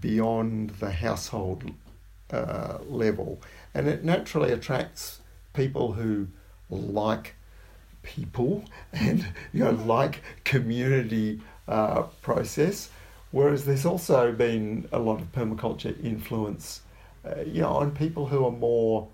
beyond 0.00 0.70
the 0.80 0.90
household 0.90 1.70
uh, 2.32 2.78
level? 2.88 3.40
And 3.74 3.88
it 3.88 4.04
naturally 4.04 4.52
attracts 4.52 5.20
people 5.52 5.92
who 5.92 6.28
like 6.68 7.34
people 8.02 8.64
and 8.92 9.26
you 9.52 9.64
know 9.64 9.72
like 9.72 10.22
community 10.44 11.40
uh, 11.68 12.02
process. 12.22 12.90
Whereas 13.32 13.64
there's 13.64 13.86
also 13.86 14.32
been 14.32 14.88
a 14.90 14.98
lot 14.98 15.20
of 15.20 15.30
permaculture 15.30 15.94
influence, 16.04 16.82
uh, 17.24 17.40
you 17.42 17.60
know, 17.62 17.68
on 17.70 17.90
people 17.92 18.26
who 18.26 18.44
are 18.44 18.50
more 18.52 19.08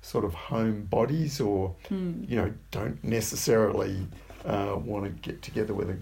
sort 0.00 0.24
of 0.24 0.34
home 0.34 0.82
bodies 0.86 1.40
or 1.40 1.74
Hmm. 1.88 2.24
you 2.26 2.36
know 2.36 2.52
don't 2.70 3.02
necessarily 3.04 4.06
uh, 4.44 4.76
want 4.84 5.04
to 5.04 5.10
get 5.30 5.42
together 5.42 5.74
with 5.74 5.90
a 5.90 5.96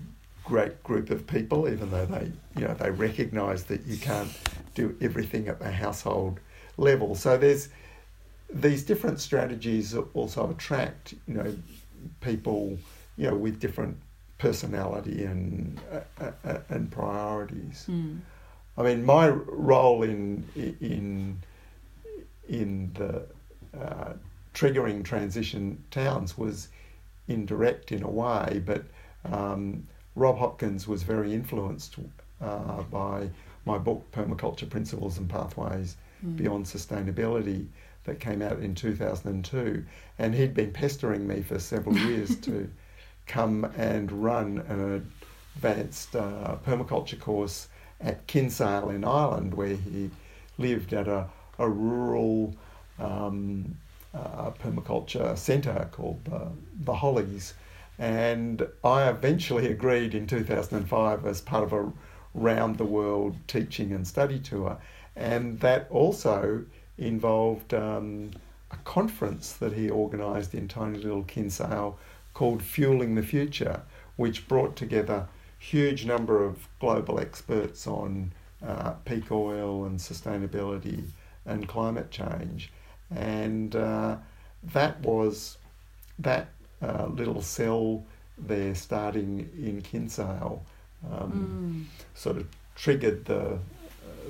great 0.45 0.83
group 0.83 1.11
of 1.11 1.27
people, 1.27 1.69
even 1.69 1.91
though 1.91 2.07
they 2.07 2.33
you 2.57 2.67
know 2.67 2.75
they 2.75 2.91
recognise 2.91 3.65
that 3.65 3.87
you 3.87 3.97
can't 3.99 4.31
do 4.75 4.97
everything 5.01 5.49
at 5.49 5.59
the 5.59 5.71
household 5.71 6.41
level. 6.77 7.15
So 7.15 7.37
there's 7.37 7.69
these 8.53 8.83
different 8.83 9.21
strategies 9.21 9.95
also 10.15 10.51
attract 10.51 11.15
you 11.29 11.35
know 11.35 11.55
people 12.21 12.79
you 13.17 13.29
know 13.29 13.37
with 13.37 13.61
different 13.61 13.97
personality 14.39 15.25
and 15.25 15.79
uh, 15.93 16.31
uh, 16.45 16.59
and 16.71 16.91
priorities. 16.91 17.85
Hmm. 17.85 18.17
I 18.77 18.83
mean, 18.83 19.05
my 19.05 19.29
role 19.29 20.03
in 20.03 20.45
in 20.55 21.39
in 22.49 22.93
the 22.95 23.27
uh, 23.79 24.15
triggering 24.55 25.05
transition 25.05 25.83
towns 25.91 26.37
was 26.37 26.69
indirect 27.29 27.93
in 27.93 28.03
a 28.03 28.11
way, 28.11 28.63
but 28.65 28.85
um, 29.31 29.87
Rob 30.17 30.39
Hopkins 30.39 30.89
was 30.89 31.03
very 31.03 31.33
influenced 31.33 31.97
uh, 32.41 32.83
by 32.83 33.31
my 33.65 33.79
book 33.79 34.05
Permaculture 34.13 34.69
Principles 34.69 35.19
and 35.19 35.29
Pathways 35.29 35.97
Hmm. 36.21 36.37
Beyond 36.37 36.67
Sustainability 36.67 37.67
that 38.05 38.21
came 38.21 38.43
out 38.43 38.61
in 38.61 38.75
2002, 38.75 39.85
and 40.19 40.35
he'd 40.35 40.55
been 40.55 40.73
pestering 40.73 41.27
me 41.27 41.43
for 41.43 41.59
several 41.59 41.97
years 42.09 42.37
to 42.41 42.71
come 43.27 43.65
and 43.77 44.11
run 44.11 44.59
an 44.69 45.11
advanced 45.57 46.17
uh, 46.17 46.57
permaculture 46.67 47.19
course 47.19 47.69
at 48.01 48.27
Kinsale 48.27 48.91
in 48.91 49.05
Ireland, 49.05 49.55
where 49.55 49.77
he 49.77 50.11
lived 50.59 50.93
at 50.93 51.09
a, 51.09 51.27
a 51.59 51.69
rural 51.69 52.55
um, 52.99 53.77
uh, 54.15 54.51
permaculture 54.51 55.37
centre 55.37 55.89
called 55.93 56.25
the, 56.25 56.49
the 56.85 56.95
Hollies. 56.95 57.55
And 57.99 58.67
I 58.83 59.09
eventually 59.09 59.71
agreed 59.71 60.15
in 60.15 60.27
2005 60.27 61.27
as 61.27 61.41
part 61.41 61.65
of 61.65 61.73
a 61.73 61.93
round 62.35 62.79
the 62.79 62.85
world 62.85 63.37
teaching 63.47 63.93
and 63.93 64.07
study 64.07 64.39
tour. 64.39 64.79
And 65.17 65.61
that 65.61 65.87
also 65.91 66.65
involved 66.97 67.75
um, 67.75 68.31
a 68.71 68.77
conference 68.85 69.53
that 69.55 69.73
he 69.73 69.91
organised 69.91 70.55
in 70.55 70.69
tiny 70.69 70.99
little 70.99 71.25
Kinsale 71.25 71.99
called 72.35 72.63
Fueling 72.63 73.17
the 73.17 73.23
Future, 73.23 73.83
which 74.17 74.49
brought 74.49 74.77
together 74.77 75.27
huge 75.61 76.05
number 76.05 76.45
of 76.45 76.67
global 76.81 77.21
experts 77.21 77.87
on 77.87 78.33
uh, 78.67 78.91
peak 79.05 79.31
oil 79.31 79.85
and 79.85 79.99
sustainability 79.99 81.05
and 81.47 81.69
climate 81.69 82.11
change. 82.11 82.73
And 83.15 83.77
uh, 83.77 84.17
that 84.73 85.01
was 85.01 85.59
that 86.19 86.49
uh, 86.83 87.07
little 87.07 87.43
cell 87.43 88.03
there 88.39 88.75
starting 88.75 89.49
in 89.57 89.83
Kinsale 89.83 90.63
um, 91.11 91.87
Mm. 91.91 92.05
sort 92.15 92.37
of 92.37 92.47
triggered 92.75 93.25
the 93.27 93.59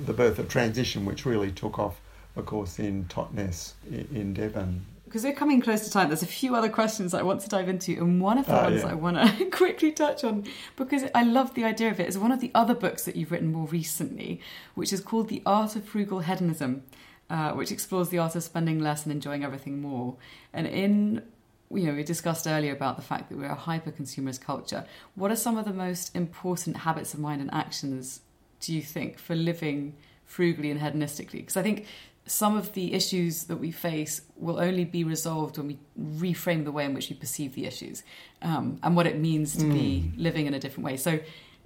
the 0.05 0.13
birth 0.13 0.39
of 0.39 0.47
transition, 0.47 1.05
which 1.05 1.25
really 1.25 1.51
took 1.51 1.77
off, 1.77 1.99
of 2.35 2.45
course, 2.45 2.79
in 2.79 3.05
Totnes 3.05 3.73
in 3.91 4.33
Devon. 4.33 4.85
Because 5.11 5.25
we're 5.25 5.33
coming 5.33 5.59
close 5.59 5.81
to 5.83 5.91
time, 5.91 6.07
there's 6.07 6.23
a 6.23 6.25
few 6.25 6.55
other 6.55 6.69
questions 6.69 7.13
I 7.13 7.21
want 7.21 7.41
to 7.41 7.49
dive 7.49 7.67
into, 7.67 7.91
and 7.91 8.21
one 8.21 8.37
of 8.37 8.45
the 8.45 8.53
Ah, 8.57 8.63
ones 8.63 8.81
yeah. 8.81 8.91
I 8.91 8.93
want 8.93 9.17
to 9.17 9.45
quickly 9.51 9.91
touch 9.91 10.23
on 10.23 10.45
because 10.77 11.03
I 11.13 11.23
love 11.23 11.53
the 11.53 11.65
idea 11.65 11.91
of 11.91 11.99
it 11.99 12.07
is 12.07 12.17
one 12.17 12.31
of 12.31 12.39
the 12.39 12.49
other 12.55 12.73
books 12.73 13.03
that 13.03 13.17
you've 13.17 13.29
written 13.29 13.51
more 13.51 13.67
recently, 13.67 14.39
which 14.73 14.93
is 14.93 15.01
called 15.01 15.27
The 15.27 15.41
Art 15.45 15.75
of 15.75 15.83
Frugal 15.83 16.21
Hedonism, 16.21 16.83
uh, 17.29 17.51
which 17.51 17.73
explores 17.73 18.07
the 18.07 18.19
art 18.19 18.37
of 18.37 18.43
spending 18.43 18.79
less 18.79 19.03
and 19.03 19.11
enjoying 19.11 19.43
everything 19.43 19.81
more. 19.81 20.15
And 20.53 20.65
in 20.65 21.23
you 21.69 21.87
know, 21.87 21.93
we 21.93 22.03
discussed 22.03 22.47
earlier 22.47 22.71
about 22.71 22.95
the 22.95 23.01
fact 23.01 23.27
that 23.29 23.37
we're 23.37 23.51
a 23.51 23.55
hyper 23.55 23.91
consumerist 23.91 24.39
culture. 24.39 24.85
What 25.15 25.29
are 25.29 25.35
some 25.35 25.57
of 25.57 25.65
the 25.65 25.73
most 25.73 26.15
important 26.15 26.77
habits 26.77 27.13
of 27.13 27.19
mind 27.19 27.41
and 27.41 27.53
actions 27.53 28.21
do 28.61 28.73
you 28.73 28.81
think 28.81 29.19
for 29.19 29.35
living 29.35 29.97
frugally 30.23 30.71
and 30.71 30.79
hedonistically? 30.79 31.33
Because 31.33 31.57
I 31.57 31.63
think 31.63 31.85
some 32.31 32.55
of 32.57 32.71
the 32.73 32.93
issues 32.93 33.43
that 33.43 33.57
we 33.57 33.71
face 33.71 34.21
will 34.37 34.59
only 34.59 34.85
be 34.85 35.03
resolved 35.03 35.57
when 35.57 35.67
we 35.67 35.77
reframe 35.99 36.63
the 36.63 36.71
way 36.71 36.85
in 36.85 36.93
which 36.93 37.09
we 37.09 37.15
perceive 37.15 37.55
the 37.55 37.65
issues 37.65 38.03
um, 38.41 38.79
and 38.83 38.95
what 38.95 39.05
it 39.05 39.19
means 39.19 39.55
to 39.57 39.65
be 39.65 40.11
living 40.15 40.45
in 40.45 40.53
a 40.53 40.59
different 40.59 40.85
way. 40.85 40.95
So, 40.95 41.19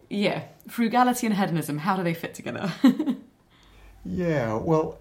yeah, 0.09 0.43
frugality 0.67 1.27
and 1.27 1.35
hedonism, 1.35 1.77
how 1.77 1.95
do 1.95 2.03
they 2.03 2.13
fit 2.13 2.33
together? 2.33 2.73
Yeah, 4.05 4.55
well, 4.57 4.99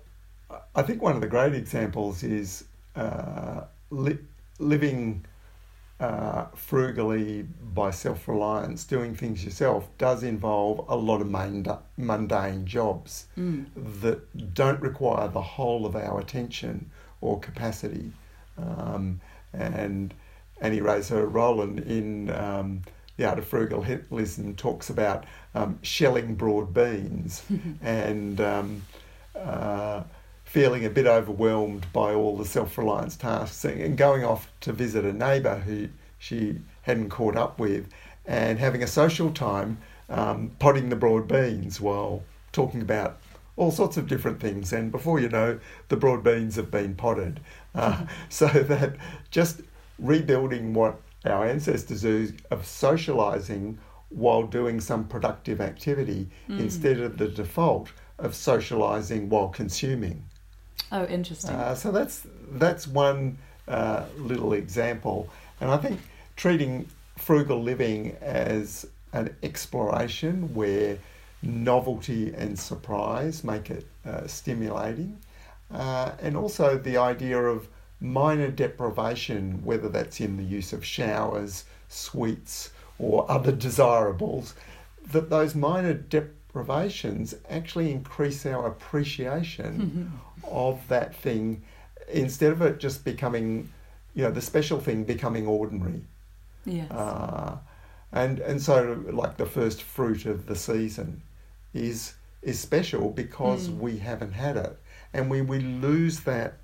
I 0.75 0.83
think 0.83 1.03
one 1.03 1.15
of 1.15 1.21
the 1.21 1.27
great 1.27 1.55
examples 1.55 2.23
is 2.23 2.65
uh, 2.97 3.65
li- 3.91 4.19
living 4.59 5.27
uh, 6.01 6.47
frugally 6.55 7.43
by 7.75 7.91
self 7.91 8.27
reliance, 8.29 8.85
doing 8.85 9.15
things 9.15 9.45
yourself, 9.45 9.89
does 9.99 10.23
involve 10.23 10.85
a 10.89 10.97
lot 10.97 11.21
of 11.21 11.31
munda- 11.31 11.81
mundane 11.97 12.67
jobs 12.67 13.27
Mm. 13.37 13.67
that 14.03 14.55
don't 14.55 14.81
require 14.81 15.29
the 15.29 15.41
whole 15.43 15.87
of 15.87 15.95
our 15.97 16.19
attention 16.21 16.91
or 17.21 17.39
capacity. 17.41 18.13
Um, 18.59 19.21
and 19.53 20.13
Annie 20.61 20.81
Raser-Rowland 20.81 21.81
in 21.81 22.31
um, 22.31 22.83
The 23.17 23.25
Art 23.29 23.39
of 23.39 23.47
Frugal 23.47 23.83
Hedonism 23.83 24.57
talks 24.57 24.91
about 24.91 25.25
um, 25.55 25.79
shelling 25.83 26.35
broad 26.35 26.75
beans 26.75 27.43
and 27.83 28.41
um, 28.41 28.83
uh, 29.37 30.03
feeling 30.55 30.85
a 30.85 30.89
bit 30.89 31.05
overwhelmed 31.05 31.85
by 31.93 32.15
all 32.15 32.37
the 32.37 32.45
self 32.45 32.79
reliance 32.79 33.17
tasks 33.17 33.65
and 33.65 33.99
going 33.99 34.25
off 34.25 34.49
to 34.61 34.73
visit 34.73 35.05
a 35.05 35.13
neighbour 35.13 35.57
who 35.57 35.89
she 36.17 36.57
hadn't 36.83 37.11
caught 37.11 37.37
up 37.37 37.59
with 37.59 37.89
and 38.25 38.61
having 38.61 38.81
a 38.81 38.87
social 38.87 39.33
time 39.33 39.77
um, 40.09 40.53
potting 40.61 40.91
the 40.91 40.95
broad 40.95 41.27
beans 41.27 41.81
while 41.81 42.23
talking 42.53 42.81
about 42.81 43.19
all 43.57 43.73
sorts 43.73 43.97
of 43.97 44.07
different 44.07 44.39
things. 44.39 44.73
And 44.73 44.93
before 44.93 45.19
you 45.19 45.29
know, 45.29 45.59
the 45.89 45.97
broad 45.97 46.23
beans 46.23 46.55
have 46.55 46.71
been 46.71 46.95
potted. 46.95 47.41
Uh, 47.75 48.07
so 48.29 48.47
that 48.47 48.95
just 49.33 49.61
rebuilding 49.99 50.73
what 50.73 51.01
our 51.25 51.49
ancestors 51.49 52.03
do 52.03 52.33
of 52.53 52.63
socialising 52.63 53.79
while 54.09 54.45
doing 54.45 54.81
some 54.81 55.09
productive 55.09 55.61
activity 55.61 56.29
instead 56.49 57.01
of 57.01 57.19
the 57.19 57.27
default 57.27 57.91
of 58.21 58.35
socialising 58.35 59.27
while 59.27 59.49
consuming. 59.49 60.23
Oh, 60.95 61.07
interesting. 61.07 61.51
Uh, 61.51 61.75
so 61.75 61.91
that's 61.91 62.25
that's 62.53 62.87
one 62.87 63.37
uh, 63.67 64.05
little 64.17 64.53
example, 64.53 65.29
and 65.61 65.69
I 65.69 65.77
think 65.77 66.01
treating 66.37 66.89
frugal 67.17 67.61
living 67.61 68.17
as 68.21 68.87
an 69.13 69.35
exploration 69.43 70.55
where 70.55 70.97
novelty 71.43 72.33
and 72.35 72.57
surprise 72.57 73.43
make 73.43 73.71
it 73.71 73.89
uh, 74.07 74.29
stimulating, 74.29 75.19
uh, 75.73 76.13
and 76.23 76.37
also 76.37 76.79
the 76.79 76.97
idea 76.97 77.43
of 77.43 77.67
minor 78.01 78.53
deprivation, 78.53 79.65
whether 79.65 79.89
that's 79.89 80.21
in 80.21 80.37
the 80.37 80.45
use 80.45 80.73
of 80.73 80.85
showers, 80.85 81.65
sweets, 81.89 82.71
or 83.01 83.29
other 83.29 83.51
desirables, 83.67 84.55
that 85.11 85.29
those 85.29 85.57
minor 85.57 85.95
deprivations 85.95 87.35
actually 87.51 87.91
increase 87.91 88.47
our 88.47 88.69
appreciation 88.69 90.13
of 90.51 90.87
that 90.89 91.15
thing 91.15 91.63
instead 92.13 92.53
of 92.53 92.63
it 92.63 92.79
just 92.79 93.05
becoming, 93.05 93.69
you 94.15 94.23
know, 94.25 94.31
the 94.31 94.41
special 94.41 94.79
thing 94.81 95.05
becoming 95.05 95.47
ordinary. 95.47 96.03
yes. 96.65 96.91
Uh, 96.91 97.57
and 98.13 98.39
and 98.41 98.61
so 98.63 99.03
like 99.11 99.37
the 99.37 99.47
first 99.47 99.83
fruit 99.83 100.27
of 100.27 100.47
the 100.47 100.55
season 100.57 101.23
is 101.73 102.15
is 102.43 102.61
special 102.61 103.11
because 103.11 103.69
Mm. 103.69 103.79
we 103.79 103.99
haven't 103.99 104.33
had 104.33 104.57
it, 104.57 104.77
and 105.13 105.31
we 105.31 105.43
we 105.43 105.59
lose 105.61 106.21
that 106.21 106.55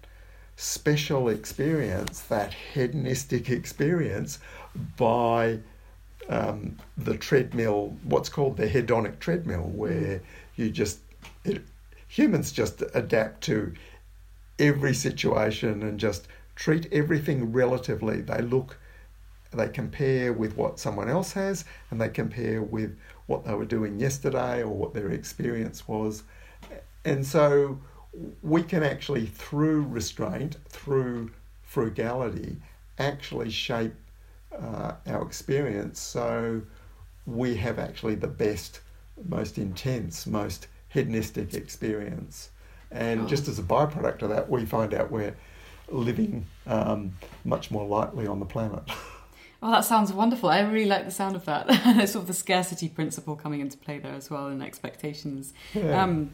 special 0.56 1.28
experience, 1.30 2.20
that 2.22 2.52
hedonistic 2.74 3.48
experience, 3.50 4.38
by 4.96 5.58
um, 6.28 6.76
the 6.96 7.16
treadmill, 7.16 7.96
what's 8.04 8.28
called 8.28 8.56
the 8.56 8.68
hedonic 8.68 9.18
treadmill, 9.18 9.70
where 9.74 10.20
you 10.56 10.70
just 10.70 10.98
it, 11.44 11.62
humans 12.10 12.50
just 12.50 12.82
adapt 12.92 13.40
to 13.44 13.72
every 14.58 14.92
situation 14.92 15.82
and 15.84 15.98
just 15.98 16.26
treat 16.56 16.92
everything 16.92 17.52
relatively. 17.52 18.20
They 18.20 18.42
look 18.42 18.76
they 19.52 19.68
compare 19.68 20.32
with 20.32 20.56
what 20.56 20.78
someone 20.78 21.08
else 21.08 21.32
has, 21.32 21.64
and 21.90 22.00
they 22.00 22.08
compare 22.08 22.62
with 22.62 22.96
what 23.26 23.44
they 23.44 23.54
were 23.54 23.64
doing 23.64 23.98
yesterday 23.98 24.62
or 24.62 24.68
what 24.68 24.94
their 24.94 25.10
experience 25.10 25.88
was. 25.88 26.22
And 27.04 27.26
so 27.26 27.80
we 28.42 28.62
can 28.62 28.84
actually, 28.84 29.26
through 29.26 29.82
restraint, 29.86 30.56
through 30.68 31.32
frugality, 31.62 32.58
actually 32.98 33.50
shape 33.50 33.94
uh, 34.56 34.92
our 35.06 35.22
experience 35.22 35.98
so 35.98 36.62
we 37.26 37.56
have 37.56 37.78
actually 37.78 38.14
the 38.14 38.28
best, 38.28 38.80
most 39.28 39.58
intense, 39.58 40.26
most 40.26 40.68
hedonistic 40.90 41.54
experience. 41.54 42.50
And 42.90 43.22
oh. 43.22 43.26
just 43.26 43.48
as 43.48 43.58
a 43.58 43.62
byproduct 43.62 44.22
of 44.22 44.28
that, 44.30 44.50
we 44.50 44.64
find 44.66 44.92
out 44.92 45.10
we're 45.10 45.36
living 45.88 46.46
um, 46.66 47.12
much 47.44 47.70
more 47.70 47.86
lightly 47.86 48.26
on 48.26 48.38
the 48.38 48.46
planet. 48.46 48.82
Oh, 49.62 49.70
that 49.72 49.84
sounds 49.84 50.10
wonderful. 50.10 50.48
I 50.48 50.60
really 50.60 50.88
like 50.88 51.04
the 51.04 51.10
sound 51.10 51.36
of 51.36 51.44
that. 51.44 51.68
sort 52.08 52.22
of 52.22 52.26
the 52.26 52.32
scarcity 52.32 52.88
principle 52.88 53.36
coming 53.36 53.60
into 53.60 53.76
play 53.76 53.98
there 53.98 54.14
as 54.14 54.30
well, 54.30 54.46
and 54.46 54.62
expectations. 54.62 55.52
Yeah. 55.74 56.02
Um, 56.02 56.30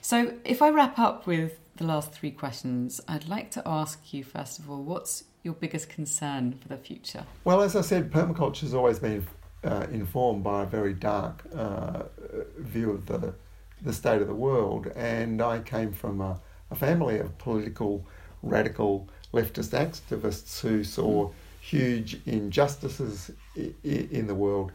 so, 0.00 0.32
if 0.46 0.62
I 0.62 0.70
wrap 0.70 0.98
up 0.98 1.26
with 1.26 1.58
the 1.76 1.84
last 1.84 2.12
three 2.12 2.30
questions, 2.30 2.98
I'd 3.06 3.28
like 3.28 3.50
to 3.50 3.62
ask 3.66 4.14
you 4.14 4.24
first 4.24 4.58
of 4.58 4.70
all, 4.70 4.82
what's 4.82 5.24
your 5.42 5.52
biggest 5.52 5.90
concern 5.90 6.58
for 6.60 6.68
the 6.68 6.78
future? 6.78 7.26
Well, 7.44 7.60
as 7.60 7.76
I 7.76 7.82
said, 7.82 8.10
permaculture 8.10 8.62
has 8.62 8.72
always 8.72 8.98
been 8.98 9.26
uh, 9.62 9.86
informed 9.90 10.42
by 10.42 10.62
a 10.62 10.66
very 10.66 10.94
dark 10.94 11.44
uh, 11.54 12.04
view 12.58 12.92
of 12.92 13.04
the 13.04 13.34
the 13.82 13.92
state 13.92 14.20
of 14.20 14.28
the 14.28 14.34
world, 14.34 14.88
and 14.96 15.40
I 15.42 15.60
came 15.60 15.92
from 15.92 16.20
a, 16.20 16.40
a 16.70 16.74
family 16.74 17.18
of 17.18 17.36
political 17.38 18.06
radical 18.42 19.08
leftist 19.32 19.70
activists 19.70 20.60
who 20.60 20.84
saw 20.84 21.30
huge 21.60 22.20
injustices 22.26 23.30
in 23.84 24.26
the 24.26 24.34
world. 24.34 24.72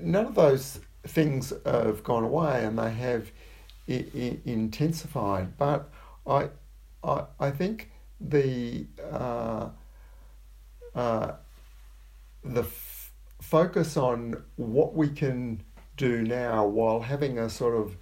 None 0.00 0.26
of 0.26 0.34
those 0.34 0.80
things 1.04 1.52
have 1.64 2.04
gone 2.04 2.24
away, 2.24 2.64
and 2.64 2.78
they 2.78 2.92
have 2.92 3.30
intensified. 3.86 5.56
But 5.58 5.90
I, 6.26 6.48
I, 7.02 7.24
I 7.40 7.50
think 7.50 7.90
the 8.20 8.86
uh, 9.10 9.70
uh, 10.94 11.32
the 12.44 12.60
f- 12.62 13.12
focus 13.40 13.96
on 13.96 14.42
what 14.56 14.94
we 14.94 15.08
can 15.08 15.62
do 15.96 16.22
now, 16.22 16.66
while 16.66 17.00
having 17.00 17.38
a 17.38 17.48
sort 17.48 17.74
of, 17.74 17.96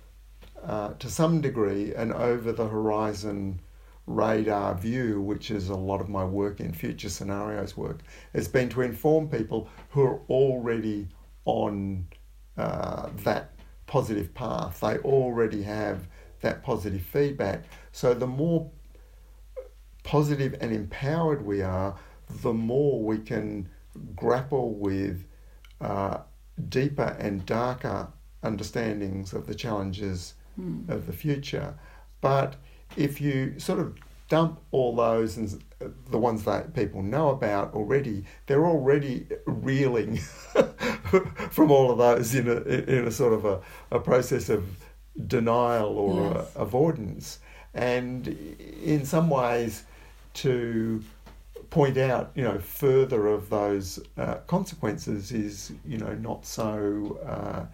uh, 0.65 0.95
to 0.95 1.09
some 1.09 1.41
degree, 1.41 1.95
an 1.95 2.13
over 2.13 2.53
the 2.53 2.69
horizon 2.69 3.61
radar 4.07 4.75
view, 4.75 5.21
which 5.21 5.51
is 5.51 5.69
a 5.69 5.75
lot 5.75 6.01
of 6.01 6.09
my 6.09 6.25
work 6.25 6.61
in 6.61 6.73
future 6.73 7.09
scenarios 7.09 7.77
work, 7.77 8.01
has 8.35 8.49
been 8.49 8.69
to 8.69 8.83
inform 8.83 9.29
people 9.29 9.69
who 9.91 10.03
are 10.03 10.21
already 10.29 11.09
on 11.45 12.07
uh, 12.57 13.09
that 13.25 13.53
positive 13.87 14.35
path. 14.35 14.81
They 14.81 14.99
already 14.99 15.63
have 15.63 16.07
that 16.41 16.63
positive 16.63 17.03
feedback. 17.03 17.65
So 17.93 18.15
the 18.15 18.27
more 18.27 18.71
positive 20.03 20.57
and 20.61 20.73
empowered 20.73 21.45
we 21.45 21.63
are, 21.63 21.97
the 22.43 22.53
more 22.53 23.03
we 23.03 23.19
can 23.19 23.69
grapple 24.15 24.75
with 24.75 25.25
uh, 25.81 26.19
deeper 26.69 27.17
and 27.19 27.45
darker 27.47 28.09
understandings 28.43 29.33
of 29.33 29.47
the 29.47 29.55
challenges 29.55 30.35
mm. 30.61 30.89
of 30.89 31.07
the 31.07 31.13
future. 31.13 31.75
But 32.21 32.57
if 32.97 33.21
you 33.21 33.59
sort 33.59 33.81
of 33.81 33.97
dump 34.29 34.61
all 34.71 34.95
those 34.95 35.37
and 35.37 35.63
the 36.11 36.19
ones 36.19 36.45
that 36.45 36.75
people 36.75 37.03
know 37.03 37.31
about 37.31 37.75
already, 37.75 38.25
they're 38.47 38.67
already 38.67 39.27
reeling 39.47 40.17
from 41.51 41.71
all 41.71 41.91
of 41.91 41.99
those 41.99 42.35
in 42.35 42.49
a, 42.49 42.61
in 42.61 43.07
a 43.07 43.11
sort 43.11 43.33
of 43.33 43.45
a, 43.45 43.61
a 43.91 43.99
process 43.99 44.49
of 44.49 44.65
denial 45.27 45.99
or 45.99 46.35
yes. 46.35 46.53
avoidance. 46.57 47.39
And 47.75 48.29
in 48.29 49.05
some 49.07 49.31
ways, 49.31 49.85
to 50.35 51.03
point 51.71 51.97
out, 51.97 52.33
you 52.35 52.43
know, 52.43 52.59
further 52.59 53.29
of 53.29 53.49
those 53.49 54.01
uh, 54.17 54.37
consequences 54.47 55.33
is, 55.33 55.73
you 55.87 55.99
know, 55.99 56.15
not 56.15 56.45
so 56.45 57.19
uh, 57.25 57.67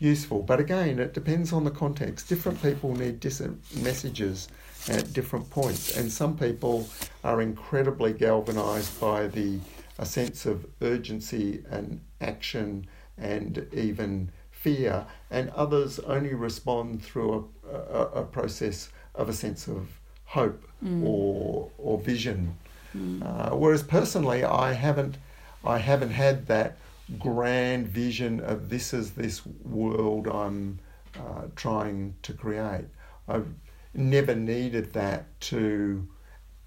useful. 0.00 0.42
But 0.42 0.58
again, 0.58 0.98
it 0.98 1.14
depends 1.14 1.52
on 1.52 1.62
the 1.62 1.70
context. 1.70 2.28
Different 2.28 2.60
people 2.60 2.96
need 2.96 3.20
different 3.20 3.60
messages 3.76 4.48
at 4.88 5.12
different 5.12 5.48
points, 5.50 5.96
and 5.96 6.10
some 6.10 6.36
people 6.36 6.88
are 7.22 7.40
incredibly 7.40 8.12
galvanized 8.12 8.98
by 9.00 9.28
the 9.28 9.60
a 9.98 10.06
sense 10.06 10.46
of 10.46 10.66
urgency 10.80 11.62
and 11.70 12.00
action 12.22 12.86
and 13.18 13.66
even 13.72 14.32
fear, 14.50 15.04
and 15.30 15.50
others 15.50 15.98
only 16.00 16.32
respond 16.32 17.04
through 17.04 17.50
a, 17.70 17.76
a, 17.76 18.02
a 18.22 18.24
process 18.24 18.88
of 19.14 19.28
a 19.28 19.32
sense 19.32 19.68
of 19.68 19.86
hope 20.24 20.62
mm. 20.82 21.04
or 21.04 21.70
or 21.76 21.98
vision. 21.98 22.56
Mm. 22.96 23.22
Uh, 23.22 23.54
whereas 23.54 23.82
personally, 23.82 24.42
I 24.42 24.72
haven't 24.72 25.18
I 25.64 25.78
haven't 25.78 26.10
had 26.12 26.46
that 26.46 26.78
grand 27.18 27.88
vision 27.88 28.40
of 28.40 28.68
this 28.68 28.92
is 28.92 29.12
this 29.12 29.42
world 29.64 30.28
I'm 30.28 30.78
uh, 31.16 31.46
trying 31.56 32.14
to 32.22 32.32
create. 32.32 32.86
I've 33.28 33.48
never 33.94 34.34
needed 34.34 34.92
that 34.92 35.40
to 35.40 36.06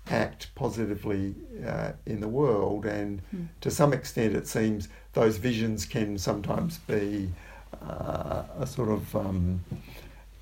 act 0.10 0.54
positively 0.56 1.36
uh, 1.66 1.94
in 2.06 2.20
the 2.20 2.28
world, 2.28 2.86
and 2.86 3.22
mm. 3.34 3.48
to 3.62 3.72
some 3.72 3.94
extent, 3.94 4.36
it 4.36 4.48
seems 4.48 4.90
those 5.14 5.38
visions 5.38 5.86
can 5.86 6.18
sometimes 6.18 6.78
be 6.80 7.30
uh, 7.82 8.44
a 8.60 8.68
sort 8.68 8.90
of 8.90 9.16
um, 9.16 9.64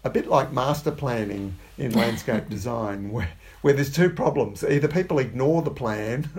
a 0.03 0.09
bit 0.09 0.27
like 0.27 0.51
master 0.51 0.91
planning 0.91 1.55
in 1.77 1.91
landscape 1.95 2.49
design, 2.49 3.11
where 3.11 3.29
where 3.61 3.73
there's 3.73 3.91
two 3.91 4.09
problems. 4.09 4.63
Either 4.63 4.87
people 4.87 5.19
ignore 5.19 5.61
the 5.61 5.71
plan, 5.71 6.29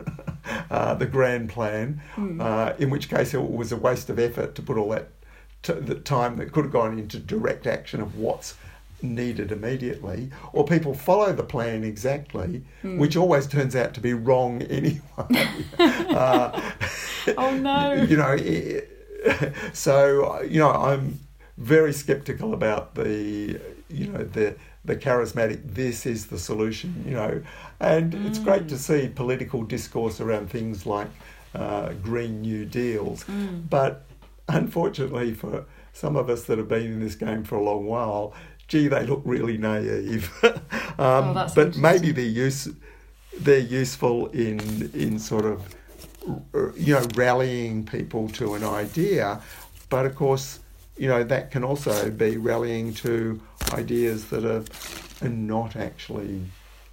uh, 0.70 0.94
the 0.94 1.06
grand 1.06 1.48
plan, 1.48 2.02
mm. 2.16 2.40
uh, 2.40 2.74
in 2.78 2.90
which 2.90 3.08
case 3.08 3.34
it 3.34 3.50
was 3.50 3.72
a 3.72 3.76
waste 3.76 4.10
of 4.10 4.18
effort 4.18 4.54
to 4.54 4.62
put 4.62 4.76
all 4.76 4.90
that 4.90 5.08
t- 5.62 5.72
the 5.72 5.94
time 5.94 6.36
that 6.36 6.52
could 6.52 6.64
have 6.64 6.72
gone 6.72 6.98
into 6.98 7.18
direct 7.18 7.66
action 7.66 8.00
of 8.00 8.16
what's 8.16 8.54
needed 9.00 9.50
immediately, 9.50 10.30
or 10.52 10.64
people 10.64 10.94
follow 10.94 11.32
the 11.32 11.42
plan 11.42 11.84
exactly, 11.84 12.62
mm. 12.82 12.98
which 12.98 13.16
always 13.16 13.46
turns 13.46 13.74
out 13.74 13.94
to 13.94 14.00
be 14.00 14.14
wrong 14.14 14.62
anyway. 14.70 15.00
uh, 15.78 16.72
oh 17.36 17.56
no! 17.56 17.92
You 18.12 18.16
know, 18.16 18.36
so 19.72 20.42
you 20.42 20.58
know, 20.58 20.70
I'm 20.70 21.20
very 21.58 21.92
skeptical 21.92 22.54
about 22.54 22.94
the 22.94 23.60
you 23.88 24.06
know 24.08 24.24
the 24.24 24.56
the 24.84 24.96
charismatic, 24.96 25.60
this 25.74 26.06
is 26.06 26.26
the 26.26 26.38
solution, 26.38 27.04
you 27.06 27.14
know. 27.14 27.42
And 27.80 28.12
mm. 28.12 28.26
it's 28.26 28.38
great 28.38 28.68
to 28.68 28.78
see 28.78 29.08
political 29.08 29.62
discourse 29.62 30.20
around 30.20 30.50
things 30.50 30.86
like 30.86 31.08
uh, 31.54 31.92
Green 32.02 32.40
New 32.40 32.64
Deals. 32.64 33.24
Mm. 33.24 33.68
But 33.70 34.04
unfortunately, 34.48 35.34
for 35.34 35.64
some 35.92 36.16
of 36.16 36.28
us 36.28 36.44
that 36.44 36.58
have 36.58 36.68
been 36.68 36.86
in 36.86 37.00
this 37.00 37.14
game 37.14 37.44
for 37.44 37.56
a 37.56 37.62
long 37.62 37.86
while, 37.86 38.34
gee, 38.66 38.88
they 38.88 39.06
look 39.06 39.22
really 39.24 39.56
naive. 39.56 40.32
um, 40.98 41.36
oh, 41.36 41.48
but 41.54 41.76
maybe 41.76 42.10
they're, 42.10 42.24
use, 42.24 42.68
they're 43.38 43.58
useful 43.58 44.28
in, 44.28 44.90
in 44.94 45.18
sort 45.18 45.44
of, 45.44 45.62
you 46.76 46.94
know, 46.94 47.06
rallying 47.14 47.84
people 47.84 48.28
to 48.30 48.54
an 48.54 48.64
idea. 48.64 49.40
But 49.90 50.06
of 50.06 50.16
course, 50.16 50.60
you 50.96 51.08
know, 51.08 51.22
that 51.24 51.50
can 51.50 51.64
also 51.64 52.10
be 52.10 52.36
rallying 52.36 52.94
to 52.94 53.40
ideas 53.72 54.26
that 54.26 54.44
are, 54.44 54.64
are 55.24 55.30
not 55.30 55.76
actually 55.76 56.42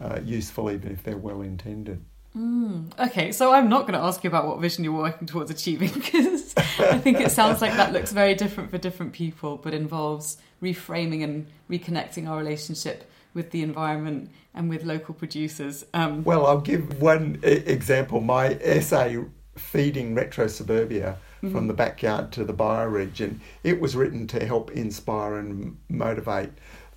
uh, 0.01 0.19
useful, 0.23 0.71
even 0.71 0.91
if 0.91 1.03
they're 1.03 1.17
well 1.17 1.41
intended. 1.41 2.03
Mm, 2.37 2.97
okay, 2.99 3.31
so 3.31 3.51
I'm 3.53 3.69
not 3.69 3.81
going 3.81 3.93
to 3.93 4.05
ask 4.05 4.23
you 4.23 4.29
about 4.29 4.45
what 4.45 4.59
vision 4.59 4.83
you're 4.83 4.93
working 4.93 5.27
towards 5.27 5.49
achieving 5.49 5.89
because 5.93 6.53
I 6.57 6.97
think 6.99 7.19
it 7.19 7.31
sounds 7.31 7.61
like 7.61 7.73
that 7.73 7.91
looks 7.91 8.11
very 8.11 8.35
different 8.35 8.69
for 8.69 8.77
different 8.77 9.13
people, 9.13 9.57
but 9.57 9.73
involves 9.73 10.37
reframing 10.61 11.23
and 11.23 11.47
reconnecting 11.69 12.29
our 12.29 12.37
relationship 12.37 13.09
with 13.33 13.51
the 13.51 13.63
environment 13.63 14.29
and 14.53 14.69
with 14.69 14.83
local 14.83 15.13
producers. 15.13 15.85
Um, 15.93 16.23
well, 16.23 16.45
I'll 16.45 16.61
give 16.61 17.01
one 17.01 17.39
example. 17.43 18.21
My 18.21 18.57
essay, 18.61 19.23
Feeding 19.55 20.15
Retro 20.15 20.47
Suburbia, 20.47 21.17
mm-hmm. 21.41 21.51
from 21.51 21.67
the 21.67 21.73
backyard 21.73 22.31
to 22.33 22.43
the 22.43 22.53
bioregion. 22.53 23.39
It 23.63 23.79
was 23.79 23.95
written 23.95 24.27
to 24.27 24.45
help 24.45 24.71
inspire 24.71 25.37
and 25.37 25.77
motivate 25.89 26.51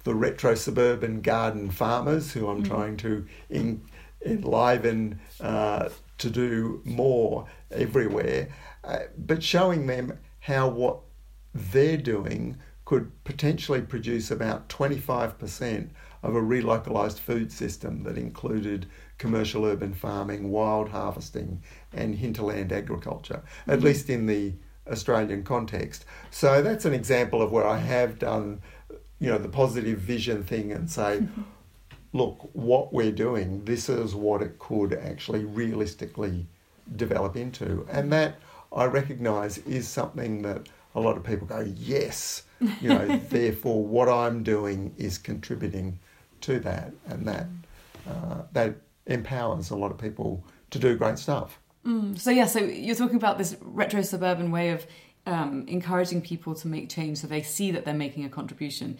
the 0.04 0.14
retro 0.14 0.54
suburban 0.54 1.20
garden 1.20 1.70
farmers 1.70 2.32
who 2.32 2.48
I'm 2.48 2.62
mm-hmm. 2.62 2.72
trying 2.72 2.96
to 2.98 3.26
in, 3.50 3.82
enliven 4.24 5.20
uh, 5.40 5.88
to 6.18 6.30
do 6.30 6.80
more 6.84 7.46
everywhere, 7.70 8.48
uh, 8.84 9.00
but 9.18 9.42
showing 9.42 9.86
them 9.86 10.18
how 10.40 10.68
what 10.68 11.00
they're 11.54 11.96
doing 11.96 12.56
could 12.84 13.10
potentially 13.24 13.80
produce 13.80 14.30
about 14.30 14.68
25% 14.68 15.88
of 16.22 16.36
a 16.36 16.40
relocalised 16.40 17.18
food 17.18 17.50
system 17.50 18.02
that 18.04 18.16
included 18.16 18.86
commercial 19.18 19.64
urban 19.64 19.92
farming, 19.92 20.50
wild 20.50 20.88
harvesting, 20.88 21.62
and 21.94 22.14
hinterland 22.14 22.72
agriculture, 22.72 23.42
at 23.66 23.78
mm-hmm. 23.78 23.86
least 23.86 24.10
in 24.10 24.26
the 24.26 24.52
Australian 24.90 25.44
context. 25.44 26.04
So 26.30 26.62
that's 26.62 26.84
an 26.84 26.94
example 26.94 27.42
of 27.42 27.52
where 27.52 27.66
I 27.66 27.78
have 27.78 28.18
done, 28.18 28.62
you 29.18 29.30
know, 29.30 29.38
the 29.38 29.48
positive 29.48 29.98
vision 29.98 30.42
thing 30.42 30.72
and 30.72 30.90
say, 30.90 31.26
look, 32.12 32.50
what 32.52 32.92
we're 32.92 33.12
doing, 33.12 33.64
this 33.64 33.88
is 33.88 34.14
what 34.14 34.42
it 34.42 34.58
could 34.58 34.92
actually 34.92 35.44
realistically 35.44 36.46
develop 36.96 37.36
into. 37.36 37.86
And 37.90 38.12
that 38.12 38.36
I 38.72 38.84
recognise 38.84 39.58
is 39.58 39.88
something 39.88 40.42
that 40.42 40.68
a 40.94 41.00
lot 41.00 41.16
of 41.16 41.24
people 41.24 41.46
go, 41.46 41.60
yes, 41.76 42.42
you 42.80 42.88
know, 42.88 43.16
therefore 43.30 43.84
what 43.84 44.08
I'm 44.08 44.42
doing 44.42 44.94
is 44.98 45.18
contributing 45.18 45.98
to 46.42 46.58
that, 46.60 46.92
and 47.06 47.26
that 47.26 47.46
uh, 48.08 48.42
that 48.52 48.74
empowers 49.06 49.70
a 49.70 49.76
lot 49.76 49.90
of 49.90 49.98
people 49.98 50.44
to 50.70 50.78
do 50.78 50.96
great 50.96 51.18
stuff. 51.18 51.58
Mm. 51.86 52.18
So 52.18 52.30
yeah, 52.30 52.46
so 52.46 52.60
you're 52.60 52.96
talking 52.96 53.16
about 53.16 53.38
this 53.38 53.56
retro 53.60 54.02
suburban 54.02 54.50
way 54.50 54.70
of 54.70 54.86
um, 55.26 55.64
encouraging 55.68 56.20
people 56.22 56.54
to 56.56 56.68
make 56.68 56.88
change, 56.88 57.18
so 57.18 57.26
they 57.26 57.42
see 57.42 57.70
that 57.72 57.84
they're 57.84 57.94
making 57.94 58.24
a 58.24 58.28
contribution. 58.28 58.98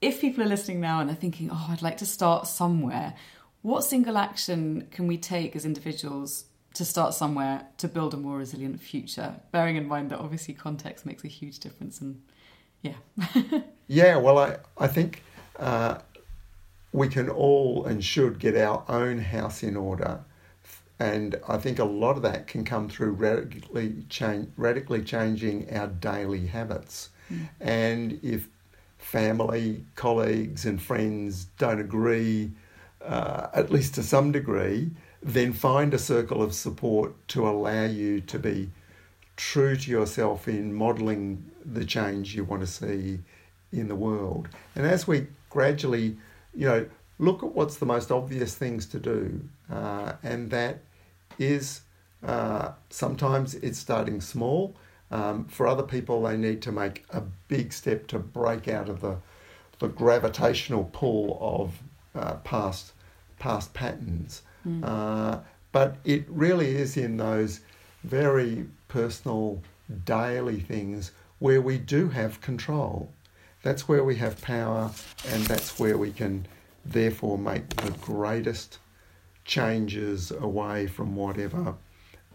If 0.00 0.20
people 0.20 0.42
are 0.42 0.48
listening 0.48 0.80
now 0.80 1.00
and 1.00 1.08
they're 1.08 1.16
thinking, 1.16 1.50
"Oh, 1.52 1.66
I'd 1.70 1.82
like 1.82 1.98
to 1.98 2.06
start 2.06 2.46
somewhere," 2.46 3.14
what 3.62 3.84
single 3.84 4.16
action 4.16 4.88
can 4.90 5.06
we 5.06 5.18
take 5.18 5.54
as 5.56 5.64
individuals 5.64 6.44
to 6.74 6.84
start 6.84 7.14
somewhere 7.14 7.66
to 7.78 7.88
build 7.88 8.14
a 8.14 8.16
more 8.16 8.38
resilient 8.38 8.80
future? 8.80 9.34
Bearing 9.52 9.76
in 9.76 9.86
mind 9.86 10.10
that 10.10 10.18
obviously 10.18 10.54
context 10.54 11.04
makes 11.04 11.24
a 11.24 11.28
huge 11.28 11.58
difference, 11.58 12.00
and 12.00 12.22
yeah, 12.82 12.94
yeah. 13.88 14.16
Well, 14.16 14.38
I 14.38 14.56
I 14.78 14.86
think. 14.86 15.22
Uh, 15.58 15.98
we 16.92 17.08
can 17.08 17.28
all 17.28 17.84
and 17.86 18.04
should 18.04 18.38
get 18.38 18.56
our 18.56 18.84
own 18.88 19.18
house 19.18 19.62
in 19.62 19.76
order. 19.76 20.24
And 21.00 21.40
I 21.48 21.56
think 21.56 21.78
a 21.78 21.84
lot 21.84 22.16
of 22.16 22.22
that 22.22 22.46
can 22.46 22.64
come 22.64 22.88
through 22.88 23.12
radically, 23.12 24.04
change, 24.08 24.48
radically 24.56 25.02
changing 25.02 25.74
our 25.74 25.86
daily 25.86 26.46
habits. 26.46 27.08
Mm. 27.32 27.48
And 27.60 28.20
if 28.22 28.48
family, 28.98 29.84
colleagues, 29.96 30.66
and 30.66 30.80
friends 30.80 31.46
don't 31.58 31.80
agree, 31.80 32.52
uh, 33.02 33.48
at 33.54 33.72
least 33.72 33.94
to 33.94 34.02
some 34.02 34.30
degree, 34.30 34.90
then 35.22 35.54
find 35.54 35.94
a 35.94 35.98
circle 35.98 36.42
of 36.42 36.54
support 36.54 37.14
to 37.28 37.48
allow 37.48 37.86
you 37.86 38.20
to 38.20 38.38
be 38.38 38.70
true 39.36 39.76
to 39.76 39.90
yourself 39.90 40.46
in 40.46 40.72
modelling 40.74 41.50
the 41.64 41.84
change 41.84 42.34
you 42.36 42.44
want 42.44 42.60
to 42.60 42.66
see 42.66 43.18
in 43.72 43.88
the 43.88 43.96
world. 43.96 44.48
And 44.76 44.86
as 44.86 45.08
we 45.08 45.26
gradually 45.48 46.18
you 46.54 46.66
know, 46.66 46.86
look 47.18 47.42
at 47.42 47.52
what's 47.54 47.76
the 47.76 47.86
most 47.86 48.10
obvious 48.10 48.54
things 48.54 48.86
to 48.86 48.98
do, 48.98 49.40
uh, 49.72 50.12
and 50.22 50.50
that 50.50 50.80
is 51.40 51.80
uh, 52.24 52.72
sometimes 52.90 53.54
it's 53.56 53.78
starting 53.78 54.20
small. 54.20 54.76
Um, 55.10 55.46
for 55.46 55.66
other 55.66 55.82
people, 55.82 56.22
they 56.22 56.36
need 56.36 56.62
to 56.62 56.70
make 56.70 57.04
a 57.10 57.22
big 57.48 57.72
step 57.72 58.06
to 58.08 58.18
break 58.20 58.68
out 58.68 58.88
of 58.88 59.00
the 59.00 59.16
the 59.80 59.88
gravitational 59.88 60.90
pull 60.92 61.38
of 61.40 61.80
uh, 62.14 62.34
past 62.44 62.92
past 63.38 63.74
patterns. 63.74 64.42
Mm. 64.66 65.42
but 65.72 65.96
it 66.04 66.26
really 66.28 66.76
is 66.76 66.98
in 66.98 67.16
those 67.16 67.60
very 68.04 68.66
personal 68.88 69.62
daily 70.04 70.60
things 70.60 71.12
where 71.38 71.62
we 71.62 71.78
do 71.78 72.10
have 72.10 72.42
control. 72.42 73.10
That's 73.62 73.88
where 73.88 74.04
we 74.04 74.16
have 74.16 74.40
power, 74.42 74.90
and 75.28 75.42
that's 75.44 75.78
where 75.78 75.96
we 75.96 76.12
can 76.12 76.46
therefore 76.84 77.38
make 77.38 77.68
the 77.76 77.90
greatest 77.92 78.78
changes 79.50 80.30
away 80.30 80.86
from 80.86 81.16
whatever 81.16 81.74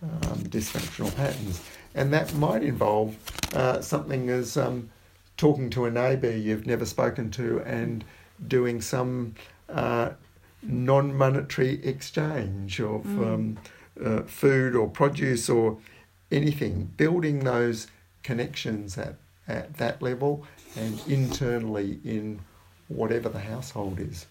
um, 0.03 0.39
dysfunctional 0.49 1.15
patterns. 1.15 1.61
And 1.95 2.11
that 2.13 2.35
might 2.35 2.61
involve 2.61 3.15
uh, 3.53 3.79
something 3.81 4.29
as 4.29 4.57
um, 4.57 4.89
talking 5.37 5.69
to 5.71 5.85
a 5.85 5.91
neighbour 5.91 6.35
you've 6.35 6.67
never 6.67 6.85
spoken 6.85 7.31
to 7.31 7.61
and 7.61 8.03
doing 8.45 8.81
some 8.81 9.33
uh, 9.69 10.09
non 10.61 11.15
monetary 11.15 11.83
exchange 11.85 12.81
of 12.81 13.03
mm. 13.03 13.33
um, 13.33 13.57
uh, 14.03 14.23
food 14.23 14.75
or 14.75 14.89
produce 14.89 15.49
or 15.49 15.77
anything, 16.31 16.91
building 16.97 17.45
those 17.45 17.87
connections 18.23 18.97
at, 18.97 19.15
at 19.47 19.77
that 19.77 20.01
level 20.01 20.45
and 20.75 20.99
internally 21.07 21.97
in 22.03 22.41
whatever 22.89 23.29
the 23.29 23.39
household 23.39 23.99
is, 24.01 24.25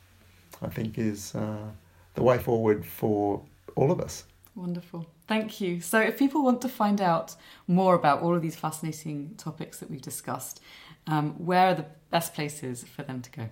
I 0.61 0.68
think 0.68 0.99
is 0.99 1.35
uh, 1.35 1.70
the 2.14 2.22
way 2.22 2.38
forward 2.38 2.84
for 2.84 3.42
all 3.76 3.90
of 3.90 4.00
us. 4.00 4.24
Wonderful. 4.54 5.06
Thank 5.26 5.60
you. 5.60 5.80
So, 5.80 6.00
if 6.00 6.18
people 6.18 6.44
want 6.44 6.62
to 6.62 6.68
find 6.68 7.00
out 7.00 7.34
more 7.66 7.94
about 7.94 8.22
all 8.22 8.34
of 8.34 8.42
these 8.42 8.56
fascinating 8.56 9.34
topics 9.36 9.78
that 9.80 9.90
we've 9.90 10.02
discussed, 10.02 10.60
um, 11.06 11.32
where 11.44 11.68
are 11.68 11.74
the 11.74 11.86
best 12.10 12.34
places 12.34 12.84
for 12.84 13.02
them 13.02 13.20
to 13.22 13.30
go? 13.30 13.42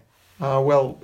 Uh, 0.41 0.61
well, 0.61 1.01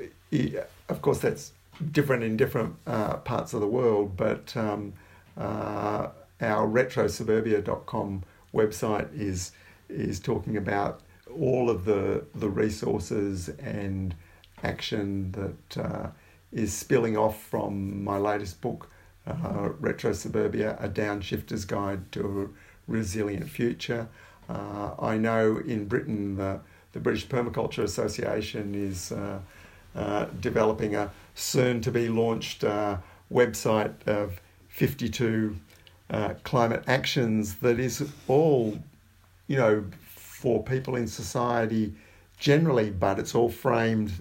of 0.88 1.02
course, 1.02 1.18
that's 1.18 1.52
different 1.92 2.22
in 2.22 2.36
different 2.36 2.76
uh, 2.86 3.16
parts 3.18 3.54
of 3.54 3.60
the 3.60 3.66
world, 3.66 4.16
but 4.16 4.56
um, 4.56 4.92
uh, 5.36 6.08
our 6.40 6.66
retrosuburbia.com 6.66 8.22
website 8.54 9.12
is 9.18 9.52
is 9.88 10.20
talking 10.20 10.56
about 10.56 11.00
all 11.38 11.70
of 11.70 11.84
the 11.84 12.24
the 12.34 12.48
resources 12.48 13.48
and 13.60 14.14
action 14.62 15.32
that 15.32 15.84
uh, 15.84 16.08
is 16.52 16.72
spilling 16.72 17.16
off 17.16 17.42
from 17.42 18.02
my 18.02 18.16
latest 18.16 18.60
book, 18.60 18.90
uh, 19.26 19.70
Retro 19.78 20.12
Suburbia: 20.12 20.76
A 20.80 20.88
Downshifter's 20.88 21.64
Guide 21.64 22.10
to 22.12 22.42
a 22.42 22.90
Resilient 22.90 23.48
Future. 23.48 24.08
Uh, 24.48 24.94
I 24.98 25.18
know 25.18 25.58
in 25.58 25.86
Britain 25.86 26.36
the 26.36 26.60
the 26.92 27.00
British 27.00 27.26
Permaculture 27.26 27.84
Association 27.84 28.74
is 28.74 29.12
uh, 29.12 29.38
uh, 29.94 30.26
developing 30.40 30.94
a 30.94 31.10
soon 31.34 31.80
to 31.82 31.90
be 31.90 32.08
launched 32.08 32.64
uh, 32.64 32.96
website 33.32 34.06
of 34.06 34.40
52 34.68 35.56
climate 36.42 36.82
actions 36.86 37.56
that 37.56 37.78
is 37.78 38.10
all, 38.26 38.78
you 39.46 39.56
know, 39.56 39.84
for 40.14 40.62
people 40.62 40.96
in 40.96 41.06
society 41.06 41.92
generally, 42.38 42.90
but 42.90 43.18
it's 43.18 43.34
all 43.34 43.50
framed, 43.50 44.12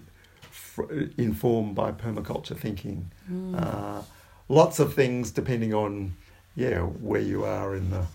informed 1.18 1.76
by 1.76 1.92
permaculture 1.92 2.58
thinking. 2.58 3.12
Mm. 3.32 3.62
Uh, 3.62 4.02
lots 4.50 4.80
of 4.80 4.94
things 4.94 5.32
depending 5.32 5.74
on, 5.74 6.16
yeah, 6.56 6.80
where 6.80 7.22
you 7.22 7.44
are 7.44 7.76
in 7.76 7.90
the 7.90 8.06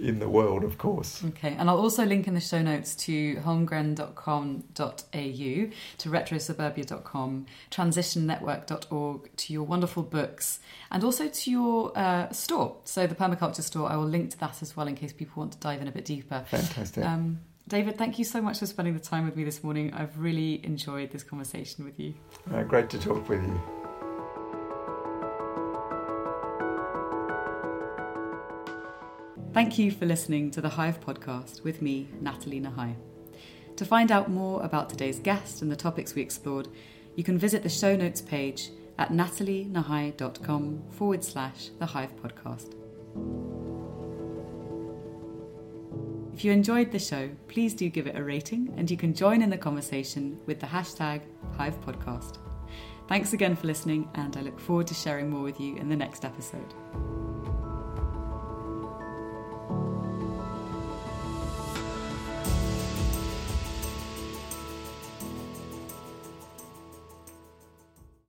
in 0.00 0.18
the 0.18 0.28
world, 0.28 0.64
of 0.64 0.78
course. 0.78 1.22
Okay, 1.24 1.54
and 1.58 1.68
I'll 1.68 1.78
also 1.78 2.04
link 2.04 2.26
in 2.26 2.34
the 2.34 2.40
show 2.40 2.62
notes 2.62 2.94
to 2.96 3.36
holmgren.com.au, 3.36 5.70
to 5.98 6.08
retrosuburbia.com, 6.08 7.46
transitionnetwork.org, 7.70 9.36
to 9.36 9.52
your 9.52 9.62
wonderful 9.62 10.02
books, 10.02 10.60
and 10.90 11.04
also 11.04 11.28
to 11.28 11.50
your 11.50 11.98
uh, 11.98 12.30
store. 12.30 12.76
So, 12.84 13.06
the 13.06 13.14
permaculture 13.14 13.62
store, 13.62 13.90
I 13.90 13.96
will 13.96 14.08
link 14.08 14.30
to 14.30 14.38
that 14.40 14.62
as 14.62 14.76
well 14.76 14.88
in 14.88 14.96
case 14.96 15.12
people 15.12 15.40
want 15.40 15.52
to 15.52 15.58
dive 15.58 15.82
in 15.82 15.88
a 15.88 15.92
bit 15.92 16.04
deeper. 16.04 16.44
Fantastic. 16.48 17.04
Um, 17.04 17.40
David, 17.70 17.96
thank 17.96 18.18
you 18.18 18.24
so 18.24 18.42
much 18.42 18.58
for 18.58 18.66
spending 18.66 18.94
the 18.94 19.00
time 19.00 19.24
with 19.24 19.36
me 19.36 19.44
this 19.44 19.62
morning. 19.62 19.94
I've 19.94 20.18
really 20.18 20.60
enjoyed 20.66 21.12
this 21.12 21.22
conversation 21.22 21.84
with 21.84 22.00
you. 22.00 22.14
Uh, 22.52 22.64
great 22.64 22.90
to 22.90 22.98
talk 22.98 23.28
with 23.28 23.40
you. 23.40 23.60
Thank 29.54 29.78
you 29.78 29.92
for 29.92 30.04
listening 30.04 30.50
to 30.50 30.60
the 30.60 30.68
Hive 30.68 31.00
podcast 31.00 31.62
with 31.62 31.80
me, 31.80 32.08
Nathalie 32.20 32.60
Nahai. 32.60 32.96
To 33.76 33.84
find 33.84 34.10
out 34.10 34.28
more 34.28 34.60
about 34.64 34.90
today's 34.90 35.20
guest 35.20 35.62
and 35.62 35.70
the 35.70 35.76
topics 35.76 36.16
we 36.16 36.22
explored, 36.22 36.66
you 37.14 37.22
can 37.22 37.38
visit 37.38 37.62
the 37.62 37.68
show 37.68 37.94
notes 37.94 38.20
page 38.20 38.70
at 38.98 39.10
nathalienahai.com 39.10 40.82
forward 40.90 41.22
slash 41.22 41.68
the 41.78 41.86
Hive 41.86 42.16
podcast. 42.16 43.69
If 46.32 46.44
you 46.44 46.52
enjoyed 46.52 46.90
the 46.90 46.98
show, 46.98 47.30
please 47.48 47.74
do 47.74 47.88
give 47.88 48.06
it 48.06 48.16
a 48.16 48.22
rating 48.22 48.72
and 48.76 48.90
you 48.90 48.96
can 48.96 49.12
join 49.14 49.42
in 49.42 49.50
the 49.50 49.58
conversation 49.58 50.38
with 50.46 50.60
the 50.60 50.66
hashtag 50.66 51.22
Hive 51.56 51.80
Podcast. 51.82 52.38
Thanks 53.08 53.32
again 53.32 53.56
for 53.56 53.66
listening, 53.66 54.08
and 54.14 54.36
I 54.36 54.42
look 54.42 54.60
forward 54.60 54.86
to 54.86 54.94
sharing 54.94 55.30
more 55.30 55.42
with 55.42 55.60
you 55.60 55.76
in 55.76 55.88
the 55.88 55.96
next 55.96 56.24
episode. 56.24 57.29